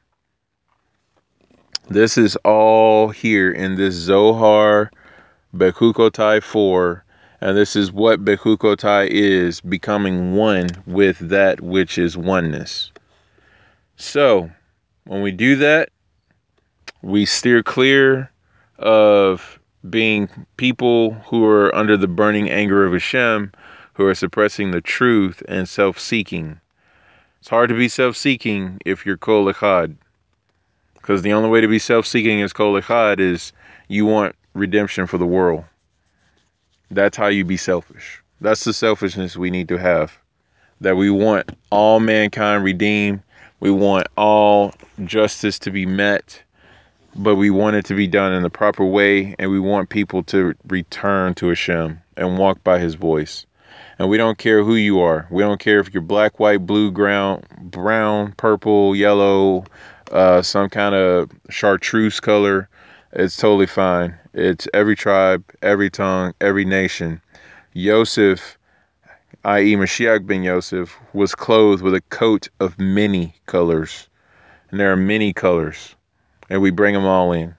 This 1.90 2.18
is 2.18 2.36
all 2.38 3.10
here 3.10 3.52
in 3.52 3.76
this 3.76 3.94
Zohar 3.94 4.92
Bechukotai 5.56 6.42
4, 6.42 7.06
and 7.42 7.56
this 7.56 7.76
is 7.76 7.92
what 7.92 8.26
Bechukotai 8.26 9.08
is 9.08 9.62
becoming 9.62 10.34
one 10.34 10.68
with 10.88 11.20
that 11.20 11.62
which 11.62 11.98
is 11.98 12.18
oneness. 12.18 12.92
So, 13.98 14.50
when 15.06 15.22
we 15.22 15.32
do 15.32 15.56
that, 15.58 15.90
we 17.02 17.26
steer 17.26 17.62
clear 17.62 18.32
of 18.80 19.60
being 19.90 20.28
people 20.58 21.14
who 21.28 21.46
are 21.46 21.74
under 21.76 21.96
the 21.96 22.08
burning 22.08 22.50
anger 22.50 22.84
of 22.86 22.94
Hashem, 22.94 23.52
who 23.94 24.06
are 24.08 24.16
suppressing 24.16 24.72
the 24.72 24.82
truth 24.82 25.44
and 25.48 25.70
self 25.70 26.00
seeking. 26.00 26.60
It's 27.46 27.52
hard 27.52 27.70
to 27.70 27.78
be 27.78 27.90
self 27.90 28.18
seeking 28.18 28.80
if 28.88 29.06
you're 29.06 29.18
Kol 29.18 29.46
Echad. 29.54 29.96
Because 30.96 31.22
the 31.22 31.34
only 31.34 31.48
way 31.48 31.62
to 31.62 31.68
be 31.68 31.78
self 31.78 32.08
seeking 32.08 32.42
as 32.42 32.52
Kol 32.52 32.74
Echad 32.74 33.20
is 33.20 33.54
you 33.88 34.04
want 34.08 34.36
redemption 34.56 35.06
for 35.06 35.20
the 35.20 35.28
world. 35.28 35.64
That's 36.90 37.16
how 37.16 37.28
you 37.28 37.46
be 37.46 37.56
selfish. 37.56 38.20
That's 38.42 38.64
the 38.64 38.74
selfishness 38.74 39.38
we 39.38 39.52
need 39.52 39.68
to 39.68 39.78
have. 39.78 40.18
That 40.82 40.98
we 40.98 41.12
want 41.12 41.52
all 41.70 42.00
mankind 42.00 42.64
redeemed. 42.64 43.22
We 43.60 43.70
want 43.70 44.08
all 44.18 44.74
justice 45.04 45.60
to 45.60 45.70
be 45.70 45.86
met 45.86 46.42
but 47.16 47.36
we 47.36 47.52
want 47.52 47.76
it 47.76 47.86
to 47.86 47.94
be 47.94 48.08
done 48.08 48.34
in 48.34 48.42
the 48.42 48.50
proper 48.50 48.84
way 48.84 49.36
and 49.38 49.52
we 49.52 49.60
want 49.60 49.90
people 49.90 50.24
to 50.24 50.56
return 50.68 51.36
to 51.36 51.50
Hashem 51.50 52.02
and 52.18 52.40
walk 52.40 52.64
by 52.64 52.80
his 52.80 52.96
voice. 52.96 53.46
And 53.98 54.10
we 54.10 54.18
don't 54.18 54.38
care 54.38 54.64
who 54.64 54.76
you 54.76 55.00
are. 55.00 55.28
We 55.30 55.44
don't 55.44 55.60
care 55.60 55.80
if 55.80 55.94
you're 55.94 56.02
black, 56.02 56.40
white, 56.40 56.66
blue, 56.66 56.92
ground, 56.92 57.46
brown, 57.60 58.34
purple, 58.34 58.96
yellow, 58.96 59.66
uh, 60.12 60.42
some 60.42 60.70
kind 60.70 60.94
of 60.94 61.32
chartreuse 61.50 62.20
color. 62.20 62.68
It's 63.14 63.38
totally 63.38 63.68
fine. 63.68 64.18
It's 64.34 64.68
every 64.74 64.96
tribe, 64.96 65.44
every 65.62 65.90
tongue, 65.90 66.34
every 66.42 66.66
nation. 66.66 67.22
Yosef, 67.74 68.58
i.e., 69.46 69.76
Mashiach 69.76 70.26
ben 70.26 70.44
Yosef, 70.44 70.98
was 71.14 71.34
clothed 71.34 71.82
with 71.82 71.96
a 71.96 72.02
coat 72.02 72.50
of 72.60 72.78
many 72.78 73.34
colors. 73.46 74.10
And 74.72 74.80
there 74.80 74.92
are 74.92 74.98
many 74.98 75.32
colors 75.32 75.96
and 76.50 76.62
we 76.62 76.72
bring 76.72 76.94
them 76.94 77.06
all 77.06 77.32
in. 77.32 77.56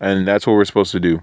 And 0.00 0.26
that's 0.26 0.46
what 0.46 0.54
we're 0.54 0.64
supposed 0.64 0.92
to 0.92 1.00
do. 1.00 1.22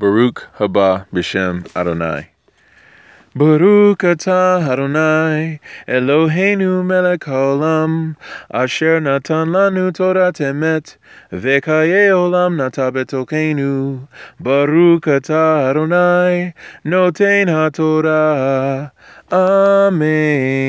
Baruch 0.00 0.48
haba 0.58 1.04
b'shem 1.12 1.66
Adonai. 1.76 2.28
Baruch 3.36 3.98
atah 3.98 4.66
Adonai, 4.66 5.60
Eloheinu 5.86 6.82
melech 6.82 7.20
haolam, 7.20 8.16
asher 8.50 8.98
natan 8.98 9.48
lanu 9.48 9.92
Torat 9.92 10.40
emet, 10.40 10.96
vekaye 11.30 12.08
olam 12.16 12.56
nata 12.56 12.90
betokenu. 12.90 14.08
Baruch 14.40 15.02
atah 15.02 15.68
Adonai, 15.68 16.54
noten 16.82 17.48
haTorah. 17.48 18.90
Amen. 19.30 20.68